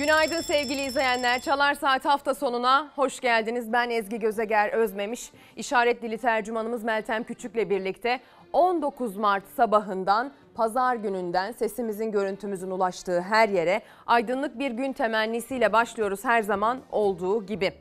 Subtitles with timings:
[0.00, 1.40] Günaydın sevgili izleyenler.
[1.40, 3.72] Çalar Saat hafta sonuna hoş geldiniz.
[3.72, 5.30] Ben Ezgi Gözeger Özmemiş.
[5.56, 8.20] İşaret dili tercümanımız Meltem Küçük'le birlikte
[8.52, 16.24] 19 Mart sabahından pazar gününden sesimizin görüntümüzün ulaştığı her yere aydınlık bir gün temennisiyle başlıyoruz
[16.24, 17.72] her zaman olduğu gibi.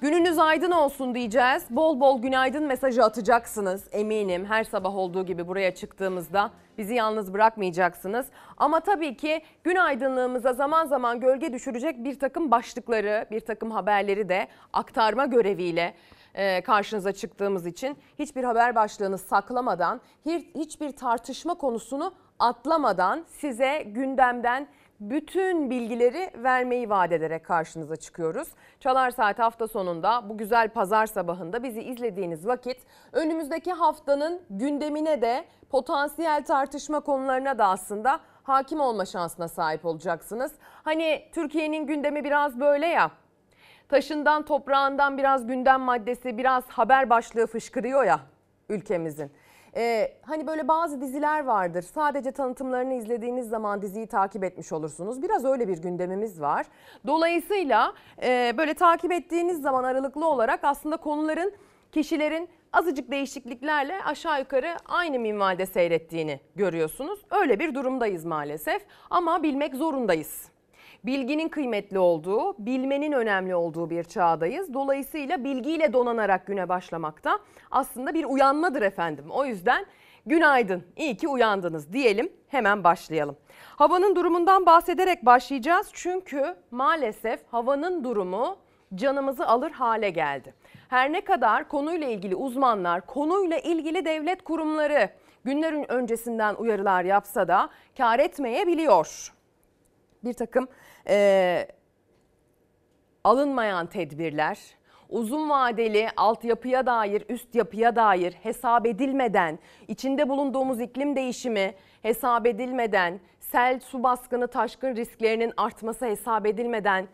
[0.00, 1.64] Gününüz aydın olsun diyeceğiz.
[1.70, 4.44] Bol bol günaydın mesajı atacaksınız eminim.
[4.44, 8.26] Her sabah olduğu gibi buraya çıktığımızda bizi yalnız bırakmayacaksınız.
[8.56, 14.28] Ama tabii ki gün aydınlığımıza zaman zaman gölge düşürecek bir takım başlıkları, bir takım haberleri
[14.28, 15.94] de aktarma göreviyle
[16.34, 20.00] e, karşınıza çıktığımız için hiçbir haber başlığını saklamadan,
[20.54, 24.68] hiçbir tartışma konusunu atlamadan size gündemden
[25.00, 28.48] bütün bilgileri vermeyi vaat ederek karşınıza çıkıyoruz.
[28.80, 32.76] Çalar Saat hafta sonunda bu güzel pazar sabahında bizi izlediğiniz vakit
[33.12, 40.52] önümüzdeki haftanın gündemine de potansiyel tartışma konularına da aslında hakim olma şansına sahip olacaksınız.
[40.84, 43.10] Hani Türkiye'nin gündemi biraz böyle ya.
[43.88, 48.20] Taşından toprağından biraz gündem maddesi, biraz haber başlığı fışkırıyor ya
[48.68, 49.32] ülkemizin.
[49.76, 51.82] Ee, hani böyle bazı diziler vardır.
[51.82, 55.22] Sadece tanıtımlarını izlediğiniz zaman diziyi takip etmiş olursunuz.
[55.22, 56.66] Biraz öyle bir gündemimiz var.
[57.06, 61.52] Dolayısıyla e, böyle takip ettiğiniz zaman aralıklı olarak aslında konuların
[61.92, 67.20] kişilerin azıcık değişikliklerle aşağı yukarı aynı minvalde seyrettiğini görüyorsunuz.
[67.30, 70.55] Öyle bir durumdayız maalesef ama bilmek zorundayız
[71.04, 74.74] bilginin kıymetli olduğu, bilmenin önemli olduğu bir çağdayız.
[74.74, 77.38] Dolayısıyla bilgiyle donanarak güne başlamakta
[77.70, 79.24] aslında bir uyanmadır efendim.
[79.30, 79.86] O yüzden
[80.26, 82.32] günaydın, iyi ki uyandınız diyelim.
[82.48, 83.36] Hemen başlayalım.
[83.76, 88.56] Havanın durumundan bahsederek başlayacağız çünkü maalesef havanın durumu
[88.94, 90.54] canımızı alır hale geldi.
[90.88, 95.10] Her ne kadar konuyla ilgili uzmanlar, konuyla ilgili devlet kurumları
[95.44, 99.32] günlerin öncesinden uyarılar yapsa da kar etmeyebiliyor.
[100.24, 100.68] Bir takım
[101.08, 101.68] e,
[103.24, 104.58] alınmayan tedbirler,
[105.08, 109.58] uzun vadeli altyapıya dair, üst yapıya dair hesap edilmeden,
[109.88, 117.08] içinde bulunduğumuz iklim değişimi hesap edilmeden, sel, su baskını, taşkın risklerinin artması hesap edilmeden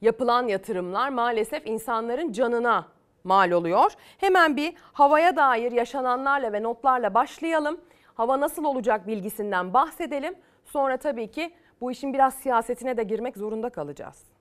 [0.00, 2.88] yapılan yatırımlar maalesef insanların canına
[3.24, 3.92] mal oluyor.
[4.18, 7.80] Hemen bir havaya dair yaşananlarla ve notlarla başlayalım.
[8.14, 10.34] Hava nasıl olacak bilgisinden bahsedelim.
[10.64, 14.34] Sonra tabii ki bu işin biraz siyasetine de girmek zorunda kalacağız.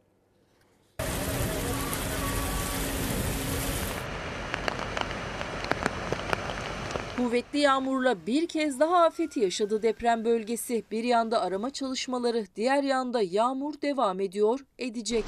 [7.18, 10.84] Kuvvetli yağmurla bir kez daha afeti yaşadı deprem bölgesi.
[10.92, 15.26] Bir yanda arama çalışmaları, diğer yanda yağmur devam ediyor, edecek.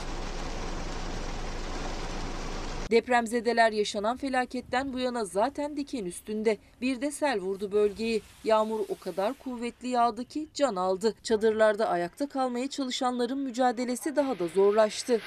[2.91, 6.57] Depremzedeler yaşanan felaketten bu yana zaten diken üstünde.
[6.81, 8.22] Bir de sel vurdu bölgeyi.
[8.44, 11.16] Yağmur o kadar kuvvetli yağdı ki can aldı.
[11.24, 15.22] Çadırlarda ayakta kalmaya çalışanların mücadelesi daha da zorlaştı.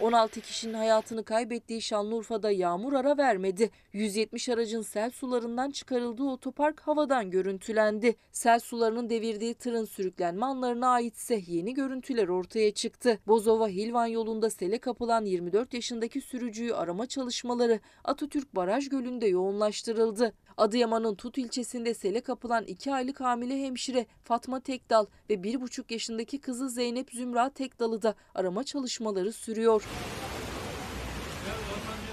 [0.00, 3.70] 16 kişinin hayatını kaybettiği Şanlıurfa'da yağmur ara vermedi.
[3.92, 8.16] 170 aracın sel sularından çıkarıldığı otopark havadan görüntülendi.
[8.32, 13.18] Sel sularının devirdiği tırın sürüklenme anlarına aitse yeni görüntüler ortaya çıktı.
[13.26, 20.32] Bozova Hilvan yolunda sele kapılan 24 yaşındaki sürücüyü arama çalışmaları Atatürk Baraj Gölü'nde yoğunlaştırıldı.
[20.56, 26.70] Adıyaman'ın Tut ilçesinde sele kapılan 2 aylık hamile hemşire Fatma Tekdal ve 1,5 yaşındaki kızı
[26.70, 29.87] Zeynep Zümra Tekdal'ı da arama çalışmaları sürüyor.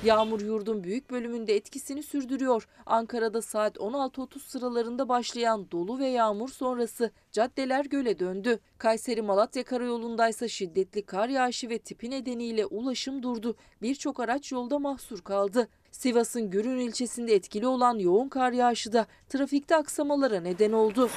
[0.05, 2.67] Yağmur yurdun büyük bölümünde etkisini sürdürüyor.
[2.85, 8.59] Ankara'da saat 16.30 sıralarında başlayan dolu ve yağmur sonrası caddeler göle döndü.
[8.77, 13.55] Kayseri Malatya karayolundaysa şiddetli kar yağışı ve tipi nedeniyle ulaşım durdu.
[13.81, 15.67] Birçok araç yolda mahsur kaldı.
[15.91, 21.09] Sivas'ın Gürün ilçesinde etkili olan yoğun kar yağışı da trafikte aksamalara neden oldu.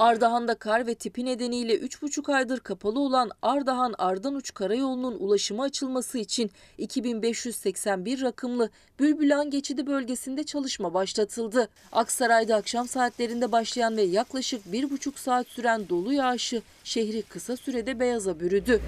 [0.00, 8.22] Ardahan'da kar ve tipi nedeniyle 3,5 aydır kapalı olan Ardahan-Ardanuç karayolunun ulaşıma açılması için 2581
[8.22, 8.70] rakımlı
[9.00, 11.68] Bülbülan geçidi bölgesinde çalışma başlatıldı.
[11.92, 18.40] Aksaray'da akşam saatlerinde başlayan ve yaklaşık 1,5 saat süren dolu yağışı şehri kısa sürede beyaza
[18.40, 18.80] bürüdü.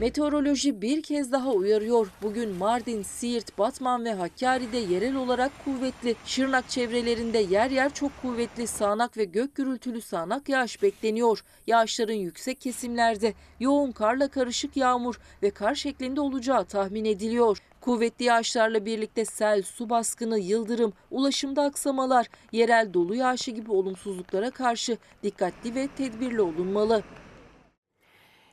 [0.00, 2.08] Meteoroloji bir kez daha uyarıyor.
[2.22, 8.66] Bugün Mardin, Siirt, Batman ve Hakkari'de yerel olarak kuvvetli, Şırnak çevrelerinde yer yer çok kuvvetli
[8.66, 11.44] sağanak ve gök gürültülü sağanak yağış bekleniyor.
[11.66, 17.58] Yağışların yüksek kesimlerde yoğun karla karışık yağmur ve kar şeklinde olacağı tahmin ediliyor.
[17.80, 24.98] Kuvvetli yağışlarla birlikte sel, su baskını, yıldırım, ulaşımda aksamalar, yerel dolu yağışı gibi olumsuzluklara karşı
[25.22, 27.02] dikkatli ve tedbirli olunmalı.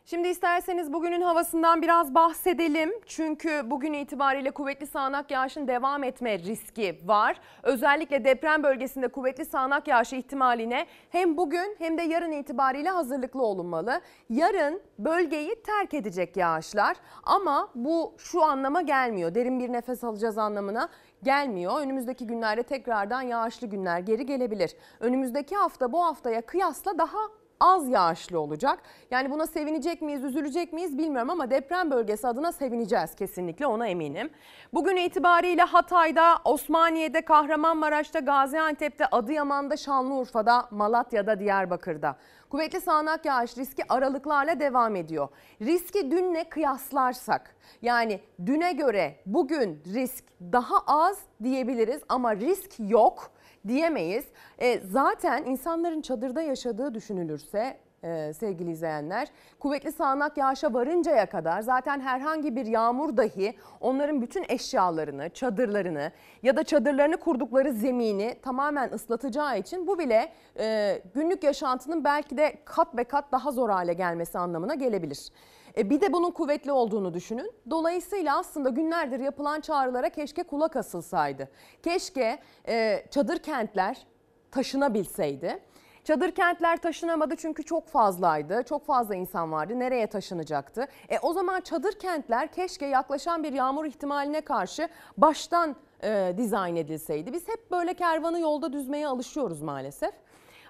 [0.05, 2.93] Şimdi isterseniz bugünün havasından biraz bahsedelim.
[3.05, 7.39] Çünkü bugün itibariyle kuvvetli sağanak yağışın devam etme riski var.
[7.63, 14.01] Özellikle deprem bölgesinde kuvvetli sağanak yağışı ihtimaline hem bugün hem de yarın itibariyle hazırlıklı olunmalı.
[14.29, 19.35] Yarın bölgeyi terk edecek yağışlar ama bu şu anlama gelmiyor.
[19.35, 20.89] Derin bir nefes alacağız anlamına
[21.23, 21.81] gelmiyor.
[21.81, 24.75] Önümüzdeki günlerde tekrardan yağışlı günler geri gelebilir.
[24.99, 27.19] Önümüzdeki hafta bu haftaya kıyasla daha
[27.63, 28.79] az yağışlı olacak.
[29.11, 34.29] Yani buna sevinecek miyiz, üzülecek miyiz bilmiyorum ama deprem bölgesi adına sevineceğiz kesinlikle ona eminim.
[34.73, 42.15] Bugün itibariyle Hatay'da, Osmaniye'de, Kahramanmaraş'ta, Gaziantep'te, Adıyaman'da, Şanlıurfa'da, Malatya'da, Diyarbakır'da.
[42.49, 45.27] Kuvvetli sağanak yağış riski aralıklarla devam ediyor.
[45.61, 53.31] Riski dünle kıyaslarsak yani düne göre bugün risk daha az diyebiliriz ama risk yok
[53.67, 54.25] diyemeyiz.
[54.59, 59.27] E, zaten insanların çadırda yaşadığı düşünülürse e, sevgili izleyenler
[59.59, 66.11] kuvvetli sağanak yağışa varıncaya kadar zaten herhangi bir yağmur dahi onların bütün eşyalarını, çadırlarını
[66.43, 72.55] ya da çadırlarını kurdukları zemini tamamen ıslatacağı için bu bile e, günlük yaşantının belki de
[72.65, 75.29] kat ve kat daha zor hale gelmesi anlamına gelebilir.
[75.77, 77.51] E, bir de bunun kuvvetli olduğunu düşünün.
[77.69, 81.49] Dolayısıyla aslında günlerdir yapılan çağrılara keşke kulak asılsaydı.
[81.83, 84.05] Keşke e, çadır kentler
[84.51, 85.59] taşınabilseydi.
[86.03, 88.63] Çadır kentler taşınamadı çünkü çok fazlaydı.
[88.63, 89.79] Çok fazla insan vardı.
[89.79, 90.87] Nereye taşınacaktı?
[91.09, 97.33] E o zaman çadır kentler keşke yaklaşan bir yağmur ihtimaline karşı baştan e, dizayn edilseydi.
[97.33, 100.13] Biz hep böyle kervanı yolda düzmeye alışıyoruz maalesef.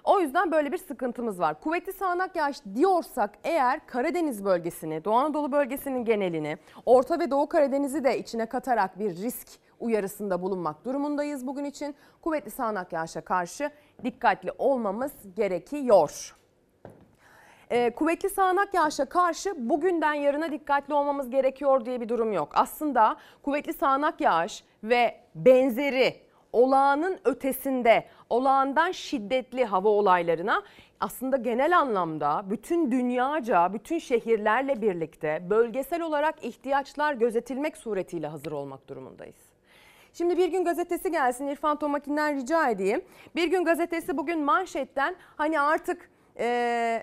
[0.04, 1.60] O yüzden böyle bir sıkıntımız var.
[1.60, 8.04] Kuvvetli sağanak yağış diyorsak eğer Karadeniz bölgesini, Doğu Anadolu bölgesinin genelini, Orta ve Doğu Karadeniz'i
[8.04, 9.48] de içine katarak bir risk
[9.80, 11.94] uyarısında bulunmak durumundayız bugün için.
[12.22, 13.70] Kuvvetli sağanak yağışa karşı
[14.04, 16.36] dikkatli olmamız gerekiyor.
[17.70, 22.48] Ee, kuvvetli sağanak yağışa karşı bugünden yarına dikkatli olmamız gerekiyor diye bir durum yok.
[22.54, 26.23] Aslında kuvvetli sağanak yağış ve benzeri
[26.54, 30.62] olağanın ötesinde olağandan şiddetli hava olaylarına
[31.00, 38.88] aslında genel anlamda bütün dünyaca, bütün şehirlerle birlikte bölgesel olarak ihtiyaçlar gözetilmek suretiyle hazır olmak
[38.88, 39.36] durumundayız.
[40.12, 43.04] Şimdi Bir Gün Gazetesi gelsin İrfan Tomakin'den rica edeyim.
[43.36, 47.02] Bir Gün Gazetesi bugün manşetten hani artık e,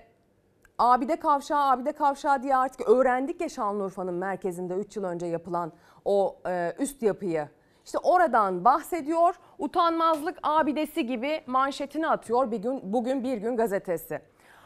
[0.78, 5.72] Abide Kavşağı, Abide Kavşağı diye artık öğrendik ya Şanlıurfa'nın merkezinde 3 yıl önce yapılan
[6.04, 7.48] o e, üst yapıyı.
[7.84, 9.34] İşte oradan bahsediyor.
[9.58, 14.20] Utanmazlık abidesi gibi manşetini atıyor bir gün, bugün bir gün gazetesi.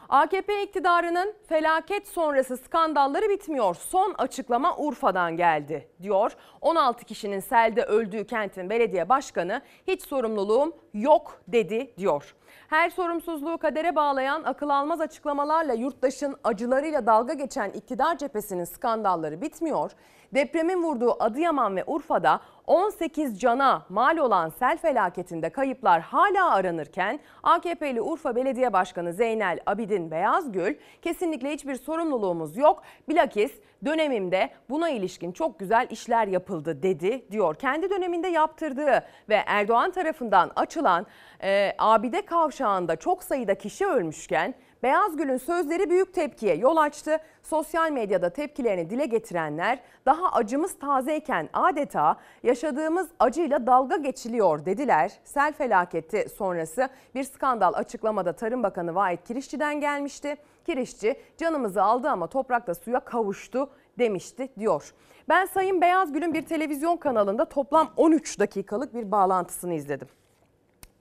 [0.09, 3.75] AKP iktidarının felaket sonrası skandalları bitmiyor.
[3.75, 6.35] Son açıklama Urfa'dan geldi diyor.
[6.61, 12.35] 16 kişinin selde öldüğü kentin belediye başkanı hiç sorumluluğum yok dedi diyor.
[12.67, 19.91] Her sorumsuzluğu kadere bağlayan akıl almaz açıklamalarla yurttaşın acılarıyla dalga geçen iktidar cephesinin skandalları bitmiyor.
[20.33, 28.01] Depremin vurduğu Adıyaman ve Urfa'da 18 cana mal olan sel felaketinde kayıplar hala aranırken AKP'li
[28.01, 32.83] Urfa Belediye Başkanı Zeynel Abidin Beyazgül kesinlikle hiçbir sorumluluğumuz yok.
[33.09, 33.51] Bilakis
[33.85, 37.55] dönemimde buna ilişkin çok güzel işler yapıldı dedi diyor.
[37.55, 41.05] Kendi döneminde yaptırdığı ve Erdoğan tarafından açılan
[41.43, 44.53] e, Abide Kavşağı'nda çok sayıda kişi ölmüşken
[44.83, 47.17] Beyazgül'ün sözleri büyük tepkiye yol açtı.
[47.43, 55.11] Sosyal medyada tepkilerini dile getirenler daha acımız tazeyken adeta yaşadığımız acıyla dalga geçiliyor dediler.
[55.23, 60.37] Sel felaketi sonrası bir skandal açıklamada Tarım Bakanı Vahit Kirişçi'den gelmişti.
[60.65, 63.69] Kirişçi canımızı aldı ama toprakta suya kavuştu
[63.99, 64.93] demişti diyor.
[65.29, 70.07] Ben Sayın Beyazgül'ün bir televizyon kanalında toplam 13 dakikalık bir bağlantısını izledim.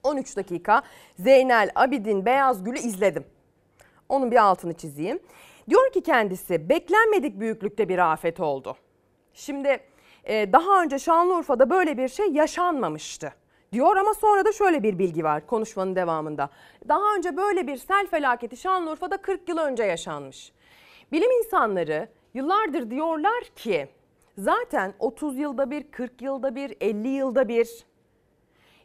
[0.03, 0.83] 13 dakika
[1.19, 3.25] Zeynel Abidin Beyazgül'ü izledim.
[4.09, 5.19] Onun bir altını çizeyim.
[5.71, 8.77] Diyor ki kendisi beklenmedik büyüklükte bir afet oldu.
[9.35, 9.81] Şimdi
[10.25, 13.33] e, daha önce Şanlıurfa'da böyle bir şey yaşanmamıştı
[13.73, 16.51] diyor ama sonra da şöyle bir bilgi var konuşmanın devamında.
[16.89, 20.53] Daha önce böyle bir sel felaketi Şanlıurfa'da 40 yıl önce yaşanmış.
[21.13, 23.89] Bilim insanları yıllardır diyorlar ki
[24.39, 27.87] zaten 30 yılda bir, 40 yılda bir, 50 yılda bir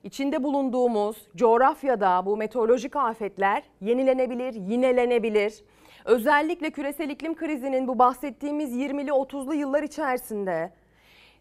[0.04, 5.64] İçinde bulunduğumuz coğrafyada bu meteorolojik afetler yenilenebilir, yinelenebilir.
[6.06, 10.74] Özellikle küresel iklim krizinin bu bahsettiğimiz 20'li 30'lu yıllar içerisinde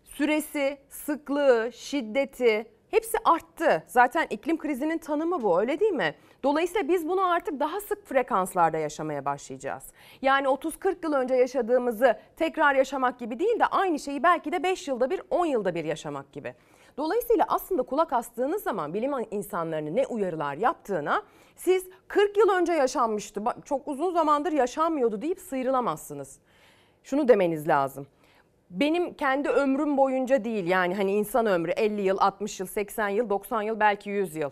[0.04, 3.84] süresi, sıklığı, şiddeti hepsi arttı.
[3.86, 6.14] Zaten iklim krizinin tanımı bu öyle değil mi?
[6.42, 9.84] Dolayısıyla biz bunu artık daha sık frekanslarda yaşamaya başlayacağız.
[10.22, 14.88] Yani 30-40 yıl önce yaşadığımızı tekrar yaşamak gibi değil de aynı şeyi belki de 5
[14.88, 16.54] yılda bir 10 yılda bir yaşamak gibi.
[16.96, 21.22] Dolayısıyla aslında kulak astığınız zaman bilim insanlarının ne uyarılar yaptığına
[21.56, 26.38] siz 40 yıl önce yaşanmıştı, çok uzun zamandır yaşanmıyordu deyip sıyrılamazsınız.
[27.04, 28.06] Şunu demeniz lazım.
[28.70, 33.30] Benim kendi ömrüm boyunca değil yani hani insan ömrü 50 yıl, 60 yıl, 80 yıl,
[33.30, 34.50] 90 yıl belki 100 yıl.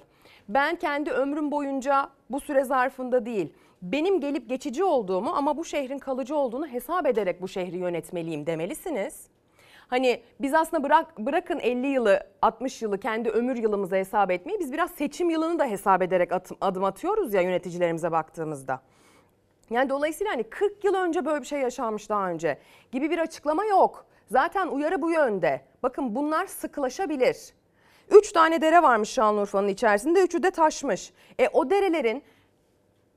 [0.49, 3.53] Ben kendi ömrüm boyunca bu süre zarfında değil
[3.83, 9.27] benim gelip geçici olduğumu ama bu şehrin kalıcı olduğunu hesap ederek bu şehri yönetmeliyim demelisiniz.
[9.89, 14.73] Hani biz aslında bırak, bırakın 50 yılı 60 yılı kendi ömür yılımıza hesap etmeyi biz
[14.73, 18.81] biraz seçim yılını da hesap ederek atım, adım atıyoruz ya yöneticilerimize baktığımızda.
[19.71, 22.59] Yani dolayısıyla hani 40 yıl önce böyle bir şey yaşanmış daha önce
[22.93, 24.07] gibi bir açıklama yok.
[24.27, 25.61] Zaten uyarı bu yönde.
[25.83, 27.37] Bakın bunlar sıkılaşabilir.
[28.11, 31.13] Üç tane dere varmış Şanlıurfa'nın içerisinde, üçü de taşmış.
[31.39, 32.23] E o derelerin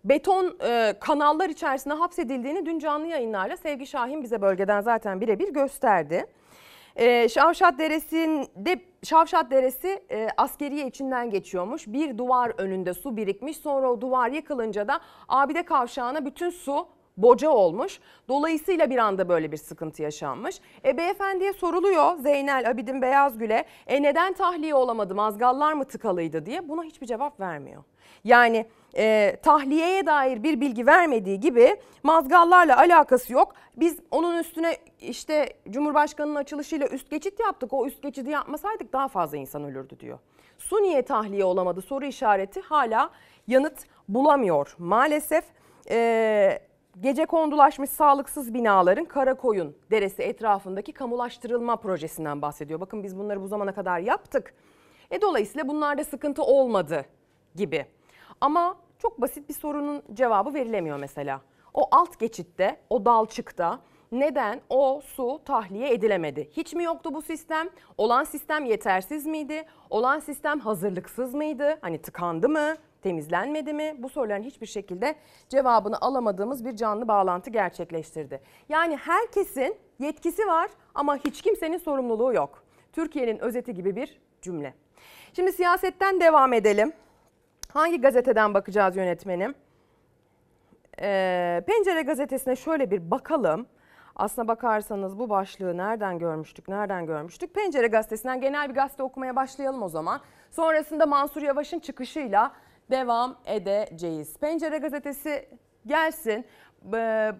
[0.03, 6.25] beton e, kanallar içerisinde hapsedildiğini dün canlı yayınlarla Sevgi Şahin bize bölgeden zaten birebir gösterdi.
[6.95, 11.87] E, Şavşat Deresi'nde Şavşat Deresi e, askeriye içinden geçiyormuş.
[11.87, 13.57] Bir duvar önünde su birikmiş.
[13.57, 16.87] Sonra o duvar yıkılınca da Abide Kavşağı'na bütün su
[17.21, 17.99] boca olmuş.
[18.27, 20.61] Dolayısıyla bir anda böyle bir sıkıntı yaşanmış.
[20.85, 26.83] E beyefendiye soruluyor Zeynel Abidin Beyazgül'e e neden tahliye olamadı mazgallar mı tıkalıydı diye buna
[26.83, 27.83] hiçbir cevap vermiyor.
[28.23, 28.65] Yani
[28.97, 33.53] e, tahliyeye dair bir bilgi vermediği gibi mazgallarla alakası yok.
[33.77, 37.73] Biz onun üstüne işte Cumhurbaşkanı'nın açılışıyla üst geçit yaptık.
[37.73, 40.19] O üst geçidi yapmasaydık daha fazla insan ölürdü diyor.
[40.57, 43.09] Su niye tahliye olamadı soru işareti hala
[43.47, 44.75] yanıt bulamıyor.
[44.77, 45.43] Maalesef
[45.89, 46.59] e,
[46.99, 52.79] gece kondulaşmış sağlıksız binaların Karakoyun Deresi etrafındaki kamulaştırılma projesinden bahsediyor.
[52.79, 54.53] Bakın biz bunları bu zamana kadar yaptık.
[55.11, 57.05] E dolayısıyla bunlarda sıkıntı olmadı
[57.55, 57.85] gibi.
[58.41, 61.41] Ama çok basit bir sorunun cevabı verilemiyor mesela.
[61.73, 63.79] O alt geçitte, o dalçıkta
[64.11, 66.49] neden o su tahliye edilemedi?
[66.51, 67.69] Hiç mi yoktu bu sistem?
[67.97, 69.63] Olan sistem yetersiz miydi?
[69.89, 71.77] Olan sistem hazırlıksız mıydı?
[71.81, 72.75] Hani tıkandı mı?
[73.01, 73.95] Temizlenmedi mi?
[73.97, 75.15] Bu soruların hiçbir şekilde
[75.49, 78.41] cevabını alamadığımız bir canlı bağlantı gerçekleştirdi.
[78.69, 82.63] Yani herkesin yetkisi var ama hiç kimsenin sorumluluğu yok.
[82.93, 84.73] Türkiye'nin özeti gibi bir cümle.
[85.33, 86.93] Şimdi siyasetten devam edelim.
[87.73, 89.55] Hangi gazeteden bakacağız yönetmenim?
[91.01, 93.65] Ee, Pencere gazetesine şöyle bir bakalım.
[94.15, 97.53] Aslına bakarsanız bu başlığı nereden görmüştük, nereden görmüştük?
[97.53, 100.21] Pencere gazetesinden genel bir gazete okumaya başlayalım o zaman.
[100.51, 102.51] Sonrasında Mansur Yavaş'ın çıkışıyla
[102.91, 104.37] devam edeceğiz.
[104.39, 105.49] Pencere gazetesi
[105.85, 106.45] gelsin.
[106.93, 107.31] Ee,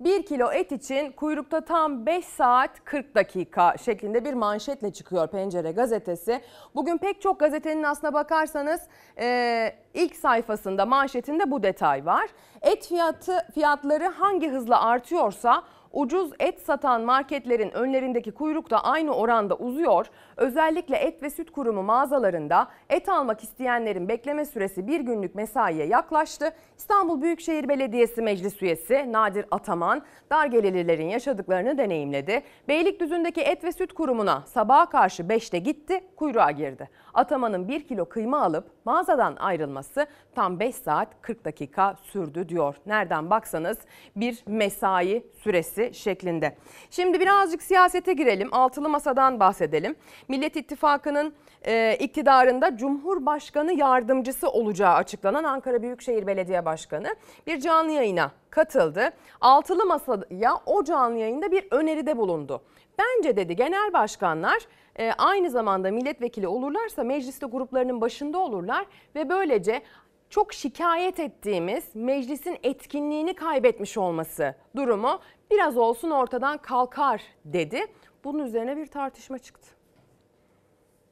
[0.00, 5.72] 1 kilo et için kuyrukta tam 5 saat 40 dakika şeklinde bir manşetle çıkıyor Pencere
[5.72, 6.40] gazetesi.
[6.74, 8.80] Bugün pek çok gazetenin aslına bakarsanız
[9.18, 12.28] e, ilk sayfasında manşetinde bu detay var.
[12.62, 19.54] Et fiyatı fiyatları hangi hızla artıyorsa ucuz et satan marketlerin önlerindeki kuyruk da aynı oranda
[19.54, 20.06] uzuyor.
[20.36, 26.52] Özellikle et ve süt kurumu mağazalarında et almak isteyenlerin bekleme süresi bir günlük mesaiye yaklaştı.
[26.76, 32.42] İstanbul Büyükşehir Belediyesi Meclis Üyesi Nadir Ataman dar gelirlilerin yaşadıklarını deneyimledi.
[32.68, 36.88] Beylikdüzü'ndeki et ve süt kurumuna sabaha karşı 5'te gitti, kuyruğa girdi.
[37.14, 42.74] Ataman'ın 1 kilo kıyma alıp mağazadan ayrılması tam 5 saat 40 dakika sürdü diyor.
[42.86, 43.78] Nereden baksanız
[44.16, 46.56] bir mesai süresi şeklinde.
[46.90, 48.54] Şimdi birazcık siyasete girelim.
[48.54, 49.96] Altılı masadan bahsedelim.
[50.28, 51.34] Millet İttifakı'nın
[51.66, 57.16] e, iktidarında Cumhurbaşkanı yardımcısı olacağı açıklanan Ankara Büyükşehir Belediye Başkanı
[57.46, 59.10] bir canlı yayına katıldı.
[59.40, 62.62] Altılı masaya o canlı yayında bir öneride bulundu.
[62.98, 64.58] Bence dedi genel başkanlar
[64.98, 69.82] e, aynı zamanda milletvekili olurlarsa mecliste gruplarının başında olurlar ve böylece
[70.30, 77.80] çok şikayet ettiğimiz meclisin etkinliğini kaybetmiş olması durumu biraz olsun ortadan kalkar dedi.
[78.24, 79.68] Bunun üzerine bir tartışma çıktı.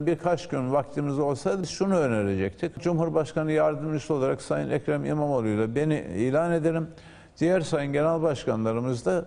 [0.00, 2.78] Birkaç gün vaktimiz olsaydı şunu önerecektik.
[2.81, 6.88] Cumhurbaşkanı yardımcısı olarak Sayın Ekrem İmamoğlu ile beni ilan ederim.
[7.38, 9.25] Diğer sayın genel başkanlarımız da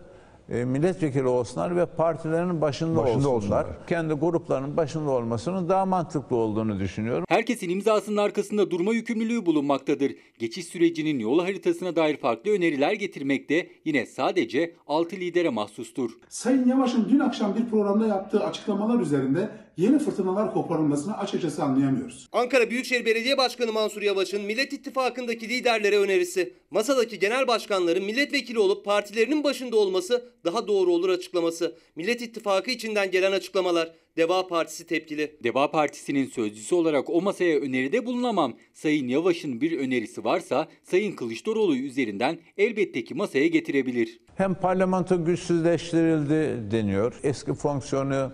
[0.50, 3.36] milletvekili olsunlar ve partilerin başında, Başında olsunlar.
[3.36, 3.88] olsunlar.
[3.88, 7.25] Kendi gruplarının başında olmasının daha mantıklı olduğunu düşünüyorum.
[7.29, 10.15] Herkesin imzasının arkasında durma yükümlülüğü bulunmaktadır.
[10.39, 16.12] Geçiş sürecinin yol haritasına dair farklı öneriler getirmek de yine sadece 6 lidere mahsustur.
[16.29, 22.27] Sayın Yavaş'ın dün akşam bir programda yaptığı açıklamalar üzerinde yeni fırtınalar koparılmasını açıkçası anlayamıyoruz.
[22.31, 28.86] Ankara Büyükşehir Belediye Başkanı Mansur Yavaş'ın Millet İttifakı'ndaki liderlere önerisi, masadaki genel başkanların milletvekili olup
[28.86, 35.36] partilerinin başında olması daha doğru olur açıklaması, Millet İttifakı içinden gelen açıklamalar, Deva Partisi tepkili.
[35.43, 38.53] Deva Partisi'nin sözcüsü olarak o masaya öneride bulunamam.
[38.74, 44.19] Sayın Yavaş'ın bir önerisi varsa Sayın Kılıçdaroğlu üzerinden elbette ki masaya getirebilir.
[44.36, 47.19] Hem parlamento güçsüzleştirildi deniyor.
[47.24, 48.31] Eski fonksiyonu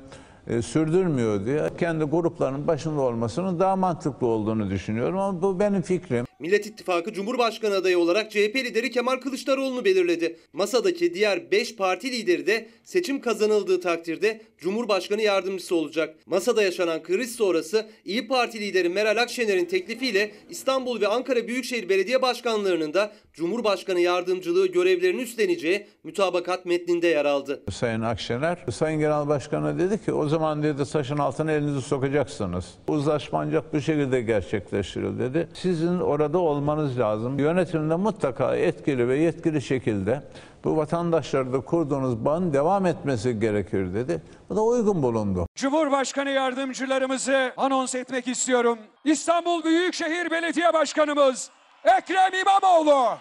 [0.47, 6.24] e, sürdürmüyor diye kendi gruplarının başında olmasının daha mantıklı olduğunu düşünüyorum ama bu benim fikrim.
[6.39, 10.39] Millet İttifakı Cumhurbaşkanı adayı olarak CHP lideri Kemal Kılıçdaroğlu'nu belirledi.
[10.53, 16.15] Masadaki diğer 5 parti lideri de seçim kazanıldığı takdirde Cumhurbaşkanı yardımcısı olacak.
[16.25, 22.21] Masada yaşanan kriz sonrası İyi Parti lideri Meral Akşener'in teklifiyle İstanbul ve Ankara Büyükşehir Belediye
[22.21, 27.63] Başkanlarının da Cumhurbaşkanı yardımcılığı görevlerini üstleneceği mütabakat metninde yer aldı.
[27.71, 32.65] Sayın Akşener, Sayın Genel Başkan'a dedi ki o zaman dedi taşın altına elinizi sokacaksınız.
[32.87, 35.47] Uzlaşma ancak bu şekilde gerçekleştiriyor dedi.
[35.53, 37.39] Sizin orada olmanız lazım.
[37.39, 40.21] Yönetimde mutlaka etkili ve yetkili şekilde
[40.63, 44.21] bu vatandaşlarla kurduğunuz bağın devam etmesi gerekir dedi.
[44.49, 45.47] Bu da uygun bulundu.
[45.55, 48.79] Cumhurbaşkanı yardımcılarımızı anons etmek istiyorum.
[49.05, 51.49] İstanbul Büyükşehir Belediye Başkanımız
[51.83, 53.17] Ekrem İmamoğlu.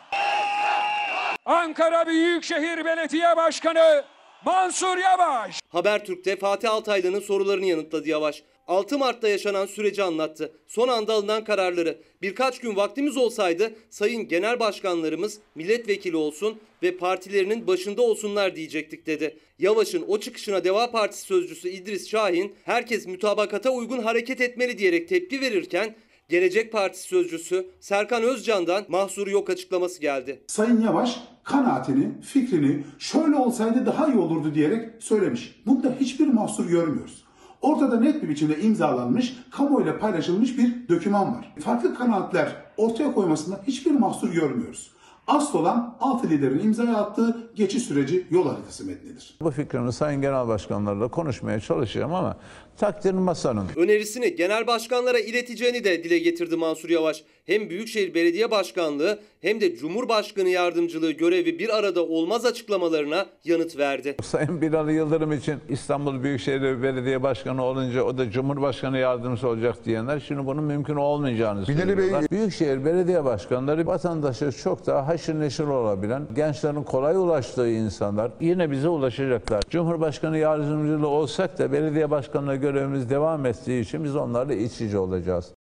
[1.46, 4.04] Ankara Büyükşehir Belediye Başkanı
[4.44, 5.60] Mansur Yavaş.
[5.72, 8.42] Habertürk'te Fatih Altaylı'nın sorularını yanıtladı Yavaş.
[8.66, 10.52] 6 Mart'ta yaşanan süreci anlattı.
[10.66, 11.98] Son anda alınan kararları.
[12.22, 19.38] Birkaç gün vaktimiz olsaydı sayın genel başkanlarımız milletvekili olsun ve partilerinin başında olsunlar diyecektik dedi.
[19.58, 25.40] Yavaş'ın o çıkışına Deva Partisi sözcüsü İdris Şahin herkes mütabakata uygun hareket etmeli diyerek tepki
[25.40, 25.94] verirken
[26.28, 30.42] Gelecek Partisi sözcüsü Serkan Özcan'dan mahsuru yok açıklaması geldi.
[30.46, 35.62] Sayın Yavaş kanaatini, fikrini şöyle olsaydı daha iyi olurdu diyerek söylemiş.
[35.66, 37.23] Bunda hiçbir mahsur görmüyoruz.
[37.64, 41.54] Ortada net bir biçimde imzalanmış, kamuoyuyla paylaşılmış bir döküman var.
[41.60, 44.90] Farklı kanaatler ortaya koymasında hiçbir mahsur görmüyoruz.
[45.26, 49.36] Asıl olan altı liderin imzaya attığı geçiş süreci yol haritası metnidir.
[49.40, 52.36] Bu fikrimi Sayın Genel Başkanlarla konuşmaya çalışacağım ama
[52.78, 53.66] takdir masanın.
[53.76, 57.24] Önerisini genel başkanlara ileteceğini de dile getirdi Mansur Yavaş.
[57.46, 64.16] Hem Büyükşehir Belediye Başkanlığı hem de Cumhurbaşkanı Yardımcılığı görevi bir arada olmaz açıklamalarına yanıt verdi.
[64.22, 70.20] Sayın Binali Yıldırım için İstanbul Büyükşehir Belediye Başkanı olunca o da Cumhurbaşkanı yardımcısı olacak diyenler
[70.28, 72.30] şimdi bunun mümkün olmayacağını Binali Bey- söylüyorlar.
[72.30, 78.88] Büyükşehir Belediye Başkanları vatandaşa çok daha haşır neşir olabilen, gençlerin kolay ulaştığı insanlar yine bize
[78.88, 79.62] ulaşacaklar.
[79.70, 85.54] Cumhurbaşkanı yardımcılığı olsak da belediye başkanlığı görevimiz devam ettiği için biz onlarla iç içe olacağız.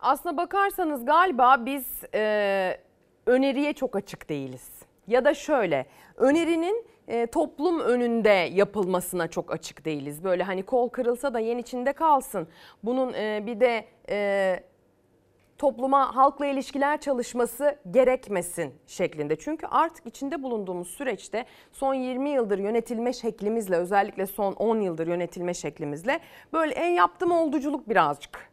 [0.00, 2.78] Aslına bakarsanız galiba biz e,
[3.26, 4.68] öneriye çok açık değiliz.
[5.06, 10.24] Ya da şöyle önerinin e, toplum önünde yapılmasına çok açık değiliz.
[10.24, 12.48] Böyle hani kol kırılsa da yen içinde kalsın.
[12.82, 14.60] Bunun e, bir de e,
[15.58, 19.36] topluma halkla ilişkiler çalışması gerekmesin şeklinde.
[19.36, 25.54] Çünkü artık içinde bulunduğumuz süreçte son 20 yıldır yönetilme şeklimizle özellikle son 10 yıldır yönetilme
[25.54, 26.20] şeklimizle
[26.52, 28.50] böyle en yaptım olduculuk birazcık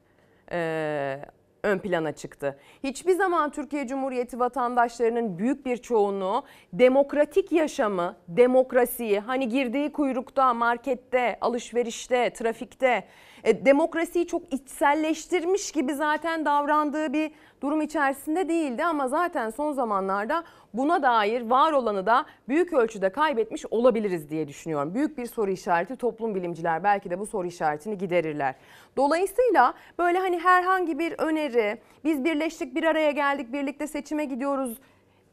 [0.52, 1.20] e,
[1.64, 2.60] ön plana çıktı.
[2.84, 11.38] Hiçbir zaman Türkiye Cumhuriyeti vatandaşlarının büyük bir çoğunluğu demokratik yaşamı, demokrasiyi hani girdiği kuyrukta, markette,
[11.42, 13.04] alışverişte, trafikte
[13.43, 20.43] e, demokrasiyi çok içselleştirmiş gibi zaten davrandığı bir durum içerisinde değildi ama zaten son zamanlarda
[20.73, 24.93] buna dair var olanı da büyük ölçüde kaybetmiş olabiliriz diye düşünüyorum.
[24.93, 28.56] Büyük bir soru işareti toplum bilimciler belki de bu soru işaretini giderirler.
[28.97, 34.77] Dolayısıyla böyle hani herhangi bir öneri, biz birleştik bir araya geldik birlikte seçime gidiyoruz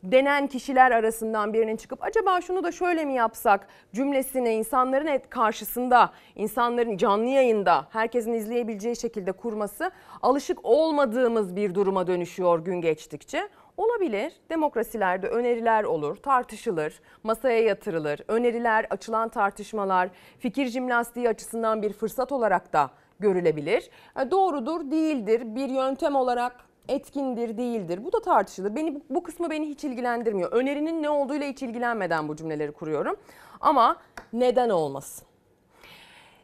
[0.02, 6.96] denen kişiler arasından birinin çıkıp acaba şunu da şöyle mi yapsak cümlesini insanların karşısında, insanların
[6.96, 9.90] canlı yayında herkesin izleyebileceği şekilde kurması
[10.22, 13.48] alışık olmadığımız bir duruma dönüşüyor gün geçtikçe.
[13.76, 14.32] Olabilir.
[14.50, 18.20] Demokrasilerde öneriler olur, tartışılır, masaya yatırılır.
[18.28, 20.08] Öneriler, açılan tartışmalar
[20.38, 23.90] fikir jimnastiği açısından bir fırsat olarak da görülebilir.
[24.20, 25.42] E, Doğrudur, değildir.
[25.44, 28.04] Bir yöntem olarak etkindir, değildir.
[28.04, 28.76] Bu da tartışılır.
[28.76, 30.52] Beni bu kısmı beni hiç ilgilendirmiyor.
[30.52, 33.16] Önerinin ne olduğuyla hiç ilgilenmeden bu cümleleri kuruyorum.
[33.60, 33.96] Ama
[34.32, 35.28] neden olmasın?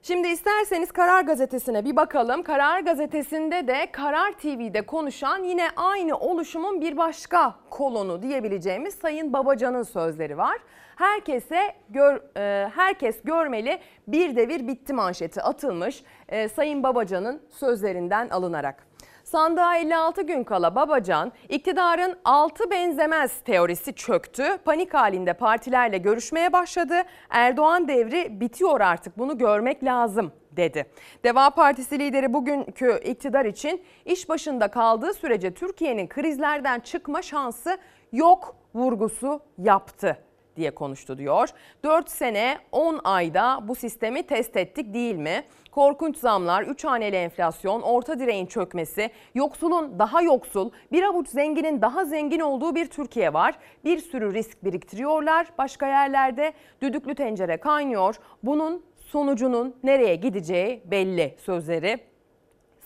[0.02, 2.42] Şimdi isterseniz Karar Gazetesi'ne bir bakalım.
[2.42, 9.82] Karar Gazetesi'nde de Karar TV'de konuşan yine aynı oluşumun bir başka kolonu diyebileceğimiz Sayın Babacan'ın
[9.82, 10.58] sözleri var.
[10.96, 13.78] Herkese gör, e, herkes görmeli
[14.08, 18.93] bir devir bitti manşeti atılmış e, Sayın Babacan'ın sözlerinden alınarak.
[19.34, 24.44] Sandığa 56 gün kala Babacan, iktidarın altı benzemez teorisi çöktü.
[24.64, 26.94] Panik halinde partilerle görüşmeye başladı.
[27.30, 30.86] Erdoğan devri bitiyor artık bunu görmek lazım dedi.
[31.24, 37.78] Deva Partisi lideri bugünkü iktidar için iş başında kaldığı sürece Türkiye'nin krizlerden çıkma şansı
[38.12, 40.18] yok vurgusu yaptı
[40.56, 41.48] diye konuştu diyor.
[41.84, 45.44] 4 sene 10 ayda bu sistemi test ettik değil mi?
[45.74, 52.04] Korkunç zamlar, 3 haneli enflasyon, orta direğin çökmesi, yoksulun daha yoksul, bir avuç zenginin daha
[52.04, 53.54] zengin olduğu bir Türkiye var.
[53.84, 55.46] Bir sürü risk biriktiriyorlar.
[55.58, 58.16] Başka yerlerde düdüklü tencere kaynıyor.
[58.42, 62.00] Bunun sonucunun nereye gideceği belli sözleri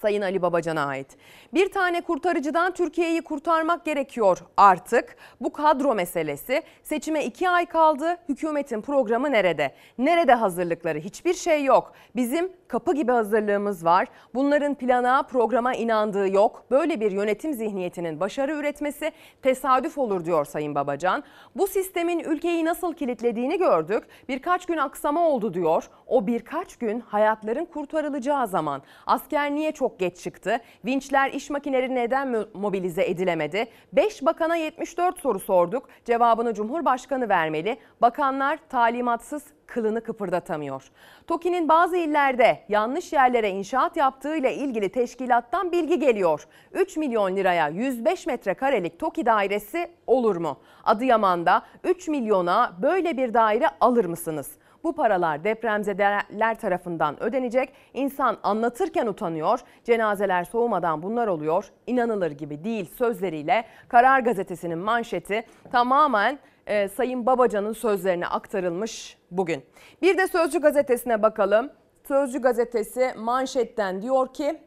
[0.03, 1.17] Sayın Ali Babacan'a ait.
[1.55, 5.17] Bir tane kurtarıcıdan Türkiye'yi kurtarmak gerekiyor artık.
[5.41, 6.63] Bu kadro meselesi.
[6.83, 8.17] Seçime iki ay kaldı.
[8.29, 9.75] Hükümetin programı nerede?
[9.99, 10.99] Nerede hazırlıkları?
[10.99, 11.93] Hiçbir şey yok.
[12.17, 14.09] Bizim kapı gibi hazırlığımız var.
[14.35, 16.65] Bunların plana, programa inandığı yok.
[16.71, 21.23] Böyle bir yönetim zihniyetinin başarı üretmesi tesadüf olur diyor Sayın Babacan.
[21.57, 24.05] Bu sistemin ülkeyi nasıl kilitlediğini gördük.
[24.29, 25.91] Birkaç gün aksama oldu diyor.
[26.07, 28.83] O birkaç gün hayatların kurtarılacağı zaman.
[29.07, 30.61] Asker niye çok geç çıktı?
[30.85, 33.67] Vinçler iş makineleri neden mobilize edilemedi?
[33.93, 35.89] 5 bakana 74 soru sorduk.
[36.05, 37.79] Cevabını Cumhurbaşkanı vermeli.
[38.01, 40.91] Bakanlar talimatsız kılını kıpırdatamıyor.
[41.27, 46.47] TOKİ'nin bazı illerde yanlış yerlere inşaat yaptığıyla ilgili teşkilattan bilgi geliyor.
[46.73, 50.61] 3 milyon liraya 105 metrekarelik TOKİ dairesi olur mu?
[50.85, 54.51] Adıyaman'da 3 milyona böyle bir daire alır mısınız?
[54.85, 57.73] Bu paralar depremzedeler tarafından ödenecek.
[57.95, 59.61] İnsan anlatırken utanıyor.
[59.85, 61.71] Cenazeler soğumadan bunlar oluyor.
[61.87, 69.65] İnanılır gibi değil sözleriyle Karar Gazetesi'nin manşeti tamamen e, Sayın Babacan'ın sözlerine aktarılmış bugün.
[70.03, 71.71] Bir de Sözcü Gazetesi'ne bakalım.
[72.09, 74.61] Sözcü Gazetesi manşetten diyor ki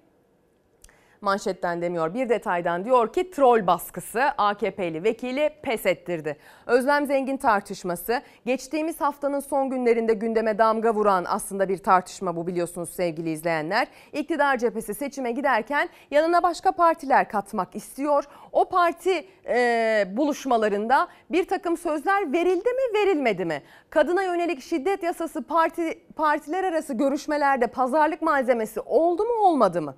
[1.22, 6.38] manşetten demiyor bir detaydan diyor ki troll baskısı AKP'li vekili pes ettirdi.
[6.66, 12.90] Özlem Zengin tartışması geçtiğimiz haftanın son günlerinde gündeme damga vuran aslında bir tartışma bu biliyorsunuz
[12.90, 13.88] sevgili izleyenler.
[14.14, 18.24] İktidar cephesi seçime giderken yanına başka partiler katmak istiyor.
[18.52, 23.62] O parti e, buluşmalarında bir takım sözler verildi mi verilmedi mi?
[23.90, 29.96] Kadına yönelik şiddet yasası parti partiler arası görüşmelerde pazarlık malzemesi oldu mu olmadı mı?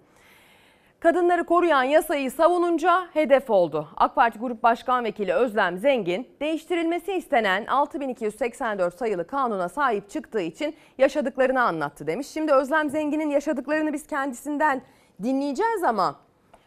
[1.03, 3.87] Kadınları koruyan yasayı savununca hedef oldu.
[3.97, 10.75] AK Parti Grup Başkan Vekili Özlem Zengin, değiştirilmesi istenen 6284 sayılı kanuna sahip çıktığı için
[10.97, 12.27] yaşadıklarını anlattı demiş.
[12.27, 14.81] Şimdi Özlem Zengin'in yaşadıklarını biz kendisinden
[15.23, 16.15] dinleyeceğiz ama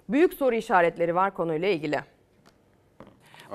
[0.09, 2.01] büyük soru işaretleri var konuyla ilgili.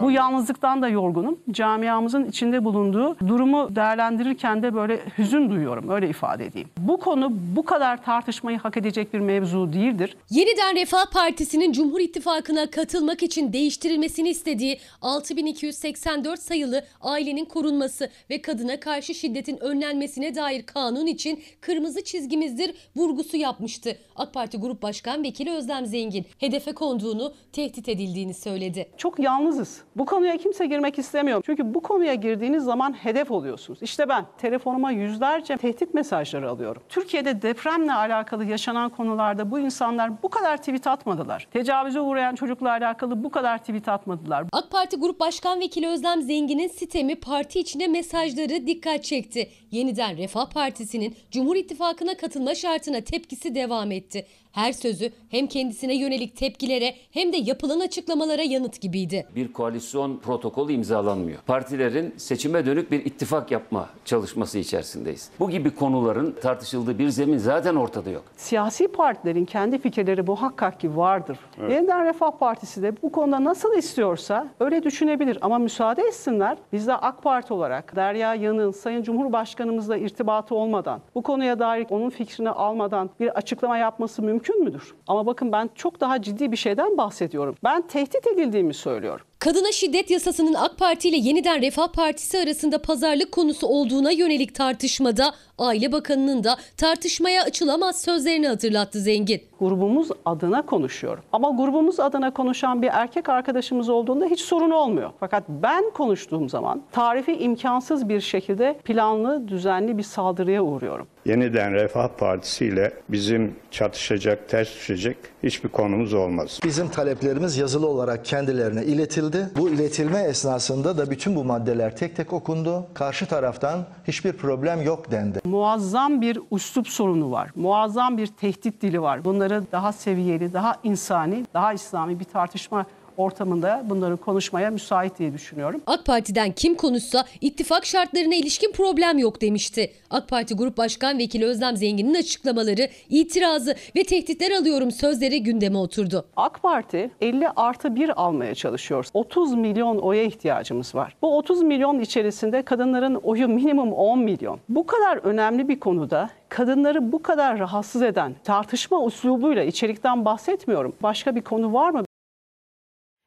[0.01, 1.39] Bu yalnızlıktan da yorgunum.
[1.51, 5.89] Camiamızın içinde bulunduğu durumu değerlendirirken de böyle hüzün duyuyorum.
[5.89, 6.69] Öyle ifade edeyim.
[6.77, 10.17] Bu konu bu kadar tartışmayı hak edecek bir mevzu değildir.
[10.29, 18.79] Yeniden Refah Partisi'nin Cumhur İttifakı'na katılmak için değiştirilmesini istediği 6284 sayılı ailenin korunması ve kadına
[18.79, 23.97] karşı şiddetin önlenmesine dair kanun için kırmızı çizgimizdir vurgusu yapmıştı.
[24.15, 28.89] AK Parti Grup Başkan Vekili Özlem Zengin hedefe konduğunu, tehdit edildiğini söyledi.
[28.97, 29.80] Çok yalnızız.
[29.95, 31.43] Bu konuya kimse girmek istemiyor.
[31.45, 33.79] Çünkü bu konuya girdiğiniz zaman hedef oluyorsunuz.
[33.81, 36.83] İşte ben telefonuma yüzlerce tehdit mesajları alıyorum.
[36.89, 41.47] Türkiye'de depremle alakalı yaşanan konularda bu insanlar bu kadar tweet atmadılar.
[41.51, 44.45] Tecavüze uğrayan çocukla alakalı bu kadar tweet atmadılar.
[44.51, 49.49] AK Parti Grup Başkan Vekili Özlem Zengin'in sitemi parti içinde mesajları dikkat çekti.
[49.71, 54.25] Yeniden Refah Partisi'nin Cumhur İttifakı'na katılma şartına tepkisi devam etti.
[54.51, 59.25] Her sözü hem kendisine yönelik tepkilere hem de yapılan açıklamalara yanıt gibiydi.
[59.35, 61.39] bir koalisyon protokolü imzalanmıyor.
[61.47, 65.29] Partilerin seçime dönük bir ittifak yapma çalışması içerisindeyiz.
[65.39, 68.23] Bu gibi konuların tartışıldığı bir zemin zaten ortada yok.
[68.37, 71.37] Siyasi partilerin kendi fikirleri muhakkak ki vardır.
[71.69, 76.57] Yeniden Refah Partisi de bu konuda nasıl istiyorsa öyle düşünebilir ama müsaade etsinler.
[76.73, 82.09] Biz de AK Parti olarak Derya Yanık'ın Sayın Cumhurbaşkanımızla irtibatı olmadan, bu konuya dair onun
[82.09, 84.93] fikrini almadan bir açıklama yapması mümkün müdür?
[85.07, 87.55] Ama bakın ben çok daha ciddi bir şeyden bahsediyorum.
[87.63, 89.25] Ben tehdit edildiğimi söylüyorum.
[89.41, 95.33] Kadına şiddet yasasının AK Parti ile Yeniden Refah Partisi arasında pazarlık konusu olduğuna yönelik tartışmada
[95.57, 99.41] Aile Bakanı'nın da tartışmaya açılamaz sözlerini hatırlattı Zengin.
[99.59, 101.23] grubumuz adına konuşuyorum.
[101.31, 105.11] Ama grubumuz adına konuşan bir erkek arkadaşımız olduğunda hiç sorun olmuyor.
[105.19, 111.07] Fakat ben konuştuğum zaman tarifi imkansız bir şekilde planlı, düzenli bir saldırıya uğruyorum.
[111.25, 116.59] Yeniden Refah Partisi ile bizim çatışacak, ters düşecek hiçbir konumuz olmaz.
[116.63, 119.49] Bizim taleplerimiz yazılı olarak kendilerine iletildi.
[119.57, 122.85] Bu iletilme esnasında da bütün bu maddeler tek tek okundu.
[122.93, 125.39] Karşı taraftan hiçbir problem yok dendi.
[125.45, 127.49] Muazzam bir üslup sorunu var.
[127.55, 129.25] Muazzam bir tehdit dili var.
[129.25, 132.85] Bunları daha seviyeli, daha insani, daha İslami bir tartışma
[133.17, 135.81] ortamında bunları konuşmaya müsait diye düşünüyorum.
[135.87, 139.91] AK Parti'den kim konuşsa ittifak şartlarına ilişkin problem yok demişti.
[140.09, 146.25] AK Parti Grup Başkan Vekili Özlem Zengin'in açıklamaları, itirazı ve tehditler alıyorum sözleri gündeme oturdu.
[146.37, 149.05] AK Parti 50 artı 1 almaya çalışıyor.
[149.13, 151.15] 30 milyon oya ihtiyacımız var.
[151.21, 154.59] Bu 30 milyon içerisinde kadınların oyu minimum 10 milyon.
[154.69, 160.93] Bu kadar önemli bir konuda kadınları bu kadar rahatsız eden tartışma uslubuyla içerikten bahsetmiyorum.
[161.03, 162.03] Başka bir konu var mı?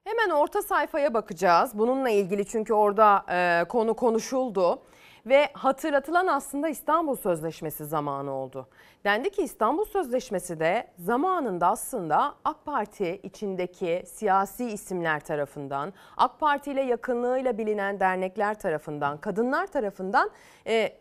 [0.04, 1.78] Hemen orta sayfaya bakacağız.
[1.78, 4.82] Bununla ilgili çünkü orada e, konu konuşuldu.
[5.26, 8.68] Ve hatırlatılan aslında İstanbul Sözleşmesi zamanı oldu.
[9.04, 16.72] Dendi ki İstanbul Sözleşmesi de zamanında aslında AK Parti içindeki siyasi isimler tarafından, AK Parti
[16.72, 20.30] ile yakınlığıyla bilinen dernekler tarafından, kadınlar tarafından
[20.66, 20.92] e,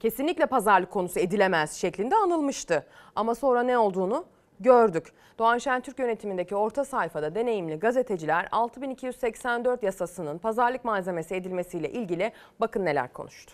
[0.00, 2.86] kesinlikle pazarlık konusu edilemez şeklinde anılmıştı.
[3.16, 4.24] Ama sonra ne olduğunu
[4.60, 5.12] gördük.
[5.38, 13.12] Doğan Şentürk yönetimindeki orta sayfada deneyimli gazeteciler 6284 yasasının pazarlık malzemesi edilmesiyle ilgili bakın neler
[13.12, 13.52] konuştu.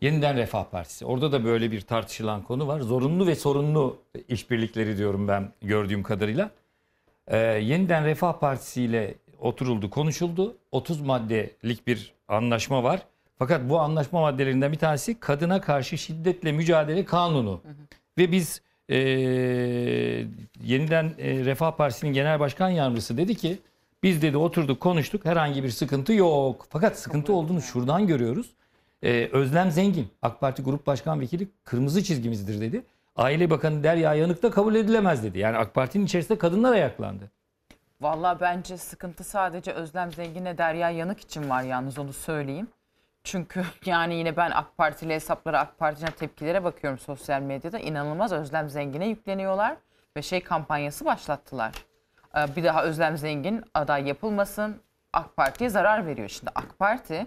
[0.00, 1.06] Yeniden Refah Partisi.
[1.06, 2.80] Orada da böyle bir tartışılan konu var.
[2.80, 6.50] Zorunlu ve sorunlu işbirlikleri diyorum ben gördüğüm kadarıyla.
[7.26, 10.56] Ee, yeniden Refah Partisi ile oturuldu, konuşuldu.
[10.72, 13.06] 30 maddelik bir anlaşma var.
[13.38, 17.60] Fakat bu anlaşma maddelerinden bir tanesi kadına karşı şiddetle mücadele kanunu.
[18.18, 18.98] Ve biz e,
[20.62, 23.58] yeniden e, Refah Partisi'nin genel başkan yardımcısı dedi ki
[24.02, 26.66] biz dedi oturduk konuştuk herhangi bir sıkıntı yok.
[26.70, 28.50] Fakat sıkıntı olduğunu şuradan görüyoruz.
[29.02, 32.82] Ee, Özlem Zengin, AK Parti Grup Başkan Vekili kırmızı çizgimizdir dedi.
[33.16, 35.38] Aile Bakanı Derya Yanık da kabul edilemez dedi.
[35.38, 37.30] Yani AK Parti'nin içerisinde kadınlar ayaklandı.
[38.00, 42.68] Vallahi bence sıkıntı sadece Özlem Zengin'le Derya Yanık için var yalnız onu söyleyeyim.
[43.24, 47.78] Çünkü yani yine ben AK Partili hesaplara, AK Parti'ne tepkilere bakıyorum sosyal medyada.
[47.78, 49.76] inanılmaz Özlem Zengin'e yükleniyorlar
[50.16, 51.72] ve şey kampanyası başlattılar.
[52.36, 56.28] Ee, Bir daha Özlem Zengin aday yapılmasın, AK Parti'ye zarar veriyor.
[56.28, 57.26] Şimdi AK Parti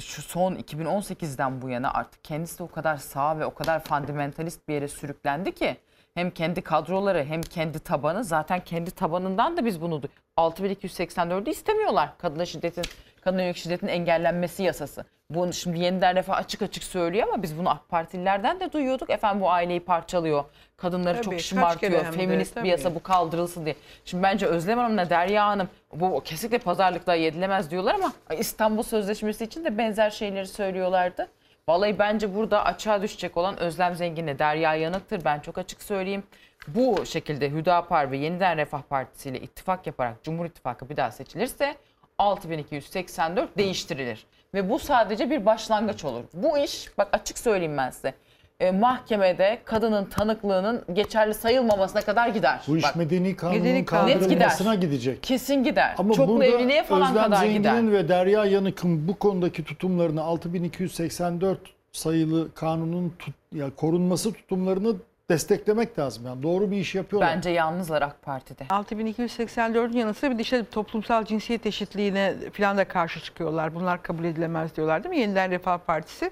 [0.00, 4.68] şu son 2018'den bu yana artık kendisi de o kadar sağ ve o kadar fundamentalist
[4.68, 5.76] bir yere sürüklendi ki
[6.14, 12.18] hem kendi kadroları hem kendi tabanı zaten kendi tabanından da biz bunu du- 6284'ü istemiyorlar.
[12.18, 12.84] Kadına şiddetin
[13.22, 15.04] kadına yönelik şiddetin engellenmesi yasası.
[15.30, 19.10] Bunu şimdi yeniden refah açık açık söylüyor ama biz bunu AK Partililerden de duyuyorduk.
[19.10, 20.44] Efendim bu aileyi parçalıyor.
[20.76, 22.04] Kadınları Tabii, çok şımartıyor.
[22.04, 23.76] hem de, Feminist bir yasa bu kaldırılsın diye.
[24.04, 29.64] Şimdi bence Özlem Hanım'la Derya Hanım bu kesinlikle pazarlıkla yedilemez diyorlar ama İstanbul Sözleşmesi için
[29.64, 31.28] de benzer şeyleri söylüyorlardı.
[31.68, 35.24] Vallahi bence burada açığa düşecek olan Özlem Zengin'le Derya Yanık'tır.
[35.24, 36.22] Ben çok açık söyleyeyim.
[36.68, 41.76] Bu şekilde Hüdapar ve Yeniden Refah Partisi ile ittifak yaparak Cumhur İttifakı bir daha seçilirse
[42.22, 44.26] 6284 değiştirilir.
[44.54, 46.24] Ve bu sadece bir başlangıç olur.
[46.34, 48.14] Bu iş bak açık söyleyeyim ben size.
[48.60, 52.60] e, mahkemede kadının tanıklığının geçerli sayılmamasına kadar gider.
[52.68, 54.08] Bu iş Bak, medeni kanunun Medeni kanun.
[54.08, 55.22] Net kaldırılmasına gidecek.
[55.22, 55.94] Kesin gider.
[55.98, 57.92] Ama Çoklu burada evliliğe falan Özlem kadar Zengin'in gider.
[57.92, 61.58] ve Derya Yanık'ın bu konudaki tutumlarını 6284
[61.92, 64.94] sayılı kanunun tut, ya korunması tutumlarını
[65.32, 66.26] desteklemek lazım.
[66.26, 67.36] Yani doğru bir iş yapıyorlar.
[67.36, 68.64] Bence yalnızlar AK Parti'de.
[68.64, 73.74] 6284'ün yanı sıra bir de işte toplumsal cinsiyet eşitliğine falan da karşı çıkıyorlar.
[73.74, 75.20] Bunlar kabul edilemez diyorlar değil mi?
[75.20, 76.30] Yeniden Refah Partisi.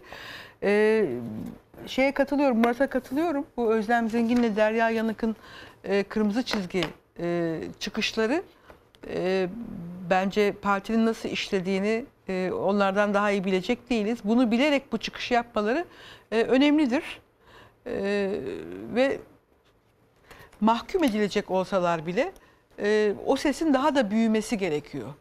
[0.62, 1.06] Ee,
[1.86, 3.46] şeye katılıyorum, Murat'a katılıyorum.
[3.56, 5.36] Bu Özlem Zengin'le Derya Yanık'ın
[5.84, 6.84] e, kırmızı çizgi
[7.20, 8.42] e, çıkışları
[9.08, 9.48] e,
[10.10, 14.18] bence partinin nasıl işlediğini e, onlardan daha iyi bilecek değiliz.
[14.24, 15.84] Bunu bilerek bu çıkışı yapmaları
[16.32, 17.20] e, önemlidir.
[17.86, 18.30] E,
[18.94, 19.18] ve
[20.60, 22.32] mahkum edilecek olsalar bile
[22.78, 25.14] e, o sesin daha da büyümesi gerekiyor.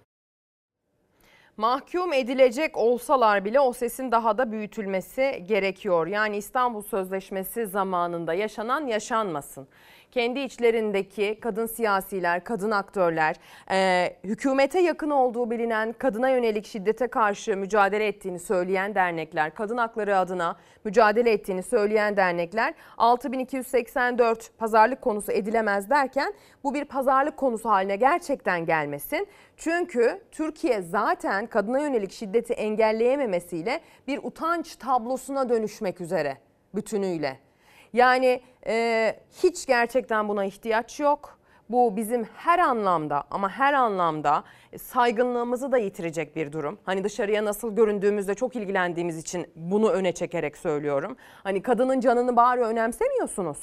[1.57, 6.07] Mahkum edilecek olsalar bile o sesin daha da büyütülmesi gerekiyor.
[6.07, 9.67] Yani İstanbul Sözleşmesi zamanında yaşanan yaşanmasın.
[10.11, 13.35] Kendi içlerindeki kadın siyasiler, kadın aktörler,
[13.71, 20.17] e, hükümete yakın olduğu bilinen kadına yönelik şiddete karşı mücadele ettiğini söyleyen dernekler, kadın hakları
[20.17, 27.95] adına mücadele ettiğini söyleyen dernekler 6284 pazarlık konusu edilemez derken bu bir pazarlık konusu haline
[27.95, 29.27] gerçekten gelmesin.
[29.57, 36.37] Çünkü Türkiye zaten kadına yönelik şiddeti engelleyememesiyle bir utanç tablosuna dönüşmek üzere
[36.75, 37.48] bütünüyle.
[37.93, 41.39] Yani e, hiç gerçekten buna ihtiyaç yok.
[41.69, 44.43] Bu bizim her anlamda ama her anlamda
[44.77, 46.77] saygınlığımızı da yitirecek bir durum.
[46.83, 51.17] Hani dışarıya nasıl göründüğümüzde çok ilgilendiğimiz için bunu öne çekerek söylüyorum.
[51.43, 53.57] Hani kadının canını bari önemsemiyorsunuz.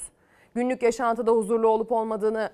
[0.54, 2.50] Günlük yaşantıda huzurlu olup olmadığını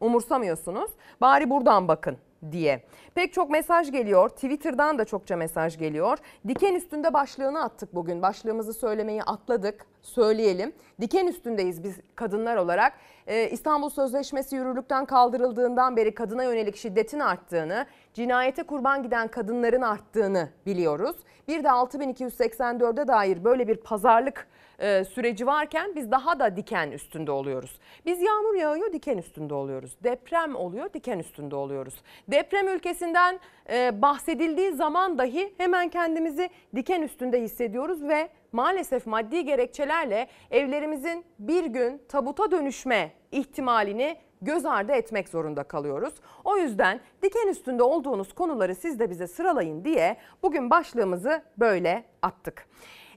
[0.00, 0.90] umursamıyorsunuz.
[1.20, 2.16] Bari buradan bakın
[2.50, 2.82] diye.
[3.14, 4.28] Pek çok mesaj geliyor.
[4.28, 6.18] Twitter'dan da çokça mesaj geliyor.
[6.48, 8.22] Diken üstünde başlığını attık bugün.
[8.22, 9.86] Başlığımızı söylemeyi atladık.
[10.02, 10.72] Söyleyelim.
[11.00, 12.92] Diken üstündeyiz biz kadınlar olarak.
[13.26, 20.48] Ee, İstanbul Sözleşmesi yürürlükten kaldırıldığından beri kadına yönelik şiddetin arttığını, cinayete kurban giden kadınların arttığını
[20.66, 21.16] biliyoruz.
[21.48, 24.46] Bir de 6284'e dair böyle bir pazarlık
[24.82, 27.78] e, süreci varken biz daha da diken üstünde oluyoruz.
[28.06, 29.96] Biz yağmur yağıyor diken üstünde oluyoruz.
[30.04, 31.94] Deprem oluyor diken üstünde oluyoruz.
[32.28, 33.40] Deprem ülkesinden
[33.70, 41.64] e, bahsedildiği zaman dahi hemen kendimizi diken üstünde hissediyoruz ve maalesef maddi gerekçelerle evlerimizin bir
[41.64, 46.14] gün tabuta dönüşme ihtimalini göz ardı etmek zorunda kalıyoruz.
[46.44, 52.66] O yüzden diken üstünde olduğunuz konuları siz de bize sıralayın diye bugün başlığımızı böyle attık.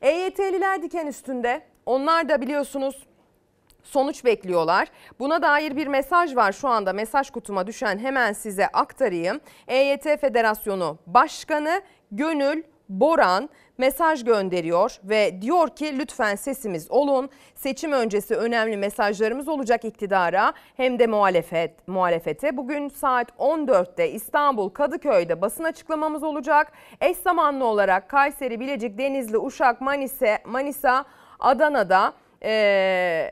[0.01, 1.61] EYT'liler diken üstünde.
[1.85, 3.07] Onlar da biliyorsunuz
[3.83, 4.87] sonuç bekliyorlar.
[5.19, 9.39] Buna dair bir mesaj var şu anda mesaj kutuma düşen hemen size aktarayım.
[9.67, 11.81] EYT Federasyonu Başkanı
[12.11, 17.29] Gönül Boran mesaj gönderiyor ve diyor ki lütfen sesimiz olun.
[17.55, 22.57] Seçim öncesi önemli mesajlarımız olacak iktidara hem de muhalefet muhalefete.
[22.57, 26.71] Bugün saat 14'te İstanbul Kadıköy'de basın açıklamamız olacak.
[27.01, 31.05] Eş zamanlı olarak Kayseri, Bilecik, Denizli, Uşak, Manisa, Manisa
[31.39, 33.31] Adana'da ee,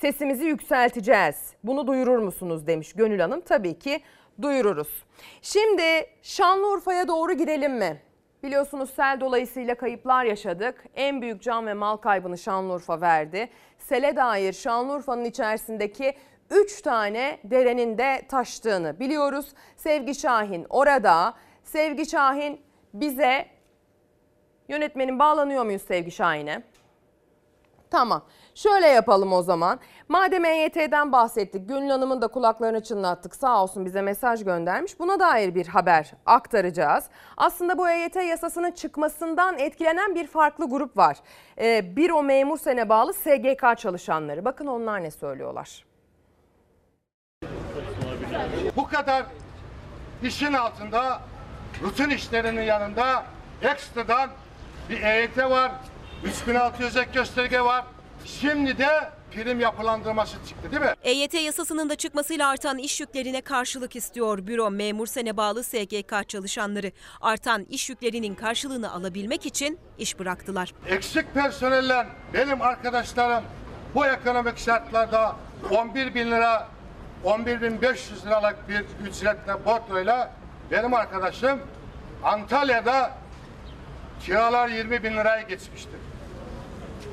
[0.00, 1.36] sesimizi yükselteceğiz.
[1.64, 3.40] Bunu duyurur musunuz demiş Gönül Hanım.
[3.40, 4.00] Tabii ki
[4.42, 5.04] duyururuz.
[5.42, 5.82] Şimdi
[6.22, 8.02] Şanlıurfa'ya doğru gidelim mi?
[8.42, 10.84] Biliyorsunuz sel dolayısıyla kayıplar yaşadık.
[10.94, 13.48] En büyük can ve mal kaybını Şanlıurfa verdi.
[13.78, 16.14] Sele dair Şanlıurfa'nın içerisindeki
[16.50, 19.52] 3 tane derenin de taştığını biliyoruz.
[19.76, 21.34] Sevgi Şahin orada.
[21.64, 22.60] Sevgi Şahin
[22.94, 23.46] bize
[24.68, 26.62] yönetmenin bağlanıyor muyuz Sevgi Şahin'e?
[27.90, 28.22] Tamam.
[28.54, 29.80] Şöyle yapalım o zaman.
[30.08, 33.34] Madem EYT'den bahsettik, Gönül Hanım'ın da kulaklarını çınlattık.
[33.36, 34.98] Sağ olsun bize mesaj göndermiş.
[34.98, 37.04] Buna dair bir haber aktaracağız.
[37.36, 41.16] Aslında bu EYT yasasının çıkmasından etkilenen bir farklı grup var.
[41.58, 44.44] Ee, bir o memur sene bağlı SGK çalışanları.
[44.44, 45.84] Bakın onlar ne söylüyorlar.
[48.76, 49.24] Bu kadar
[50.22, 51.20] işin altında
[51.82, 53.24] rutin işlerinin yanında
[53.62, 54.30] ekstradan
[54.90, 55.72] bir EYT var,
[56.24, 57.84] 3600 ek gösterge var.
[58.24, 60.94] Şimdi de prim yapılandırması çıktı değil mi?
[61.02, 66.92] EYT yasasının da çıkmasıyla artan iş yüklerine karşılık istiyor büro memur sene bağlı SGK çalışanları.
[67.20, 70.74] Artan iş yüklerinin karşılığını alabilmek için iş bıraktılar.
[70.86, 73.44] Eksik personelle benim arkadaşlarım
[73.94, 75.36] bu ekonomik şartlarda
[75.70, 76.68] 11 bin lira
[77.24, 80.32] 11.500 liralık bir ücretle bordroyla
[80.70, 81.60] benim arkadaşım
[82.24, 83.10] Antalya'da
[84.20, 86.00] kiralar 20 bin liraya geçmiştir.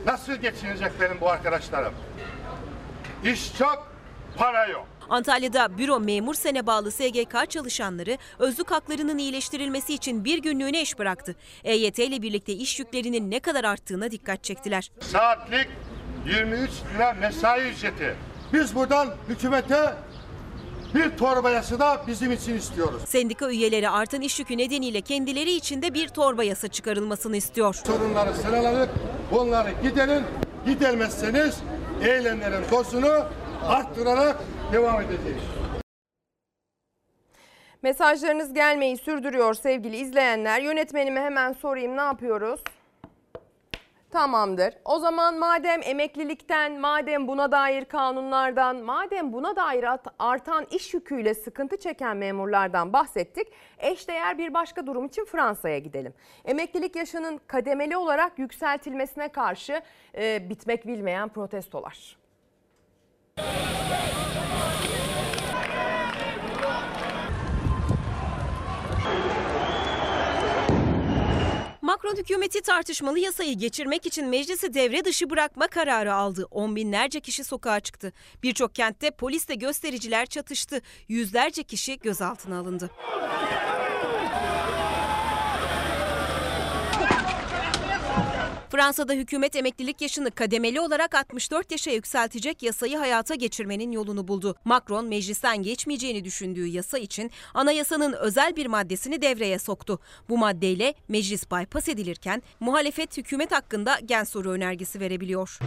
[0.05, 1.93] Nasıl geçinecek benim bu arkadaşlarım?
[3.23, 3.87] İş çok,
[4.37, 4.87] para yok.
[5.09, 11.35] Antalya'da büro memur sene bağlı SGK çalışanları özlük haklarının iyileştirilmesi için bir günlüğüne iş bıraktı.
[11.63, 14.91] EYT ile birlikte iş yüklerinin ne kadar arttığına dikkat çektiler.
[14.99, 15.67] Saatlik
[16.25, 18.15] 23 lira mesai ücreti.
[18.53, 19.93] Biz buradan hükümete
[20.95, 23.01] bir torba yasa da bizim için istiyoruz.
[23.07, 27.73] Sendika üyeleri artan iş yükü nedeniyle kendileri için de bir torba yasa çıkarılmasını istiyor.
[27.73, 28.89] Sorunları sıraladık,
[29.31, 30.23] bunları giderin.
[30.65, 31.57] Gidermezseniz
[32.03, 33.25] eylemlerin dozunu
[33.67, 34.37] arttırarak
[34.73, 35.41] devam edeceğiz.
[37.83, 40.61] Mesajlarınız gelmeyi sürdürüyor sevgili izleyenler.
[40.61, 42.59] Yönetmenime hemen sorayım ne yapıyoruz?
[44.11, 44.73] Tamamdır.
[44.85, 49.85] O zaman madem emeklilikten, madem buna dair kanunlardan, madem buna dair
[50.19, 53.47] artan iş yüküyle sıkıntı çeken memurlardan bahsettik.
[53.79, 56.13] Eşdeğer bir başka durum için Fransa'ya gidelim.
[56.45, 59.81] Emeklilik yaşının kademeli olarak yükseltilmesine karşı
[60.17, 62.17] e, bitmek bilmeyen protestolar.
[71.85, 76.47] Macron hükümeti tartışmalı yasayı geçirmek için meclisi devre dışı bırakma kararı aldı.
[76.51, 78.13] On binlerce kişi sokağa çıktı.
[78.43, 80.81] Birçok kentte polisle göstericiler çatıştı.
[81.07, 82.91] Yüzlerce kişi gözaltına alındı.
[88.75, 94.55] Fransa'da hükümet emeklilik yaşını kademeli olarak 64 yaşa yükseltecek yasayı hayata geçirmenin yolunu buldu.
[94.65, 99.99] Macron meclisten geçmeyeceğini düşündüğü yasa için anayasanın özel bir maddesini devreye soktu.
[100.29, 105.59] Bu maddeyle meclis bypass edilirken muhalefet hükümet hakkında gen soru önergesi verebiliyor.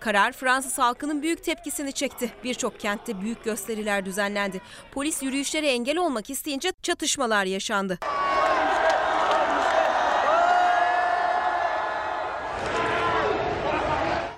[0.00, 2.32] Karar Fransız halkının büyük tepkisini çekti.
[2.44, 4.60] Birçok kentte büyük gösteriler düzenlendi.
[4.92, 7.98] Polis yürüyüşlere engel olmak isteyince çatışmalar yaşandı.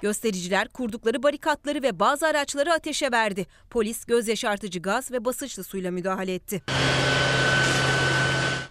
[0.03, 3.46] Göstericiler kurdukları barikatları ve bazı araçları ateşe verdi.
[3.71, 6.63] Polis göz yaşartıcı gaz ve basınçlı suyla müdahale etti.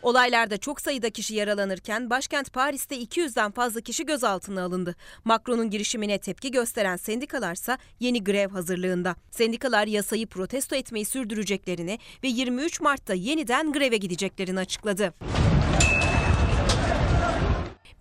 [0.03, 4.95] Olaylarda çok sayıda kişi yaralanırken başkent Paris'te 200'den fazla kişi gözaltına alındı.
[5.25, 9.15] Macron'un girişimine tepki gösteren sendikalarsa yeni grev hazırlığında.
[9.31, 15.13] Sendikalar yasayı protesto etmeyi sürdüreceklerini ve 23 Mart'ta yeniden greve gideceklerini açıkladı.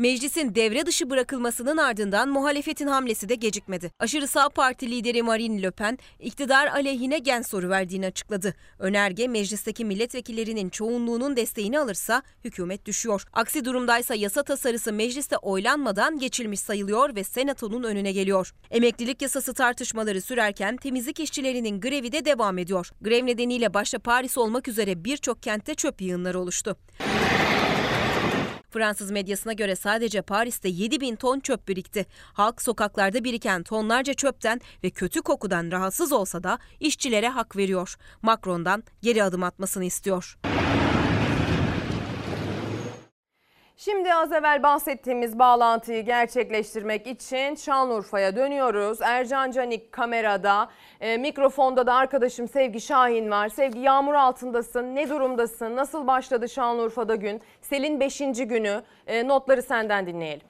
[0.01, 3.93] Meclisin devre dışı bırakılmasının ardından muhalefetin hamlesi de gecikmedi.
[3.99, 8.55] Aşırı sağ parti lideri Marine Le Pen, iktidar aleyhine gen soru verdiğini açıkladı.
[8.79, 13.25] Önerge meclisteki milletvekillerinin çoğunluğunun desteğini alırsa hükümet düşüyor.
[13.33, 18.55] Aksi durumdaysa yasa tasarısı mecliste oylanmadan geçilmiş sayılıyor ve senatonun önüne geliyor.
[18.71, 22.91] Emeklilik yasası tartışmaları sürerken temizlik işçilerinin grevi de devam ediyor.
[23.01, 26.77] Grev nedeniyle başta Paris olmak üzere birçok kentte çöp yığınları oluştu.
[28.71, 32.07] Fransız medyasına göre sadece Paris'te 7 bin ton çöp birikti.
[32.33, 37.97] Halk sokaklarda biriken tonlarca çöpten ve kötü kokudan rahatsız olsa da işçilere hak veriyor.
[38.23, 40.39] Macron'dan geri adım atmasını istiyor.
[43.85, 48.99] Şimdi az evvel bahsettiğimiz bağlantıyı gerçekleştirmek için Şanlıurfa'ya dönüyoruz.
[49.03, 50.69] Ercan Canik kamerada,
[51.01, 53.49] e, mikrofonda da arkadaşım Sevgi Şahin var.
[53.49, 57.41] Sevgi yağmur altındasın, ne durumdasın, nasıl başladı Şanlıurfa'da gün?
[57.61, 58.19] Selin 5.
[58.45, 60.47] günü, e, notları senden dinleyelim.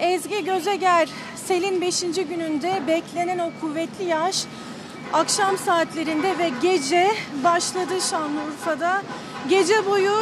[0.00, 2.24] Ezgi Gözeger, Selin 5.
[2.24, 4.46] gününde beklenen o kuvvetli yağış
[5.12, 7.10] akşam saatlerinde ve gece
[7.44, 9.02] başladı Şanlıurfa'da.
[9.48, 10.12] Gece boyu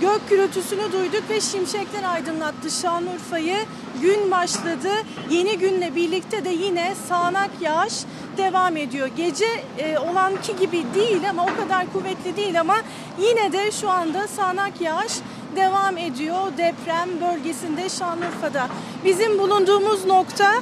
[0.00, 3.56] gök gürültüsünü duyduk ve şimşekler aydınlattı Şanlıurfa'yı.
[4.02, 4.88] Gün başladı.
[5.30, 7.94] Yeni günle birlikte de yine sağanak yağış
[8.36, 9.08] devam ediyor.
[9.16, 12.76] Gece e, olanki gibi değil ama o kadar kuvvetli değil ama
[13.20, 15.12] yine de şu anda sağanak yağış
[15.56, 18.68] devam ediyor deprem bölgesinde Şanlıurfa'da.
[19.04, 20.54] Bizim bulunduğumuz nokta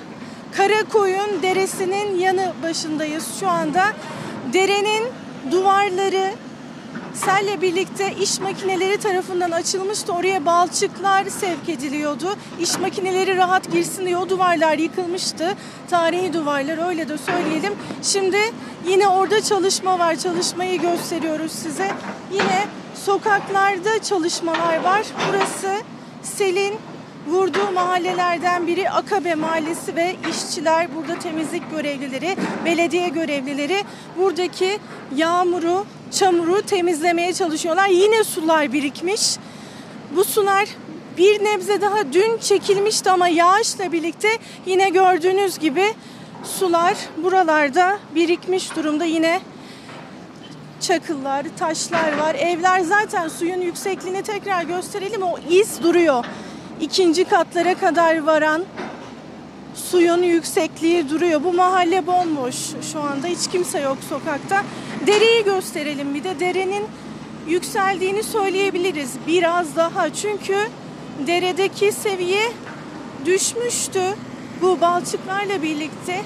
[0.56, 3.84] Karakoyun Deresi'nin yanı başındayız şu anda.
[4.52, 5.04] Derenin
[5.50, 6.32] duvarları
[7.14, 10.12] selle birlikte iş makineleri tarafından açılmıştı.
[10.12, 12.36] Oraya balçıklar sevk ediliyordu.
[12.60, 15.54] İş makineleri rahat girsin diye o duvarlar yıkılmıştı.
[15.90, 17.72] Tarihi duvarlar öyle de söyleyelim.
[18.02, 18.38] Şimdi
[18.88, 20.16] yine orada çalışma var.
[20.16, 21.90] Çalışmayı gösteriyoruz size.
[22.32, 22.64] Yine
[23.04, 25.02] sokaklarda çalışmalar var.
[25.28, 25.82] Burası
[26.22, 26.74] Selin
[27.26, 33.84] vurduğu mahallelerden biri Akabe Mahallesi ve işçiler burada temizlik görevlileri, belediye görevlileri
[34.18, 34.78] buradaki
[35.16, 37.88] yağmuru, çamuru temizlemeye çalışıyorlar.
[37.88, 39.36] Yine sular birikmiş.
[40.16, 40.68] Bu sular
[41.18, 44.28] bir nebze daha dün çekilmişti ama yağışla birlikte
[44.66, 45.94] yine gördüğünüz gibi
[46.44, 49.40] sular buralarda birikmiş durumda yine
[50.80, 52.34] çakıllar, taşlar var.
[52.34, 55.22] Evler zaten suyun yüksekliğini tekrar gösterelim.
[55.22, 56.24] O iz duruyor
[56.80, 58.64] ikinci katlara kadar varan
[59.74, 61.44] suyun yüksekliği duruyor.
[61.44, 62.56] Bu mahalle bomboş
[62.92, 64.62] şu anda hiç kimse yok sokakta.
[65.06, 66.84] Dereyi gösterelim bir de derenin
[67.48, 70.14] yükseldiğini söyleyebiliriz biraz daha.
[70.14, 70.56] Çünkü
[71.26, 72.42] deredeki seviye
[73.24, 74.02] düşmüştü.
[74.62, 76.20] Bu balçıklarla birlikte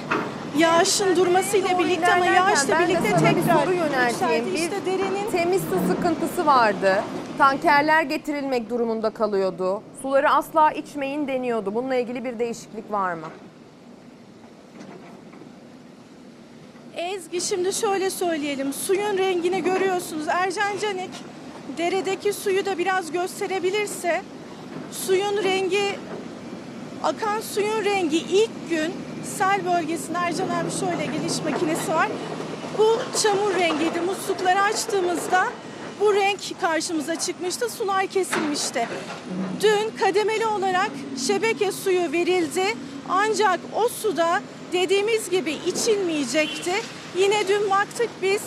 [0.59, 3.67] yağışın durmasıyla birlikte ama yağışla birlikte tekrar
[4.07, 4.51] yükseldi.
[4.55, 7.03] İşte derenin temiz su sıkıntısı vardı.
[7.39, 9.83] Tankerler getirilmek durumunda kalıyordu.
[10.03, 11.74] Suları asla içmeyin deniyordu.
[11.74, 13.26] Bununla ilgili bir değişiklik var mı?
[16.97, 18.72] Ezgi şimdi şöyle söyleyelim.
[18.72, 20.28] Suyun rengini görüyorsunuz.
[20.28, 21.11] Ercan Canik
[21.78, 24.22] deredeki suyu da biraz gösterebilirse
[24.93, 25.99] suyun rengi
[27.03, 28.93] akan suyun rengi ilk gün
[29.24, 32.09] sel bölgesinde Ercan abi şöyle geliş makinesi var.
[32.78, 34.01] Bu çamur rengiydi.
[34.01, 35.45] Muslukları açtığımızda
[36.01, 37.70] bu renk karşımıza çıkmıştı.
[37.70, 38.88] Sular kesilmişti.
[39.61, 40.90] Dün kademeli olarak
[41.26, 42.64] şebeke suyu verildi.
[43.09, 46.72] Ancak o suda dediğimiz gibi içilmeyecekti.
[47.18, 48.43] Yine dün baktık biz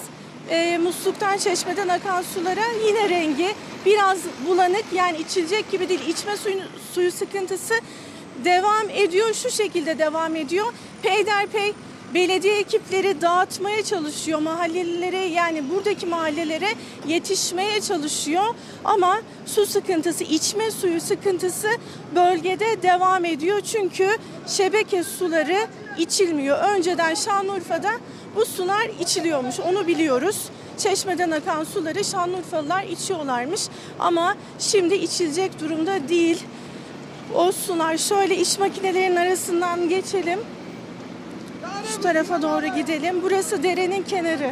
[0.50, 4.18] e, musluktan çeşmeden akan sulara yine rengi biraz
[4.48, 6.08] bulanık yani içilecek gibi değil.
[6.08, 6.60] İçme suyu,
[6.94, 7.74] suyu sıkıntısı
[8.46, 9.34] devam ediyor.
[9.34, 10.74] Şu şekilde devam ediyor.
[11.02, 11.74] Peyderpey
[12.14, 16.70] belediye ekipleri dağıtmaya çalışıyor mahallelilere yani buradaki mahallelere
[17.08, 18.44] yetişmeye çalışıyor
[18.84, 21.68] ama su sıkıntısı içme suyu sıkıntısı
[22.16, 26.58] bölgede devam ediyor çünkü şebeke suları içilmiyor.
[26.58, 27.92] Önceden Şanlıurfa'da
[28.36, 30.38] bu sular içiliyormuş onu biliyoruz.
[30.78, 33.62] Çeşmeden akan suları Şanlıurfalılar içiyorlarmış
[34.00, 36.44] ama şimdi içilecek durumda değil.
[37.36, 40.40] O sular şöyle iş makinelerinin arasından geçelim.
[41.94, 43.16] Şu tarafa doğru gidelim.
[43.24, 44.52] Burası derenin kenarı.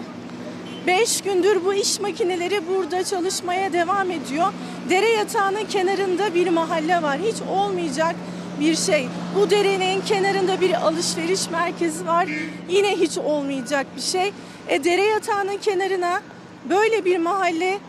[0.88, 4.48] 5 gündür bu iş makineleri burada çalışmaya devam ediyor.
[4.90, 7.20] Dere yatağının kenarında bir mahalle var.
[7.20, 8.16] Hiç olmayacak
[8.60, 9.08] bir şey.
[9.36, 12.28] Bu derenin kenarında bir alışveriş merkezi var.
[12.70, 14.34] Yine hiç olmayacak bir şey.
[14.68, 16.22] E dere yatağının kenarına
[16.70, 17.80] böyle bir mahalle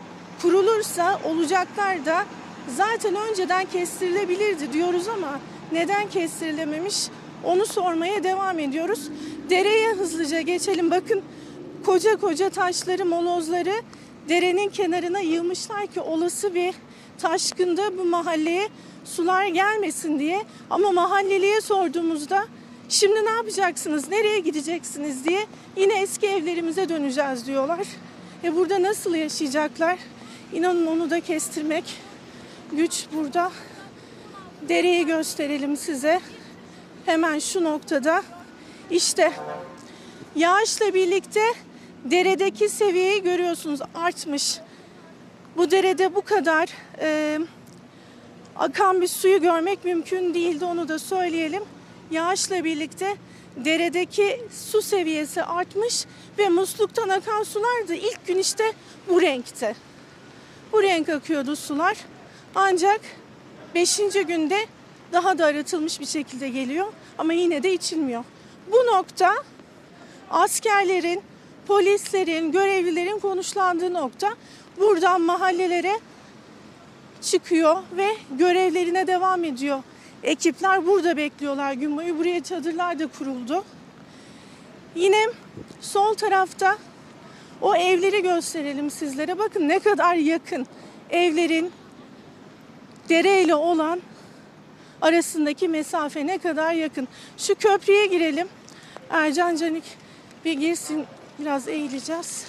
[0.41, 2.25] kurulursa olacaklar da
[2.77, 5.39] zaten önceden kestirilebilirdi diyoruz ama
[5.71, 7.07] neden kestirilememiş
[7.43, 9.09] onu sormaya devam ediyoruz.
[9.49, 10.91] Dereye hızlıca geçelim.
[10.91, 11.21] Bakın
[11.85, 13.81] koca koca taşları, molozları
[14.29, 16.73] derenin kenarına yığmışlar ki olası bir
[17.17, 18.69] taşkında bu mahalleye
[19.05, 20.41] sular gelmesin diye.
[20.69, 22.45] Ama mahalleliye sorduğumuzda
[22.89, 25.45] şimdi ne yapacaksınız, nereye gideceksiniz diye
[25.77, 27.87] yine eski evlerimize döneceğiz diyorlar.
[28.43, 29.99] E burada nasıl yaşayacaklar?
[30.53, 31.83] İnanın onu da kestirmek
[32.71, 33.51] güç burada.
[34.69, 36.21] Dereyi gösterelim size.
[37.05, 38.23] Hemen şu noktada
[38.91, 39.31] işte
[40.35, 41.41] yağışla birlikte
[42.03, 44.59] deredeki seviyeyi görüyorsunuz artmış.
[45.57, 46.69] Bu derede bu kadar
[47.01, 47.39] e,
[48.55, 51.63] akan bir suyu görmek mümkün değildi onu da söyleyelim.
[52.11, 53.15] Yağışla birlikte
[53.55, 56.05] deredeki su seviyesi artmış
[56.37, 58.73] ve musluktan akan sular da ilk gün işte
[59.09, 59.75] bu renkte.
[60.71, 61.97] Bu renk akıyordu sular.
[62.55, 63.01] Ancak
[63.75, 63.97] 5.
[64.27, 64.67] günde
[65.13, 66.87] daha da arıtılmış bir şekilde geliyor
[67.17, 68.23] ama yine de içilmiyor.
[68.71, 69.33] Bu nokta
[70.29, 71.21] askerlerin,
[71.67, 74.29] polislerin, görevlilerin konuşlandığı nokta.
[74.79, 75.99] Buradan mahallelere
[77.21, 79.83] çıkıyor ve görevlerine devam ediyor.
[80.23, 82.19] Ekipler burada bekliyorlar gün boyu.
[82.19, 83.63] Buraya çadırlar da kuruldu.
[84.95, 85.27] Yine
[85.81, 86.77] sol tarafta
[87.61, 89.39] o evleri gösterelim sizlere.
[89.39, 90.67] Bakın ne kadar yakın
[91.09, 91.71] evlerin
[93.09, 94.01] dereyle olan
[95.05, 97.07] arasındaki mesafe ne kadar yakın.
[97.37, 98.47] Şu köprüye girelim.
[99.09, 99.83] Ercan Canik
[100.45, 101.05] bir girsin.
[101.39, 102.45] Biraz eğileceğiz.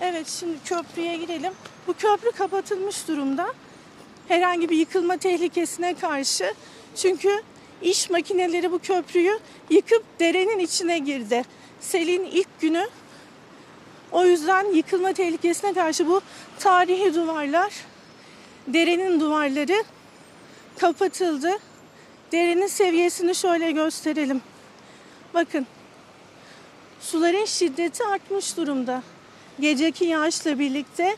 [0.00, 1.52] Evet şimdi köprüye girelim.
[1.86, 3.52] Bu köprü kapatılmış durumda.
[4.28, 6.54] Herhangi bir yıkılma tehlikesine karşı.
[6.96, 7.42] Çünkü
[7.82, 9.38] iş makineleri bu köprüyü
[9.70, 11.42] yıkıp derenin içine girdi.
[11.80, 12.88] Selin ilk günü
[14.12, 16.20] o yüzden yıkılma tehlikesine karşı bu
[16.58, 17.72] tarihi duvarlar,
[18.66, 19.84] derenin duvarları
[20.78, 21.50] kapatıldı.
[22.32, 24.42] Derenin seviyesini şöyle gösterelim.
[25.34, 25.66] Bakın
[27.00, 29.02] suların şiddeti artmış durumda.
[29.60, 31.16] Geceki yağışla birlikte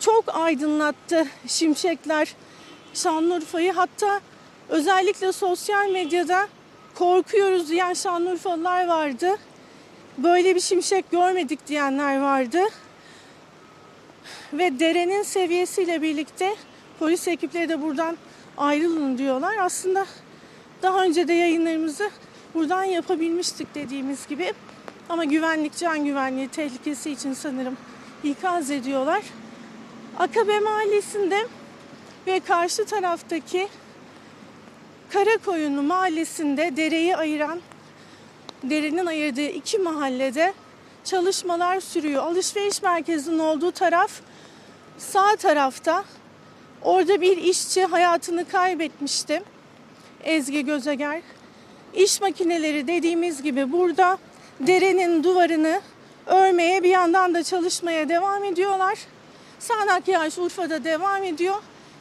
[0.00, 2.34] çok aydınlattı şimşekler
[2.94, 3.72] Şanlıurfa'yı.
[3.72, 4.20] Hatta
[4.68, 6.48] özellikle sosyal medyada
[6.94, 9.36] korkuyoruz diyen Şanlıurfalılar vardı.
[10.18, 12.60] Böyle bir şimşek görmedik diyenler vardı.
[14.52, 16.56] Ve derenin seviyesiyle birlikte
[16.98, 18.16] polis ekipleri de buradan
[18.56, 19.56] ayrılın diyorlar.
[19.60, 20.06] Aslında
[20.82, 22.10] daha önce de yayınlarımızı
[22.54, 24.52] buradan yapabilmiştik dediğimiz gibi.
[25.08, 27.76] Ama güvenlik, can güvenliği tehlikesi için sanırım
[28.24, 29.22] ikaz ediyorlar.
[30.18, 31.46] Akabe Mahallesi'nde
[32.26, 33.68] ve karşı taraftaki
[35.10, 37.60] Karakoyunlu Mahallesi'nde dereyi ayıran,
[38.62, 40.54] derenin ayırdığı iki mahallede
[41.04, 42.22] çalışmalar sürüyor.
[42.22, 44.10] Alışveriş merkezinin olduğu taraf
[44.98, 46.04] sağ tarafta.
[46.84, 49.42] Orada bir işçi hayatını kaybetmişti.
[50.24, 51.22] Ezgi Gözeger.
[51.94, 54.18] İş makineleri dediğimiz gibi burada
[54.60, 55.80] derenin duvarını
[56.26, 58.98] örmeye bir yandan da çalışmaya devam ediyorlar.
[59.58, 61.56] Sağnak yağış Urfa'da devam ediyor.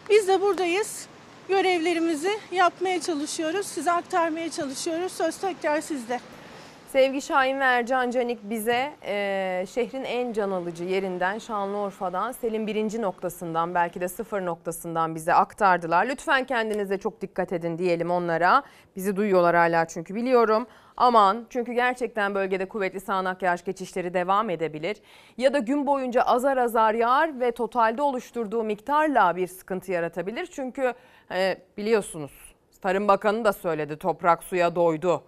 [0.09, 1.05] Biz de buradayız.
[1.47, 3.67] Görevlerimizi yapmaya çalışıyoruz.
[3.67, 5.11] Size aktarmaya çalışıyoruz.
[5.11, 6.19] Söz tekrar sizde.
[6.94, 13.02] Sevgi Şahin ve Ercan Canik bize e, şehrin en can alıcı yerinden Şanlıurfa'dan Selim birinci
[13.02, 16.06] noktasından belki de sıfır noktasından bize aktardılar.
[16.06, 18.64] Lütfen kendinize çok dikkat edin diyelim onlara.
[18.96, 20.68] Bizi duyuyorlar hala çünkü biliyorum.
[20.98, 24.98] Aman çünkü gerçekten bölgede kuvvetli sağanak yağış geçişleri devam edebilir.
[25.38, 30.46] Ya da gün boyunca azar azar yağar ve totalde oluşturduğu miktarla bir sıkıntı yaratabilir.
[30.46, 30.94] Çünkü
[31.32, 32.32] e, biliyorsunuz
[32.82, 35.24] Tarım Bakanı da söyledi toprak suya doydu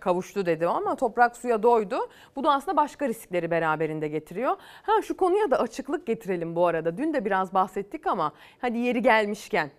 [0.00, 1.98] kavuştu dedi ama toprak suya doydu.
[2.36, 4.56] Bu da aslında başka riskleri beraberinde getiriyor.
[4.82, 6.98] Ha şu konuya da açıklık getirelim bu arada.
[6.98, 9.70] Dün de biraz bahsettik ama hadi yeri gelmişken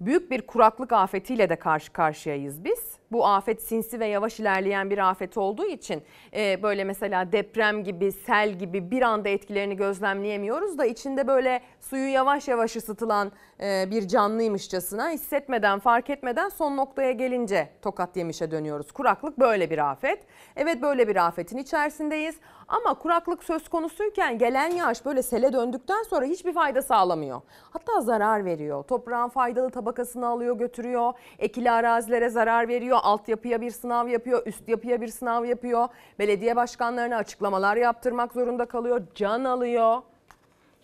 [0.00, 3.01] büyük bir kuraklık afetiyle de karşı karşıyayız biz.
[3.12, 6.02] Bu afet sinsi ve yavaş ilerleyen bir afet olduğu için
[6.34, 12.08] e, böyle mesela deprem gibi, sel gibi bir anda etkilerini gözlemleyemiyoruz da içinde böyle suyu
[12.08, 18.92] yavaş yavaş ısıtılan e, bir canlıymışçasına hissetmeden, fark etmeden son noktaya gelince tokat yemişe dönüyoruz.
[18.92, 20.24] Kuraklık böyle bir afet.
[20.56, 22.36] Evet böyle bir afetin içerisindeyiz
[22.68, 27.40] ama kuraklık söz konusuyken gelen yağış böyle sele döndükten sonra hiçbir fayda sağlamıyor.
[27.70, 28.84] Hatta zarar veriyor.
[28.84, 31.12] Toprağın faydalı tabakasını alıyor götürüyor.
[31.38, 35.88] Ekili arazilere zarar veriyor altyapıya bir sınav yapıyor, üst yapıya bir sınav yapıyor.
[36.18, 40.02] Belediye başkanlarına açıklamalar yaptırmak zorunda kalıyor, can alıyor.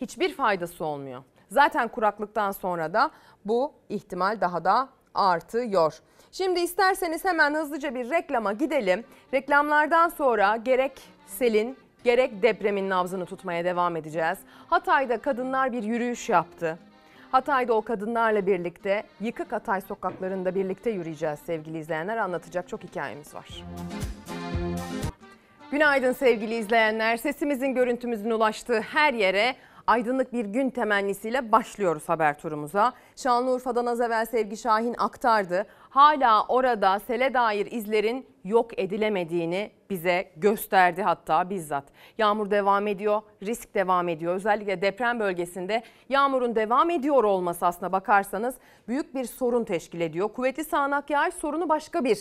[0.01, 1.23] Hiçbir faydası olmuyor.
[1.51, 3.11] Zaten kuraklıktan sonra da
[3.45, 6.01] bu ihtimal daha da artıyor.
[6.33, 9.05] Şimdi isterseniz hemen hızlıca bir reklama gidelim.
[9.35, 10.93] Reklamlardan sonra gerek
[11.27, 14.39] selin gerek depremin nabzını tutmaya devam edeceğiz.
[14.71, 16.79] Hatay'da kadınlar bir yürüyüş yaptı.
[17.33, 22.16] Hatay'da o kadınlarla birlikte yıkık Hatay sokaklarında birlikte yürüyeceğiz sevgili izleyenler.
[22.16, 23.64] Anlatacak çok hikayemiz var.
[25.70, 27.16] Günaydın sevgili izleyenler.
[27.16, 29.55] Sesimizin, görüntümüzün ulaştığı her yere
[29.87, 32.93] aydınlık bir gün temennisiyle başlıyoruz haber turumuza.
[33.16, 35.66] Şanlıurfa'dan az evvel Sevgi Şahin aktardı.
[35.91, 41.84] Hala orada sele dair izlerin yok edilemediğini bize gösterdi hatta bizzat.
[42.18, 44.34] Yağmur devam ediyor, risk devam ediyor.
[44.34, 48.55] Özellikle deprem bölgesinde yağmurun devam ediyor olması aslına bakarsanız
[48.89, 50.28] büyük bir sorun teşkil ediyor.
[50.28, 52.18] Kuvvetli sağanak yağış sorunu başka bir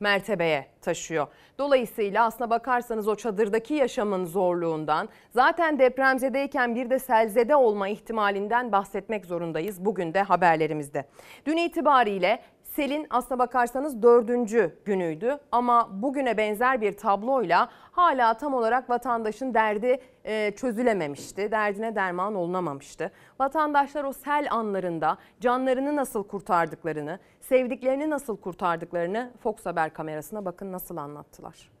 [0.00, 1.26] mertebeye taşıyor.
[1.58, 9.26] Dolayısıyla aslına bakarsanız o çadırdaki yaşamın zorluğundan zaten depremzedeyken bir de selzede olma ihtimalinden bahsetmek
[9.26, 11.04] zorundayız bugün de haberlerimizde.
[11.46, 12.42] Dün itibariyle
[12.78, 20.00] selin aslına bakarsanız dördüncü günüydü ama bugüne benzer bir tabloyla hala tam olarak vatandaşın derdi
[20.24, 21.50] e, çözülememişti.
[21.50, 23.12] Derdine derman olunamamıştı.
[23.40, 30.96] Vatandaşlar o sel anlarında canlarını nasıl kurtardıklarını, sevdiklerini nasıl kurtardıklarını Fox Haber kamerasına bakın nasıl
[30.96, 31.77] anlattılar.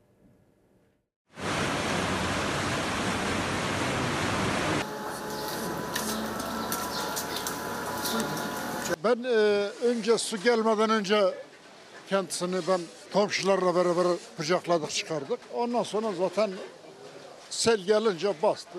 [9.04, 9.28] Ben e,
[9.84, 11.34] önce su gelmeden önce
[12.08, 12.80] kendisini ben
[13.12, 15.38] komşularla beraber kucakladık çıkardık.
[15.54, 16.50] Ondan sonra zaten
[17.50, 18.78] sel gelince bastı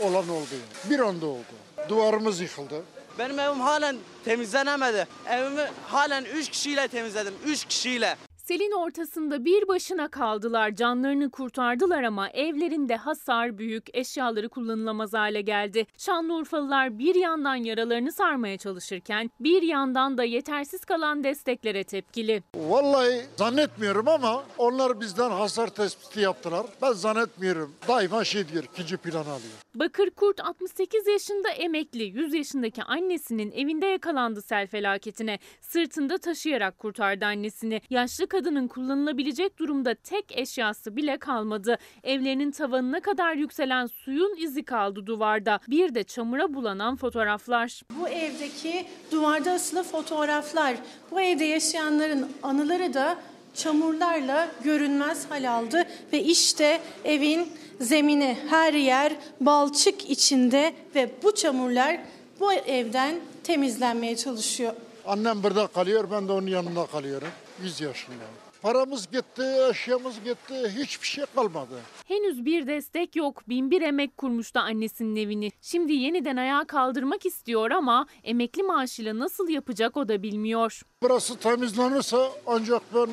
[0.00, 0.46] olan oldu.
[0.52, 0.90] yani.
[0.90, 1.44] Bir anda oldu.
[1.88, 2.82] Duvarımız yıkıldı.
[3.18, 5.06] Benim evim halen temizlenemedi.
[5.30, 7.34] Evimi halen 3 kişiyle temizledim.
[7.44, 8.16] 3 kişiyle.
[8.50, 10.74] Selin ortasında bir başına kaldılar.
[10.74, 15.86] Canlarını kurtardılar ama evlerinde hasar büyük, eşyaları kullanılamaz hale geldi.
[15.98, 22.42] Şanlıurfalılar bir yandan yaralarını sarmaya çalışırken bir yandan da yetersiz kalan desteklere tepkili.
[22.54, 26.66] Vallahi zannetmiyorum ama onlar bizden hasar tespiti yaptılar.
[26.82, 27.74] Ben zannetmiyorum.
[27.88, 29.52] Daima şey diyor, ikinci plan alıyor.
[29.74, 35.38] Bakır Kurt 68 yaşında emekli, 100 yaşındaki annesinin evinde yakalandı sel felaketine.
[35.60, 37.80] Sırtında taşıyarak kurtardı annesini.
[37.90, 41.78] Yaşlı kadının kullanılabilecek durumda tek eşyası bile kalmadı.
[42.02, 45.60] Evlerinin tavanına kadar yükselen suyun izi kaldı duvarda.
[45.68, 47.82] Bir de çamura bulanan fotoğraflar.
[48.00, 50.76] Bu evdeki duvarda asılı fotoğraflar,
[51.10, 53.16] bu evde yaşayanların anıları da
[53.54, 57.48] çamurlarla görünmez hal aldı ve işte evin
[57.80, 62.00] zemini her yer balçık içinde ve bu çamurlar
[62.40, 63.14] bu evden
[63.44, 64.72] temizlenmeye çalışıyor.
[65.06, 67.28] Annem burada kalıyor, ben de onun yanında kalıyorum.
[67.62, 68.24] 100 yaşında.
[68.62, 71.80] Paramız gitti, eşyamız gitti, hiçbir şey kalmadı.
[72.08, 73.48] Henüz bir destek yok.
[73.48, 75.50] Binbir emek kurmuştu annesinin evini.
[75.62, 80.82] Şimdi yeniden ayağa kaldırmak istiyor ama emekli maaşıyla nasıl yapacak o da bilmiyor.
[81.02, 83.08] Burası temizlenirse ancak ben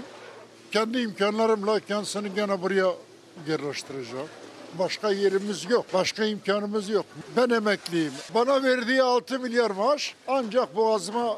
[0.72, 2.94] kendi imkanlarımla kendisini gene buraya
[3.48, 4.28] yerleştireceğim.
[4.80, 7.06] Başka yerimiz yok, başka imkanımız yok.
[7.38, 8.14] Ben emekliyim.
[8.36, 11.38] Bana verdiği 6 milyar maaş ancak boğazıma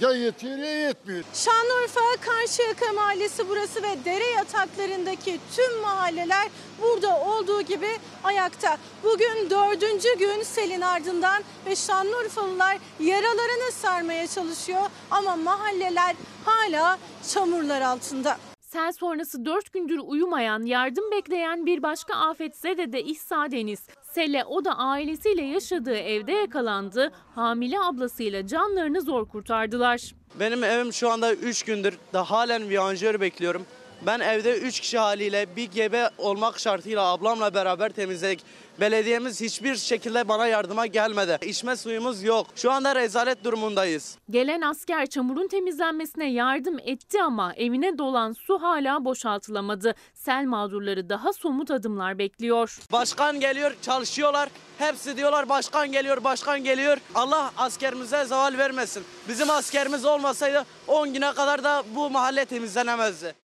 [0.00, 1.24] ya yetiyor ya yetmiyor.
[1.34, 6.48] Şanlıurfa Karşıyaka Mahallesi burası ve dere yataklarındaki tüm mahalleler
[6.82, 8.78] burada olduğu gibi ayakta.
[9.02, 18.38] Bugün dördüncü gün selin ardından ve Şanlıurfalılar yaralarını sarmaya çalışıyor ama mahalleler hala çamurlar altında.
[18.72, 23.80] Sel sonrası 4 gündür uyumayan, yardım bekleyen bir başka afetzede de İhsa Deniz.
[24.02, 27.12] Sele o da ailesiyle yaşadığı evde yakalandı.
[27.34, 30.14] Hamile ablasıyla canlarını zor kurtardılar.
[30.40, 33.62] Benim evim şu anda 3 gündür da halen viyanjör bekliyorum.
[34.06, 38.40] Ben evde 3 kişi haliyle bir gebe olmak şartıyla ablamla beraber temizledik.
[38.80, 41.38] Belediyemiz hiçbir şekilde bana yardıma gelmedi.
[41.46, 42.46] İçme suyumuz yok.
[42.56, 44.18] Şu anda rezalet durumundayız.
[44.30, 49.94] Gelen asker çamurun temizlenmesine yardım etti ama evine dolan su hala boşaltılamadı.
[50.14, 52.78] Sel mağdurları daha somut adımlar bekliyor.
[52.92, 54.48] Başkan geliyor, çalışıyorlar.
[54.78, 56.98] Hepsi diyorlar başkan geliyor, başkan geliyor.
[57.14, 59.04] Allah askerimize zeval vermesin.
[59.28, 63.41] Bizim askerimiz olmasaydı 10 güne kadar da bu mahalle temizlenemezdi.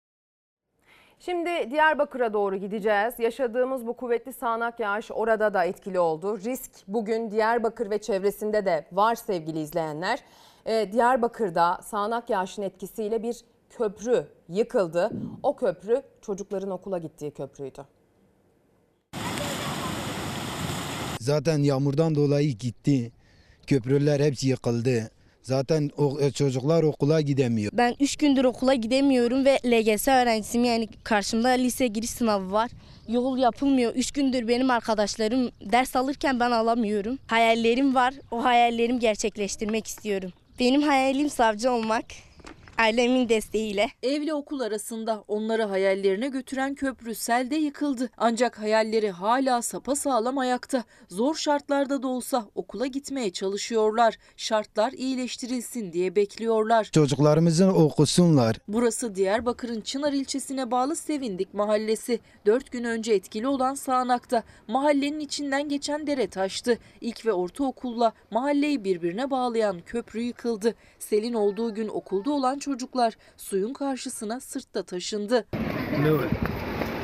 [1.25, 3.13] Şimdi Diyarbakır'a doğru gideceğiz.
[3.19, 6.37] Yaşadığımız bu kuvvetli sağanak yağış orada da etkili oldu.
[6.37, 10.19] Risk bugün Diyarbakır ve çevresinde de var sevgili izleyenler.
[10.65, 13.37] Ee, Diyarbakır'da sağanak yağışın etkisiyle bir
[13.69, 15.11] köprü yıkıldı.
[15.43, 17.85] O köprü çocukların okula gittiği köprüydü.
[21.19, 23.11] Zaten yağmurdan dolayı gitti.
[23.67, 25.11] Köprüler hepsi yıkıldı.
[25.43, 27.71] Zaten o, e, çocuklar okula gidemiyor.
[27.73, 32.71] Ben 3 gündür okula gidemiyorum ve LGS öğrencisiyim yani karşımda lise giriş sınavı var.
[33.07, 33.95] Yol yapılmıyor.
[33.95, 37.19] 3 gündür benim arkadaşlarım ders alırken ben alamıyorum.
[37.27, 38.13] Hayallerim var.
[38.31, 40.31] O hayallerimi gerçekleştirmek istiyorum.
[40.59, 42.05] Benim hayalim savcı olmak.
[42.77, 43.89] Ailemin desteğiyle.
[44.03, 48.09] Evle okul arasında onları hayallerine götüren köprü selde yıkıldı.
[48.17, 50.83] Ancak hayalleri hala sapasağlam ayakta.
[51.09, 54.17] Zor şartlarda da olsa okula gitmeye çalışıyorlar.
[54.37, 56.83] Şartlar iyileştirilsin diye bekliyorlar.
[56.83, 58.57] Çocuklarımızı okusunlar.
[58.67, 62.19] Burası Diyarbakır'ın Çınar ilçesine bağlı Sevindik mahallesi.
[62.45, 66.77] Dört gün önce etkili olan sağanakta mahallenin içinden geçen dere taştı.
[67.01, 70.75] İlk ve ortaokulla mahalleyi birbirine bağlayan köprü yıkıldı.
[70.99, 75.45] Selin olduğu gün okulda olan çocuklar suyun karşısına sırtta taşındı.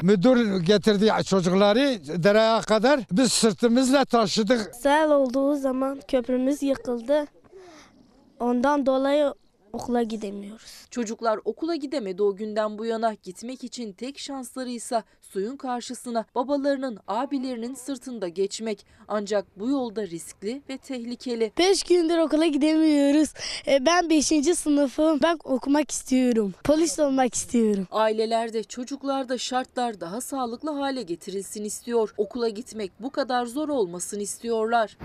[0.01, 4.76] Müdür getirdi çocukları dereye kadar biz sırtımızla taşıdık.
[4.76, 7.26] Sel olduğu zaman köprümüz yıkıldı.
[8.39, 9.34] Ondan dolayı
[9.74, 10.88] okula gidemiyoruz.
[10.91, 16.99] Çocuklar okula gidemedi o günden bu yana gitmek için tek şansları ise suyun karşısına babalarının
[17.07, 18.86] abilerinin sırtında geçmek.
[19.07, 21.51] Ancak bu yolda riskli ve tehlikeli.
[21.57, 23.34] 5 gündür okula gidemiyoruz.
[23.67, 24.26] E, Ben 5.
[24.57, 25.20] sınıfım.
[25.24, 26.53] Ben okumak istiyorum.
[26.63, 27.88] Polis olmak istiyorum.
[27.91, 32.13] Ailelerde, çocuklarda şartlar daha sağlıklı hale getirilsin istiyor.
[32.17, 34.97] Okula gitmek bu kadar zor olmasın istiyorlar.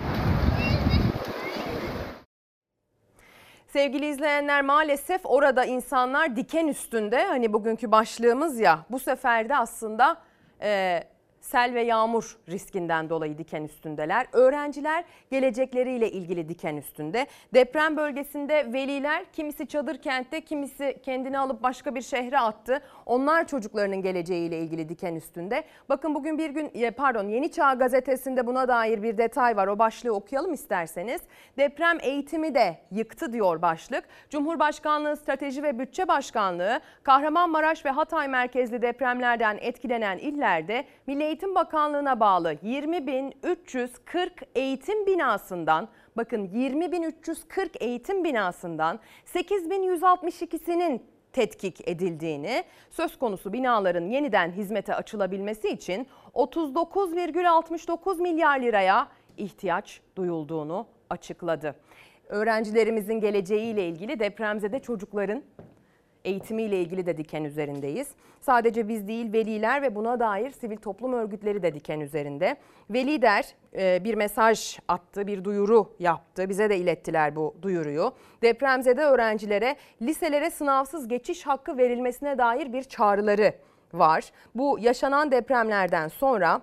[3.74, 7.24] Sevgili izleyenler maalesef orada insanlar diken üstünde.
[7.24, 10.16] Hani bugünkü başlığımız ya bu sefer de aslında
[10.62, 11.00] e,
[11.44, 14.26] sel ve yağmur riskinden dolayı diken üstündeler.
[14.32, 17.26] Öğrenciler gelecekleriyle ilgili diken üstünde.
[17.54, 22.80] Deprem bölgesinde veliler kimisi çadır kentte kimisi kendini alıp başka bir şehre attı.
[23.06, 25.64] Onlar çocuklarının geleceğiyle ilgili diken üstünde.
[25.88, 29.66] Bakın bugün bir gün e, pardon Yeni Çağ gazetesinde buna dair bir detay var.
[29.66, 31.20] O başlığı okuyalım isterseniz.
[31.58, 34.04] Deprem eğitimi de yıktı diyor başlık.
[34.30, 42.20] Cumhurbaşkanlığı Strateji ve Bütçe Başkanlığı Kahramanmaraş ve Hatay merkezli depremlerden etkilenen illerde Milli Eğitim Bakanlığı'na
[42.20, 54.52] bağlı 20.340 eğitim binasından bakın 20.340 eğitim binasından 8.162'sinin tetkik edildiğini, söz konusu binaların yeniden
[54.52, 61.74] hizmete açılabilmesi için 39,69 milyar liraya ihtiyaç duyulduğunu açıkladı.
[62.28, 65.42] Öğrencilerimizin geleceğiyle ilgili depremzede çocukların
[66.24, 68.08] eğitimiyle ilgili de diken üzerindeyiz.
[68.40, 72.56] Sadece biz değil veliler ve buna dair sivil toplum örgütleri de diken üzerinde.
[72.90, 76.48] Veli der e, bir mesaj attı, bir duyuru yaptı.
[76.48, 78.12] Bize de ilettiler bu duyuruyu.
[78.42, 83.52] Depremzede öğrencilere liselere sınavsız geçiş hakkı verilmesine dair bir çağrıları
[83.92, 84.32] var.
[84.54, 86.60] Bu yaşanan depremlerden sonra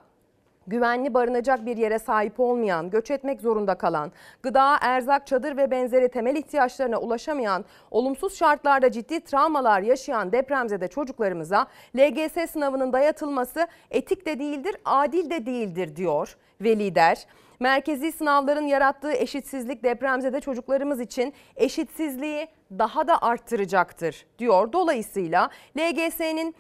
[0.67, 4.11] güvenli barınacak bir yere sahip olmayan, göç etmek zorunda kalan,
[4.43, 11.67] gıda, erzak, çadır ve benzeri temel ihtiyaçlarına ulaşamayan, olumsuz şartlarda ciddi travmalar yaşayan depremzede çocuklarımıza
[11.97, 17.25] LGS sınavının dayatılması etik de değildir, adil de değildir diyor ve lider.
[17.59, 24.73] Merkezi sınavların yarattığı eşitsizlik depremzede çocuklarımız için eşitsizliği daha da arttıracaktır diyor.
[24.73, 26.55] Dolayısıyla LGS'nin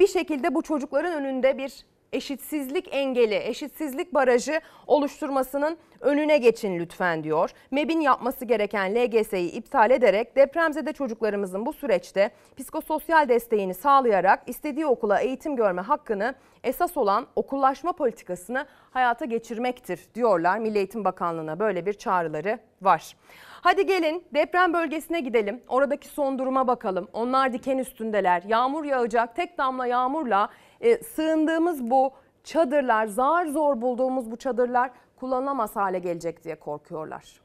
[0.00, 7.50] bir şekilde bu çocukların önünde bir eşitsizlik engeli, eşitsizlik barajı oluşturmasının önüne geçin lütfen diyor.
[7.70, 15.20] MEB'in yapması gereken LGS'yi iptal ederek depremzede çocuklarımızın bu süreçte psikososyal desteğini sağlayarak istediği okula
[15.20, 16.34] eğitim görme hakkını
[16.64, 20.58] esas olan okullaşma politikasını hayata geçirmektir diyorlar.
[20.58, 23.16] Milli Eğitim Bakanlığı'na böyle bir çağrıları var.
[23.62, 25.62] Hadi gelin deprem bölgesine gidelim.
[25.68, 27.08] Oradaki son duruma bakalım.
[27.12, 28.42] Onlar diken üstündeler.
[28.46, 29.36] Yağmur yağacak.
[29.36, 30.48] Tek damla yağmurla
[30.80, 32.10] e, sığındığımız bu
[32.44, 37.40] çadırlar, zar zor bulduğumuz bu çadırlar kullanılamaz hale gelecek diye korkuyorlar.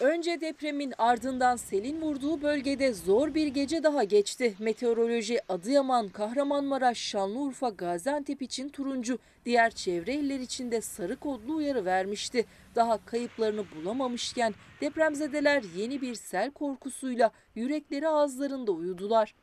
[0.00, 4.54] Önce depremin ardından selin vurduğu bölgede zor bir gece daha geçti.
[4.58, 11.84] Meteoroloji Adıyaman, Kahramanmaraş, Şanlıurfa, Gaziantep için turuncu, diğer çevre iller için de sarı kodlu uyarı
[11.84, 12.44] vermişti.
[12.74, 19.34] Daha kayıplarını bulamamışken depremzedeler yeni bir sel korkusuyla yürekleri ağızlarında uyudular.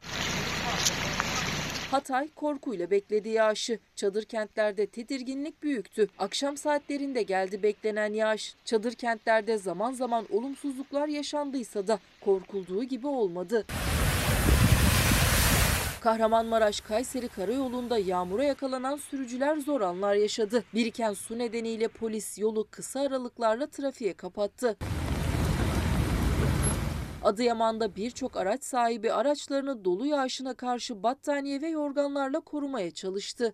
[1.91, 3.79] Hatay korkuyla bekledi yağışı.
[3.95, 6.07] Çadır kentlerde tedirginlik büyüktü.
[6.19, 8.55] Akşam saatlerinde geldi beklenen yağış.
[8.65, 13.65] Çadır kentlerde zaman zaman olumsuzluklar yaşandıysa da korkulduğu gibi olmadı.
[16.01, 20.63] Kahramanmaraş Kayseri karayolunda yağmura yakalanan sürücüler zor anlar yaşadı.
[20.73, 24.77] Biriken su nedeniyle polis yolu kısa aralıklarla trafiğe kapattı.
[27.23, 33.53] Adıyaman'da birçok araç sahibi araçlarını dolu yağışına karşı battaniye ve yorganlarla korumaya çalıştı.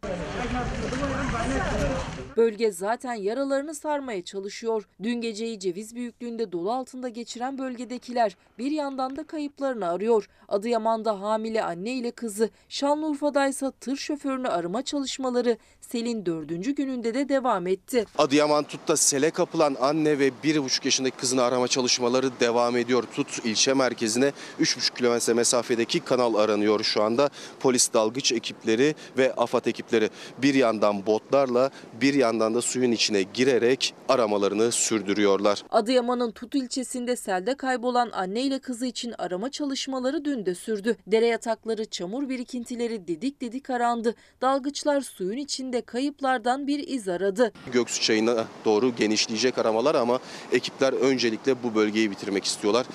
[2.37, 4.87] Bölge zaten yaralarını sarmaya çalışıyor.
[5.03, 10.29] Dün geceyi ceviz büyüklüğünde dolu altında geçiren bölgedekiler bir yandan da kayıplarını arıyor.
[10.47, 17.29] Adıyaman'da hamile anne ile kızı, Şanlıurfa'da ise tır şoförünü arama çalışmaları selin dördüncü gününde de
[17.29, 18.05] devam etti.
[18.17, 23.03] Adıyaman Tut'ta sele kapılan anne ve 1,5 yaşındaki kızını arama çalışmaları devam ediyor.
[23.15, 24.31] Tut ilçe merkezine
[24.61, 27.29] 3,5 kilometre mesafedeki kanal aranıyor şu anda.
[27.59, 31.69] Polis dalgıç ekipleri ve AFAD ekipleri bir yandan botlarla
[32.01, 35.63] bir yandan da suyun içine girerek aramalarını sürdürüyorlar.
[35.71, 40.97] Adıyaman'ın Tut ilçesinde selde kaybolan anne ile kızı için arama çalışmaları dün de sürdü.
[41.07, 44.15] Dere yatakları, çamur birikintileri didik didik arandı.
[44.41, 47.51] Dalgıçlar suyun içinde kayıplardan bir iz aradı.
[47.71, 50.19] Göksu Çayı'na doğru genişleyecek aramalar ama
[50.51, 52.85] ekipler öncelikle bu bölgeyi bitirmek istiyorlar.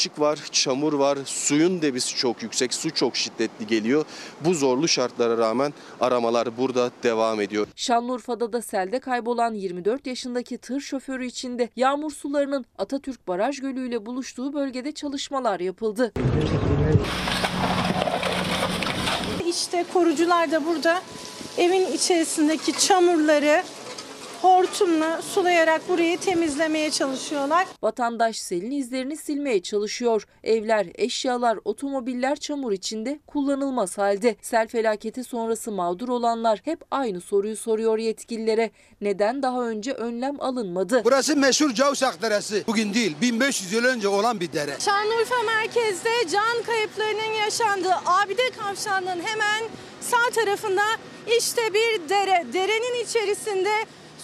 [0.00, 4.04] Balçık var, çamur var, suyun debisi çok yüksek, su çok şiddetli geliyor.
[4.40, 7.66] Bu zorlu şartlara rağmen aramalar burada devam ediyor.
[7.76, 13.88] Şanlıurfa'da da selde kaybolan 24 yaşındaki tır şoförü için de yağmur sularının Atatürk Baraj Gölü
[13.88, 16.12] ile buluştuğu bölgede çalışmalar yapıldı.
[19.46, 21.02] İşte korucular da burada
[21.58, 23.62] evin içerisindeki çamurları
[24.42, 27.66] hortumla sulayarak burayı temizlemeye çalışıyorlar.
[27.82, 30.26] Vatandaş selin izlerini silmeye çalışıyor.
[30.44, 34.36] Evler, eşyalar, otomobiller çamur içinde kullanılmaz halde.
[34.42, 38.70] Sel felaketi sonrası mağdur olanlar hep aynı soruyu soruyor yetkililere.
[39.00, 41.02] Neden daha önce önlem alınmadı?
[41.04, 42.64] Burası meşhur Cavşak Deresi.
[42.66, 44.76] Bugün değil 1500 yıl önce olan bir dere.
[44.80, 49.64] Şanlıurfa merkezde can kayıplarının yaşandığı Abide Kavşağı'nın hemen
[50.00, 50.82] sağ tarafında
[51.38, 52.46] işte bir dere.
[52.52, 53.70] Derenin içerisinde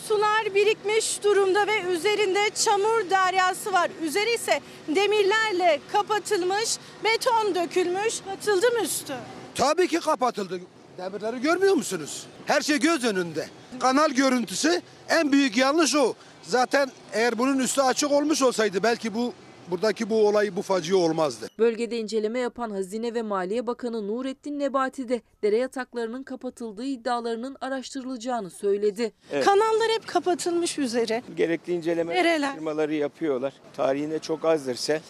[0.08, 3.90] sular birikmiş durumda ve üzerinde çamur deryası var.
[4.02, 8.14] Üzeri ise demirlerle kapatılmış, beton dökülmüş.
[8.32, 9.14] Atıldı mı üstü?
[9.54, 10.60] Tabii ki kapatıldı.
[10.98, 12.26] Demirleri görmüyor musunuz?
[12.46, 13.48] Her şey göz önünde.
[13.80, 16.14] Kanal görüntüsü en büyük yanlış o.
[16.42, 19.32] Zaten eğer bunun üstü açık olmuş olsaydı belki bu
[19.70, 21.48] buradaki bu olay bu facia olmazdı.
[21.58, 28.50] Bölgede inceleme yapan Hazine ve Maliye Bakanı Nurettin Nebati de dere yataklarının kapatıldığı iddialarının araştırılacağını
[28.50, 29.12] söyledi.
[29.30, 31.22] Kanallar hep kapatılmış üzeri.
[31.36, 32.54] Gerekli inceleme Nereler?
[32.54, 33.52] firmaları yapıyorlar.
[33.76, 35.00] Tarihinde çok azdır sel.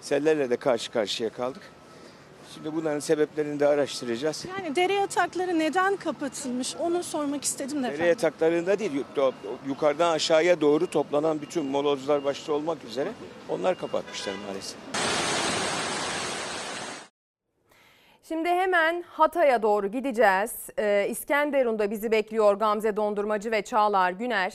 [0.00, 1.62] Sellerle de karşı karşıya kaldık.
[2.62, 4.46] Şimdi bunların sebeplerini de araştıracağız.
[4.58, 7.82] Yani dere yatakları neden kapatılmış onu sormak istedim de.
[7.82, 8.08] Dere efendim.
[8.08, 9.32] yataklarında değil, yu-
[9.66, 13.08] yukarıdan aşağıya doğru toplanan bütün molozlar başta olmak üzere
[13.48, 14.78] onlar kapatmışlar maalesef.
[18.28, 20.52] Şimdi hemen Hatay'a doğru gideceğiz.
[20.78, 24.54] Ee, İskenderun'da bizi bekliyor Gamze Dondurmacı ve Çağlar Güner.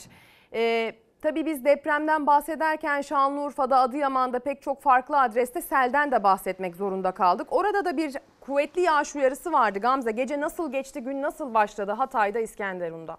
[0.52, 0.94] Ee,
[1.24, 7.46] tabii biz depremden bahsederken Şanlıurfa'da, Adıyaman'da pek çok farklı adreste selden de bahsetmek zorunda kaldık.
[7.50, 10.10] Orada da bir kuvvetli yağış uyarısı vardı Gamze.
[10.10, 13.16] Gece nasıl geçti, gün nasıl başladı Hatay'da, İskenderun'da?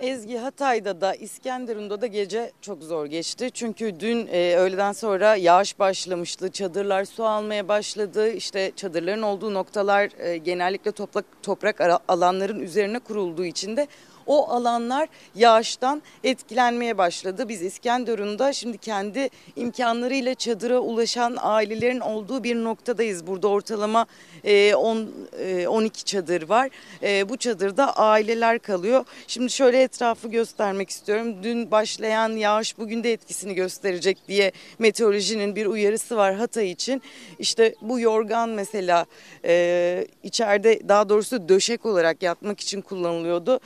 [0.00, 3.50] Ezgi Hatay'da da İskenderun'da da gece çok zor geçti.
[3.50, 6.50] Çünkü dün e, öğleden sonra yağış başlamıştı.
[6.50, 8.30] Çadırlar su almaya başladı.
[8.30, 13.86] İşte çadırların olduğu noktalar e, genellikle toprak, toprak alanların üzerine kurulduğu için de
[14.26, 17.48] o alanlar yağıştan etkilenmeye başladı.
[17.48, 23.26] Biz İskenderun'da şimdi kendi imkanlarıyla çadıra ulaşan ailelerin olduğu bir noktadayız.
[23.26, 24.06] Burada ortalama
[24.44, 25.08] e, 10
[25.38, 26.70] e, 12 çadır var.
[27.02, 29.04] E, bu çadırda aileler kalıyor.
[29.26, 31.42] Şimdi şöyle etrafı göstermek istiyorum.
[31.42, 37.02] Dün başlayan yağış bugün de etkisini gösterecek diye meteorolojinin bir uyarısı var Hatay için.
[37.38, 39.06] İşte bu yorgan mesela
[39.44, 43.60] e, içeride daha doğrusu döşek olarak yatmak için kullanılıyordu.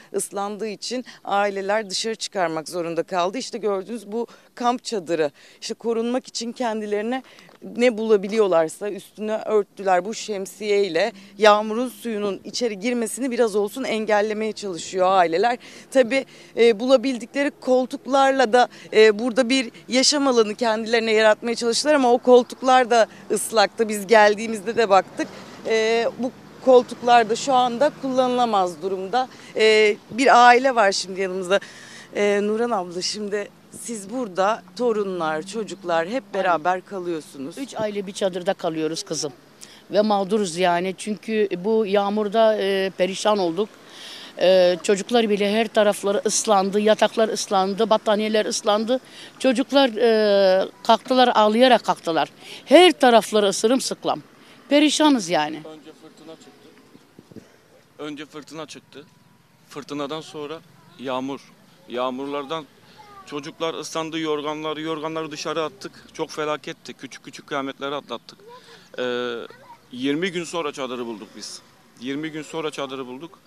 [0.47, 3.39] Islandığı için aileler dışarı çıkarmak zorunda kaldı.
[3.39, 5.31] İşte gördüğünüz bu kamp çadırı.
[5.61, 7.23] İşte korunmak için kendilerine
[7.77, 15.59] ne bulabiliyorlarsa üstüne örttüler bu şemsiyeyle yağmurun suyunun içeri girmesini biraz olsun engellemeye çalışıyor aileler.
[15.91, 16.25] Tabi
[16.81, 23.07] bulabildikleri koltuklarla da e, burada bir yaşam alanı kendilerine yaratmaya çalıştılar ama o koltuklar da
[23.31, 23.89] ıslaktı.
[23.89, 25.29] Biz geldiğimizde de baktık.
[25.67, 26.31] E, bu
[26.67, 29.29] koltuklar da şu anda kullanılamaz durumda.
[29.57, 31.61] E, bir aile var şimdi yanımızda.
[32.15, 33.49] E, Nuran abla şimdi
[33.81, 37.59] siz burada torunlar, çocuklar hep beraber kalıyorsunuz.
[37.59, 39.33] Üç aile bir çadırda kalıyoruz kızım.
[39.91, 43.69] Ve mağduruz yani çünkü bu yağmurda e, perişan olduk.
[44.41, 49.01] E, çocuklar bile her tarafları ıslandı, yataklar ıslandı, battaniyeler ıslandı.
[49.39, 52.29] Çocuklar e, kalktılar ağlayarak kalktılar.
[52.65, 54.23] Her tarafları sırımsıklam.
[54.69, 55.61] Perişanız yani.
[57.99, 59.05] Önce fırtına çıktı.
[59.69, 60.61] Fırtınadan sonra
[60.99, 61.41] yağmur.
[61.89, 62.67] Yağmurlardan
[63.27, 65.93] Çocuklar ıslandı yorganları, yorganları dışarı attık.
[66.13, 66.95] Çok felaketti.
[66.95, 68.39] Küçük küçük kıyametleri atlattık.
[68.99, 69.37] Ee,
[69.93, 71.63] 20 gün sonra çadırı bulduk biz.
[72.01, 73.39] 20 gün sonra çadırı bulduk.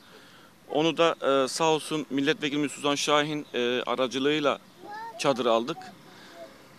[0.69, 4.59] Onu da e, sağ olsun milletvekilimiz Suzan Şahin e, aracılığıyla
[5.19, 5.77] çadır aldık.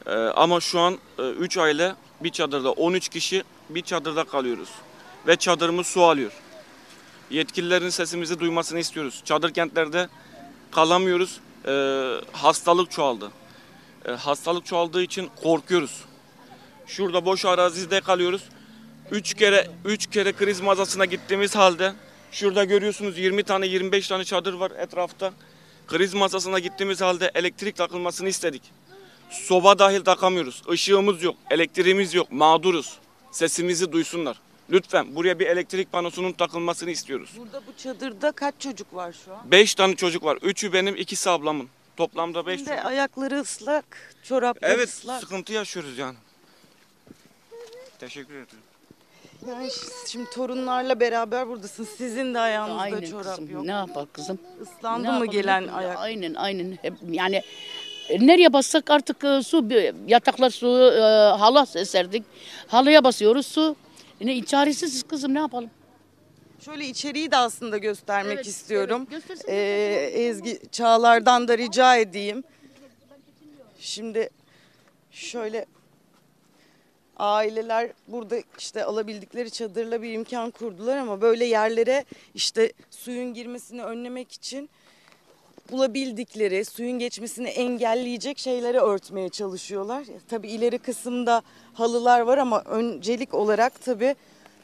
[0.07, 4.71] E, ama şu an 3 aile bir çadırda 13 kişi bir çadırda kalıyoruz.
[5.27, 6.33] Ve çadırımız su alıyor.
[7.31, 9.23] Yetkililerin sesimizi duymasını istiyoruz.
[9.25, 10.09] Çadır kentlerde
[10.71, 11.41] kalamıyoruz.
[11.67, 11.73] E,
[12.33, 13.31] hastalık çoğaldı.
[14.07, 16.05] E, hastalık çoğaldığı için korkuyoruz.
[16.87, 18.43] Şurada boş arazide kalıyoruz.
[19.11, 21.93] Üç kere üç kere kriz mağazasına gittiğimiz halde
[22.33, 25.33] şurada görüyorsunuz 20 tane 25 tane çadır var etrafta.
[25.87, 28.63] Kriz masasına gittiğimiz halde elektrik takılmasını istedik.
[29.31, 30.63] Soba dahil takamıyoruz.
[30.73, 32.33] Işığımız yok, elektriğimiz yok.
[32.33, 32.99] Mağduruz.
[33.31, 34.37] Sesimizi duysunlar.
[34.71, 37.31] Lütfen buraya bir elektrik panosunun takılmasını istiyoruz.
[37.39, 39.51] Burada bu çadırda kaç çocuk var şu an?
[39.51, 40.39] Beş tane çocuk var.
[40.43, 41.69] Üçü benim, ikisi ablamın.
[41.97, 42.85] Toplamda beş Şimdi çocuk.
[42.87, 45.21] ayakları ıslak, çorapları Evet, ıslak.
[45.21, 46.17] sıkıntı yaşıyoruz yani.
[47.99, 48.47] Teşekkür ederim.
[49.49, 49.69] Yani
[50.09, 51.85] şimdi torunlarla beraber buradasın.
[51.99, 53.51] Sizin de ayağınızda Aynen çorap kızım.
[53.51, 53.65] yok.
[53.65, 54.39] Ne yapar kızım?
[54.63, 55.31] Islandı Ne mı yapalım?
[55.31, 55.99] gelen ayak?
[55.99, 56.79] Aynen aynen.
[56.83, 57.43] Hep, yani
[58.09, 61.01] e, nereye bassak artık e, su bir- yataklar su e,
[61.39, 62.25] hala serdik.
[62.69, 63.77] Halıya basıyoruz su.
[64.21, 65.71] Yine çaresiziz kızım ne yapalım?
[66.65, 69.07] Şöyle içeriği de aslında göstermek Evet, istiyorum.
[69.11, 69.49] evet.
[69.49, 72.45] Ee, Ezgi Çağlar'dan da rica edeyim.
[73.79, 74.31] Şimdi
[75.11, 75.67] şöyle
[77.17, 82.05] aileler burada işte alabildikleri çadırla bir imkan kurdular ama böyle yerlere
[82.35, 84.71] işte suyun girmesini önlemek için
[85.71, 90.05] bulabildikleri suyun geçmesini engelleyecek şeyleri örtmeye çalışıyorlar.
[90.29, 91.43] Tabii ileri kısımda
[91.75, 94.15] halılar var ama öncelik olarak tabii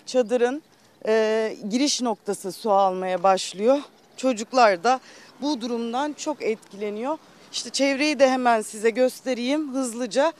[0.06, 0.62] çadırın
[1.06, 3.78] e, giriş noktası su almaya başlıyor.
[4.16, 5.00] Çocuklar da
[5.42, 7.18] bu durumdan çok etkileniyor.
[7.52, 10.32] İşte çevreyi de hemen size göstereyim hızlıca.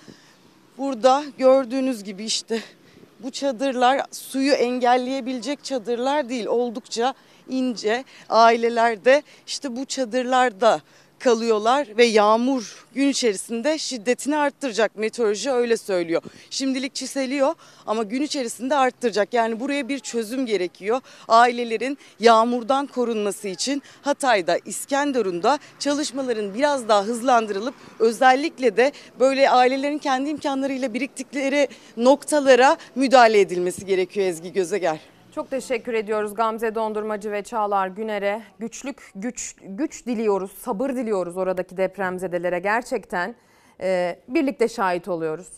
[0.78, 2.62] Burada gördüğünüz gibi işte
[3.20, 6.46] bu çadırlar suyu engelleyebilecek çadırlar değil.
[6.46, 7.14] Oldukça
[7.48, 10.80] ince ailelerde işte bu çadırlarda
[11.18, 16.22] kalıyorlar ve yağmur gün içerisinde şiddetini arttıracak meteoroloji öyle söylüyor.
[16.50, 17.54] Şimdilik çiseliyor
[17.86, 19.34] ama gün içerisinde arttıracak.
[19.34, 21.00] Yani buraya bir çözüm gerekiyor.
[21.28, 30.30] Ailelerin yağmurdan korunması için Hatay'da, İskenderun'da çalışmaların biraz daha hızlandırılıp özellikle de böyle ailelerin kendi
[30.30, 35.15] imkanlarıyla biriktikleri noktalara müdahale edilmesi gerekiyor Ezgi Gözeger.
[35.36, 38.42] Çok teşekkür ediyoruz Gamze Dondurmacı ve Çağlar Güner'e.
[38.58, 43.34] Güçlük, güç, güç diliyoruz, sabır diliyoruz oradaki depremzedelere gerçekten.
[43.80, 45.48] Ee, birlikte şahit oluyoruz.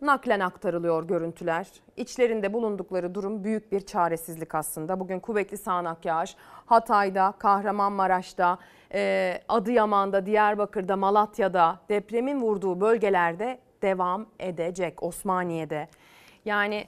[0.00, 1.66] Naklen aktarılıyor görüntüler.
[1.96, 5.00] İçlerinde bulundukları durum büyük bir çaresizlik aslında.
[5.00, 8.58] Bugün kuvvetli sağanak yağış Hatay'da, Kahramanmaraş'ta,
[8.94, 15.02] e, Adıyaman'da, Diyarbakır'da, Malatya'da depremin vurduğu bölgelerde devam edecek.
[15.02, 15.88] Osmaniye'de.
[16.44, 16.86] Yani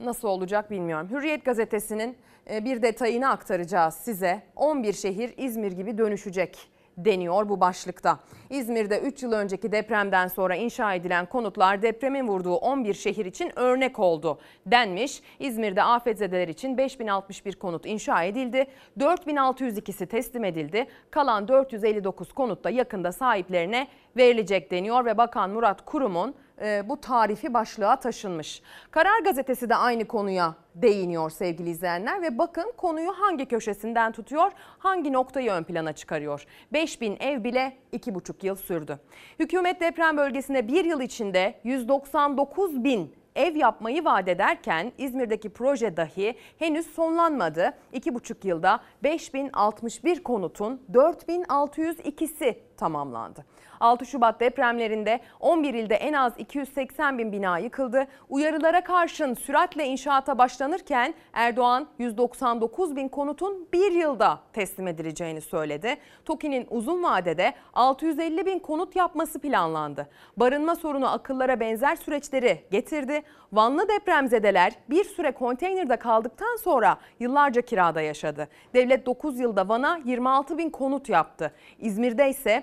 [0.00, 1.08] nasıl olacak bilmiyorum.
[1.10, 2.16] Hürriyet gazetesinin
[2.50, 4.42] e, bir detayını aktaracağız size.
[4.56, 6.70] 11 şehir İzmir gibi dönüşecek
[7.04, 8.18] deniyor bu başlıkta.
[8.50, 13.98] İzmir'de 3 yıl önceki depremden sonra inşa edilen konutlar depremin vurduğu 11 şehir için örnek
[13.98, 15.22] oldu denmiş.
[15.38, 18.66] İzmir'de afetzedeler için 5061 konut inşa edildi.
[18.98, 20.86] 4602'si teslim edildi.
[21.10, 27.54] Kalan 459 konut da yakında sahiplerine verilecek deniyor ve Bakan Murat Kurum'un e, bu tarifi
[27.54, 28.62] başlığa taşınmış.
[28.90, 35.12] Karar gazetesi de aynı konuya değiniyor sevgili izleyenler ve bakın konuyu hangi köşesinden tutuyor, hangi
[35.12, 36.46] noktayı ön plana çıkarıyor.
[36.72, 38.98] 5000 ev bile 2,5 yıl sürdü.
[39.38, 46.34] Hükümet deprem bölgesinde bir yıl içinde 199 bin ev yapmayı vaat ederken İzmir'deki proje dahi
[46.58, 47.72] henüz sonlanmadı.
[47.92, 53.44] 2,5 yılda 5061 konutun 4602'si tamamlandı.
[53.80, 58.06] 6 Şubat depremlerinde 11 ilde en az 280 bin bina yıkıldı.
[58.28, 65.96] Uyarılara karşın süratle inşaata başlanırken Erdoğan 199 bin konutun bir yılda teslim edileceğini söyledi.
[66.24, 70.08] TOKİ'nin uzun vadede 650 bin konut yapması planlandı.
[70.36, 73.22] Barınma sorunu akıllara benzer süreçleri getirdi.
[73.52, 78.48] Vanlı depremzedeler bir süre konteynerde kaldıktan sonra yıllarca kirada yaşadı.
[78.74, 81.52] Devlet 9 yılda Van'a 26 bin konut yaptı.
[81.78, 82.62] İzmir'de ise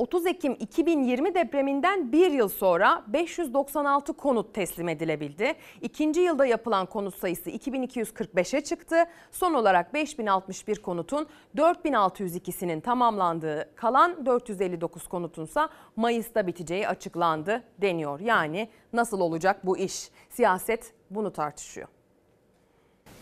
[0.00, 5.54] 30 Ekim 2020 depreminden bir yıl sonra 596 konut teslim edilebildi.
[5.80, 8.96] İkinci yılda yapılan konut sayısı 2245'e çıktı.
[9.30, 11.26] Son olarak 5061 konutun
[11.56, 18.20] 4602'sinin tamamlandığı kalan 459 konutunsa Mayıs'ta biteceği açıklandı deniyor.
[18.20, 20.10] Yani nasıl olacak bu iş?
[20.30, 21.88] Siyaset bunu tartışıyor.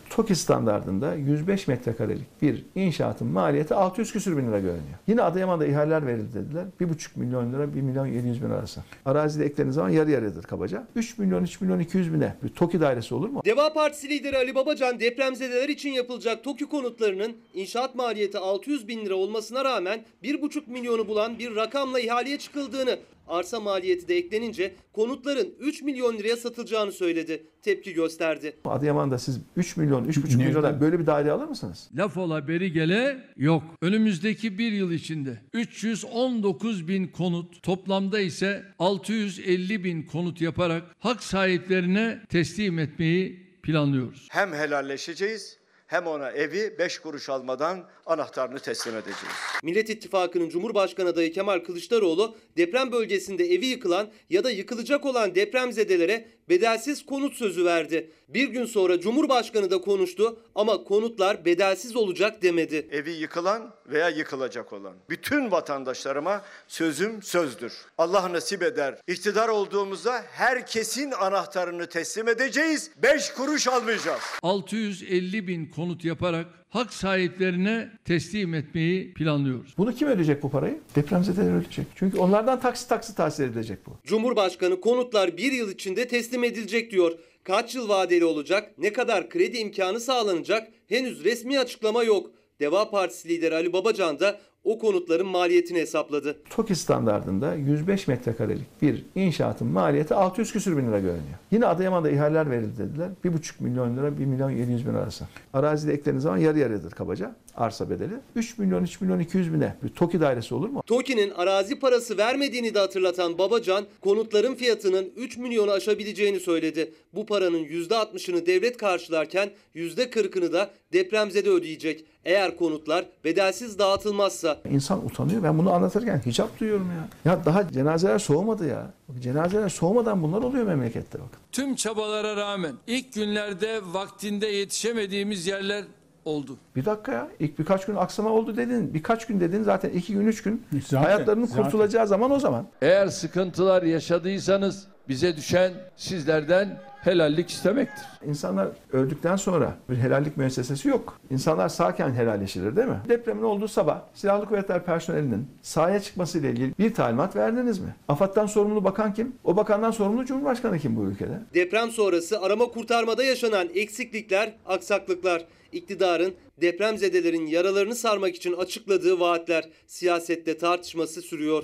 [0.09, 4.97] TOKİ standartında 105 metrekarelik bir inşaatın maliyeti 600 küsür bin lira görünüyor.
[5.07, 6.65] Yine Adıyaman'da ihaleler verildi dediler.
[6.81, 8.83] 1,5 milyon lira 1 milyon 700 bin arası.
[9.05, 10.87] Arazide eklediğiniz zaman yarı yarıdır kabaca.
[10.95, 13.41] 3 milyon 3 milyon 200 bine bir TOKİ dairesi olur mu?
[13.45, 19.15] Deva Partisi lideri Ali Babacan depremzedeler için yapılacak TOKİ konutlarının inşaat maliyeti 600 bin lira
[19.15, 22.99] olmasına rağmen 1,5 milyonu bulan bir rakamla ihaleye çıkıldığını,
[23.29, 27.43] arsa maliyeti de eklenince konutların 3 milyon liraya satılacağını söyledi.
[27.61, 28.55] Tepki gösterdi.
[28.65, 31.89] Adıyaman'da siz 3 milyon 3,5 milyon lira böyle bir daire alır mısınız?
[31.95, 33.63] Laf ola beri gele yok.
[33.81, 42.21] Önümüzdeki bir yıl içinde 319 bin konut toplamda ise 650 bin konut yaparak hak sahiplerine
[42.29, 44.27] teslim etmeyi planlıyoruz.
[44.31, 49.35] Hem helalleşeceğiz hem ona evi 5 kuruş almadan anahtarını teslim edeceğiz.
[49.63, 56.27] Millet İttifakı'nın Cumhurbaşkanı adayı Kemal Kılıçdaroğlu deprem bölgesinde evi yıkılan ya da yıkılacak olan depremzedelere
[56.49, 58.11] bedelsiz konut sözü verdi.
[58.27, 62.87] Bir gün sonra Cumhurbaşkanı da konuştu ama konutlar bedelsiz olacak demedi.
[62.91, 67.73] Evi yıkılan veya yıkılacak olan bütün vatandaşlarıma sözüm sözdür.
[67.97, 68.95] Allah nasip eder.
[69.07, 72.91] İktidar olduğumuzda herkesin anahtarını teslim edeceğiz.
[73.03, 74.21] 5 kuruş almayacağız.
[74.41, 79.73] 650 bin konut yaparak hak sahiplerine teslim etmeyi planlıyoruz.
[79.77, 80.79] Bunu kim ödeyecek bu parayı?
[80.95, 81.85] Depremzedeler ödeyecek.
[81.95, 83.91] Çünkü onlardan taksit taksit tahsil edilecek bu.
[84.03, 87.19] Cumhurbaşkanı konutlar bir yıl içinde teslim edilecek diyor.
[87.43, 92.31] Kaç yıl vadeli olacak, ne kadar kredi imkanı sağlanacak henüz resmi açıklama yok.
[92.59, 96.37] Deva Partisi lideri Ali Babacan da o konutların maliyetini hesapladı.
[96.49, 101.37] TOKİ standartında 105 metrekarelik bir inşaatın maliyeti 600 küsür bin lira görünüyor.
[101.51, 103.09] Yine Adıyaman'da ihaleler verildi dediler.
[103.25, 105.27] 1,5 milyon lira 1 milyon 700 bin arası.
[105.53, 108.13] Arazide eklediğiniz zaman yarı yarıdır kabaca arsa bedeli.
[108.35, 110.83] 3 milyon 3 milyon 200 bine bir TOKİ dairesi olur mu?
[110.85, 116.93] TOKİ'nin arazi parası vermediğini de hatırlatan Babacan, konutların fiyatının 3 milyonu aşabileceğini söyledi.
[117.13, 122.05] Bu paranın %60'ını devlet karşılarken %40'ını da depremzede ödeyecek.
[122.25, 124.57] Eğer konutlar bedelsiz dağıtılmazsa.
[124.71, 125.43] İnsan utanıyor.
[125.43, 127.31] Ben bunu anlatırken hicap duyuyorum ya.
[127.31, 128.93] Ya daha cenazeler soğumadı ya.
[129.19, 131.39] Cenazeler soğumadan bunlar oluyor memlekette bakın.
[131.51, 135.83] Tüm çabalara rağmen ilk günlerde vaktinde yetişemediğimiz yerler
[136.25, 136.57] oldu.
[136.75, 137.27] Bir dakika ya.
[137.39, 138.93] İlk birkaç gün aksama oldu dedin.
[138.93, 140.65] Birkaç gün dedin zaten iki gün üç gün.
[140.95, 141.63] hayatlarının zaten.
[141.63, 142.65] kurtulacağı zaman o zaman.
[142.81, 148.05] Eğer sıkıntılar yaşadıysanız bize düşen sizlerden helallik istemektir.
[148.25, 151.19] İnsanlar öldükten sonra bir helallik müessesesi yok.
[151.29, 152.99] İnsanlar sağken helalleşilir değil mi?
[153.09, 157.95] Depremin olduğu sabah Silahlı Kuvvetler personelinin sahaya çıkmasıyla ilgili bir talimat verdiniz mi?
[158.07, 159.35] AFAD'dan sorumlu bakan kim?
[159.43, 161.39] O bakandan sorumlu Cumhurbaşkanı kim bu ülkede?
[161.53, 170.57] Deprem sonrası arama kurtarmada yaşanan eksiklikler, aksaklıklar, iktidarın depremzedelerin yaralarını sarmak için açıkladığı vaatler siyasette
[170.57, 171.63] tartışması sürüyor.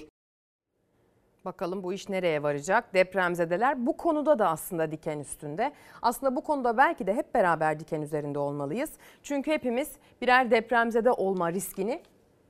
[1.45, 2.93] Bakalım bu iş nereye varacak?
[2.93, 5.73] Depremzedeler bu konuda da aslında diken üstünde.
[6.01, 8.89] Aslında bu konuda belki de hep beraber diken üzerinde olmalıyız.
[9.23, 9.91] Çünkü hepimiz
[10.21, 12.01] birer depremzede olma riskini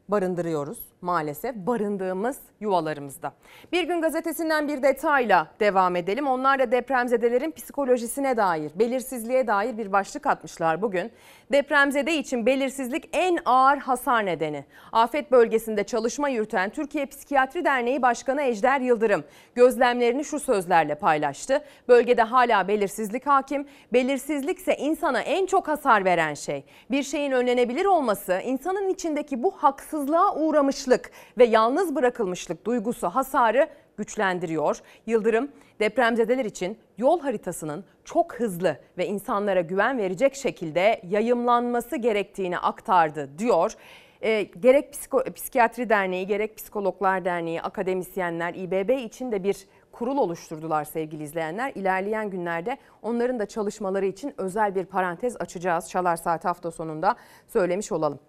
[0.09, 3.33] barındırıyoruz maalesef barındığımız yuvalarımızda.
[3.71, 6.27] Bir gün gazetesinden bir detayla devam edelim.
[6.27, 11.11] Onlar da depremzedelerin psikolojisine dair, belirsizliğe dair bir başlık atmışlar bugün.
[11.51, 14.65] Depremzede için belirsizlik en ağır hasar nedeni.
[14.91, 19.23] Afet bölgesinde çalışma yürüten Türkiye Psikiyatri Derneği Başkanı Ejder Yıldırım
[19.55, 21.63] gözlemlerini şu sözlerle paylaştı.
[21.87, 23.67] Bölgede hala belirsizlik hakim.
[23.93, 26.63] Belirsizlik ise insana en çok hasar veren şey.
[26.91, 30.94] Bir şeyin önlenebilir olması insanın içindeki bu haksızlığa uğramışlık
[31.37, 34.79] ve yalnız bırakılmışlık duygusu hasarı güçlendiriyor.
[35.05, 43.29] Yıldırım depremzedeler için yol haritasının çok hızlı ve insanlara güven verecek şekilde yayımlanması gerektiğini aktardı
[43.37, 43.75] diyor.
[44.21, 50.83] E, gerek Psiko, Psikiyatri Derneği, gerek Psikologlar Derneği, akademisyenler, İBB için de bir kurul oluşturdular
[50.83, 51.71] sevgili izleyenler.
[51.75, 55.89] İlerleyen günlerde onların da çalışmaları için özel bir parantez açacağız.
[55.89, 57.15] Çalar Saat hafta sonunda
[57.47, 58.19] söylemiş olalım.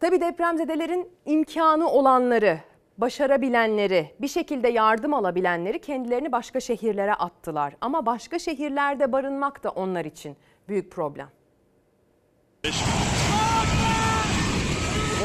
[0.00, 2.60] Tabii depremzedelerin imkanı olanları,
[2.98, 7.74] başarabilenleri, bir şekilde yardım alabilenleri kendilerini başka şehirlere attılar.
[7.80, 10.36] Ama başka şehirlerde barınmak da onlar için
[10.68, 11.28] büyük problem.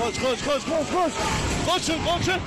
[0.02, 1.14] Koş koş koş koş koş.
[1.70, 2.42] Koşun koşun.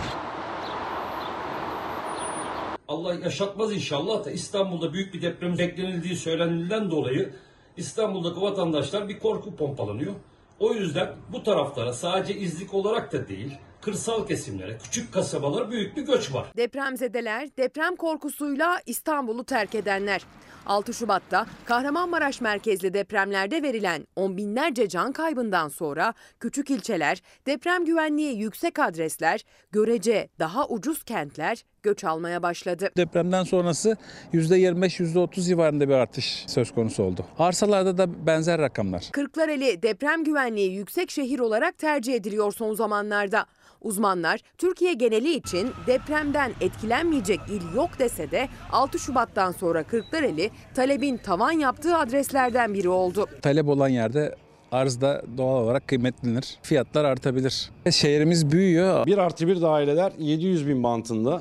[2.89, 7.35] Allah yaşatmaz inşallah da İstanbul'da büyük bir deprem beklenildiği söylenildiğinden dolayı
[7.77, 10.13] İstanbul'daki vatandaşlar bir korku pompalanıyor.
[10.59, 16.03] O yüzden bu taraflara sadece izlik olarak da değil, kırsal kesimlere, küçük kasabalara büyük bir
[16.03, 16.47] göç var.
[16.57, 20.23] Depremzedeler, deprem korkusuyla İstanbul'u terk edenler.
[20.67, 28.39] 6 Şubat'ta Kahramanmaraş merkezli depremlerde verilen on binlerce can kaybından sonra küçük ilçeler, deprem güvenliği
[28.39, 32.91] yüksek adresler, görece daha ucuz kentler göç almaya başladı.
[32.97, 33.97] Depremden sonrası
[34.33, 37.27] %25-%30 civarında bir artış söz konusu oldu.
[37.39, 39.09] Arsalarda da benzer rakamlar.
[39.13, 43.47] Kırklareli deprem güvenliği yüksek şehir olarak tercih ediliyor son zamanlarda.
[43.85, 51.17] Uzmanlar Türkiye geneli için depremden etkilenmeyecek il yok dese de 6 Şubat'tan sonra Kırklareli talebin
[51.17, 53.27] tavan yaptığı adreslerden biri oldu.
[53.43, 54.35] Talep olan yerde
[54.73, 56.59] arz da doğal olarak kıymetlenir.
[56.63, 57.71] Fiyatlar artabilir.
[57.91, 59.07] Şehrimiz büyüyor.
[59.07, 61.41] 1 artı 1 daireler 700 bin bantında.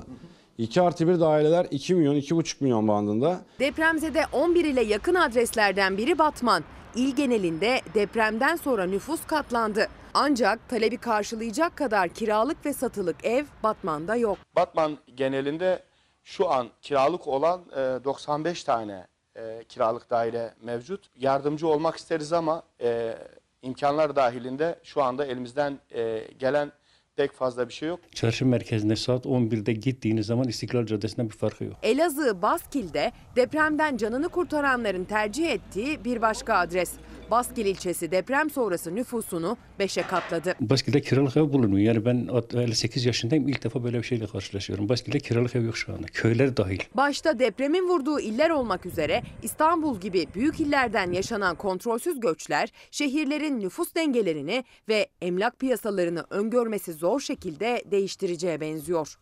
[0.63, 3.41] 2 artı 1 daireler 2 milyon 2,5 milyon bandında.
[3.59, 6.63] Depremzede 11 ile yakın adreslerden biri Batman.
[6.95, 9.87] İl genelinde depremden sonra nüfus katlandı.
[10.13, 14.37] Ancak talebi karşılayacak kadar kiralık ve satılık ev Batman'da yok.
[14.55, 15.83] Batman genelinde
[16.23, 21.09] şu an kiralık olan e, 95 tane e, kiralık daire mevcut.
[21.19, 23.17] Yardımcı olmak isteriz ama e,
[23.61, 26.71] imkanlar dahilinde şu anda elimizden e, gelen
[27.15, 27.99] pek fazla bir şey yok.
[28.15, 31.73] Çarşı merkezinde saat 11'de gittiğiniz zaman İstiklal Caddesi'nden bir farkı yok.
[31.83, 36.91] Elazığ Baskil'de depremden canını kurtaranların tercih ettiği bir başka adres.
[37.33, 40.55] Baskil ilçesi deprem sonrası nüfusunu 5'e katladı.
[40.59, 41.93] Baskil'de kiralık ev bulunmuyor.
[41.93, 42.29] Yani ben
[42.61, 44.89] 58 yaşındayım ilk defa böyle bir şeyle karşılaşıyorum.
[44.89, 46.07] Baskil'de kiralık ev yok şu anda.
[46.07, 46.79] Köyler dahil.
[46.93, 53.95] Başta depremin vurduğu iller olmak üzere İstanbul gibi büyük illerden yaşanan kontrolsüz göçler şehirlerin nüfus
[53.95, 59.17] dengelerini ve emlak piyasalarını öngörmesi zor şekilde değiştireceğe benziyor.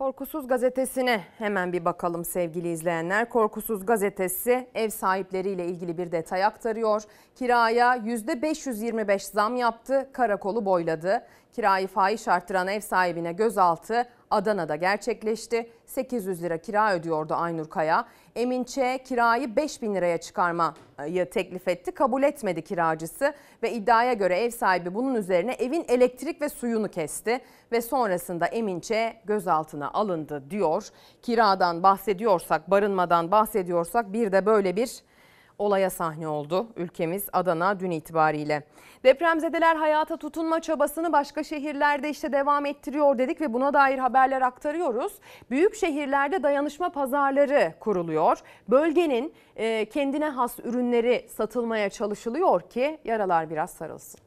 [0.00, 3.28] Korkusuz gazetesine hemen bir bakalım sevgili izleyenler.
[3.28, 7.02] Korkusuz gazetesi ev sahipleriyle ilgili bir detay aktarıyor.
[7.34, 11.26] Kiraya %525 zam yaptı, karakolu boyladı.
[11.52, 15.70] Kirayı fahiş arttıran ev sahibine gözaltı Adana'da gerçekleşti.
[15.86, 18.04] 800 lira kira ödüyordu Aynur Kaya.
[18.36, 18.78] Emin Ç.
[19.04, 21.92] kirayı 5000 liraya çıkarmayı teklif etti.
[21.92, 27.40] Kabul etmedi kiracısı ve iddiaya göre ev sahibi bunun üzerine evin elektrik ve suyunu kesti
[27.72, 28.92] ve sonrasında Emin Ç.
[29.24, 30.88] gözaltına alındı diyor.
[31.22, 35.02] Kiradan bahsediyorsak, barınmadan bahsediyorsak bir de böyle bir
[35.60, 38.62] olaya sahne oldu ülkemiz Adana dün itibariyle.
[39.04, 45.12] Depremzedeler hayata tutunma çabasını başka şehirlerde işte devam ettiriyor dedik ve buna dair haberler aktarıyoruz.
[45.50, 48.38] Büyük şehirlerde dayanışma pazarları kuruluyor.
[48.68, 54.20] Bölgenin e, kendine has ürünleri satılmaya çalışılıyor ki yaralar biraz sarılsın.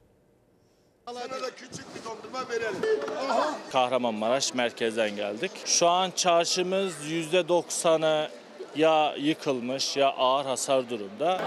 [3.71, 5.51] Kahramanmaraş merkezden geldik.
[5.65, 8.29] Şu an çarşımız %90'ı
[8.75, 11.41] ya yıkılmış ya ağır hasar durumda.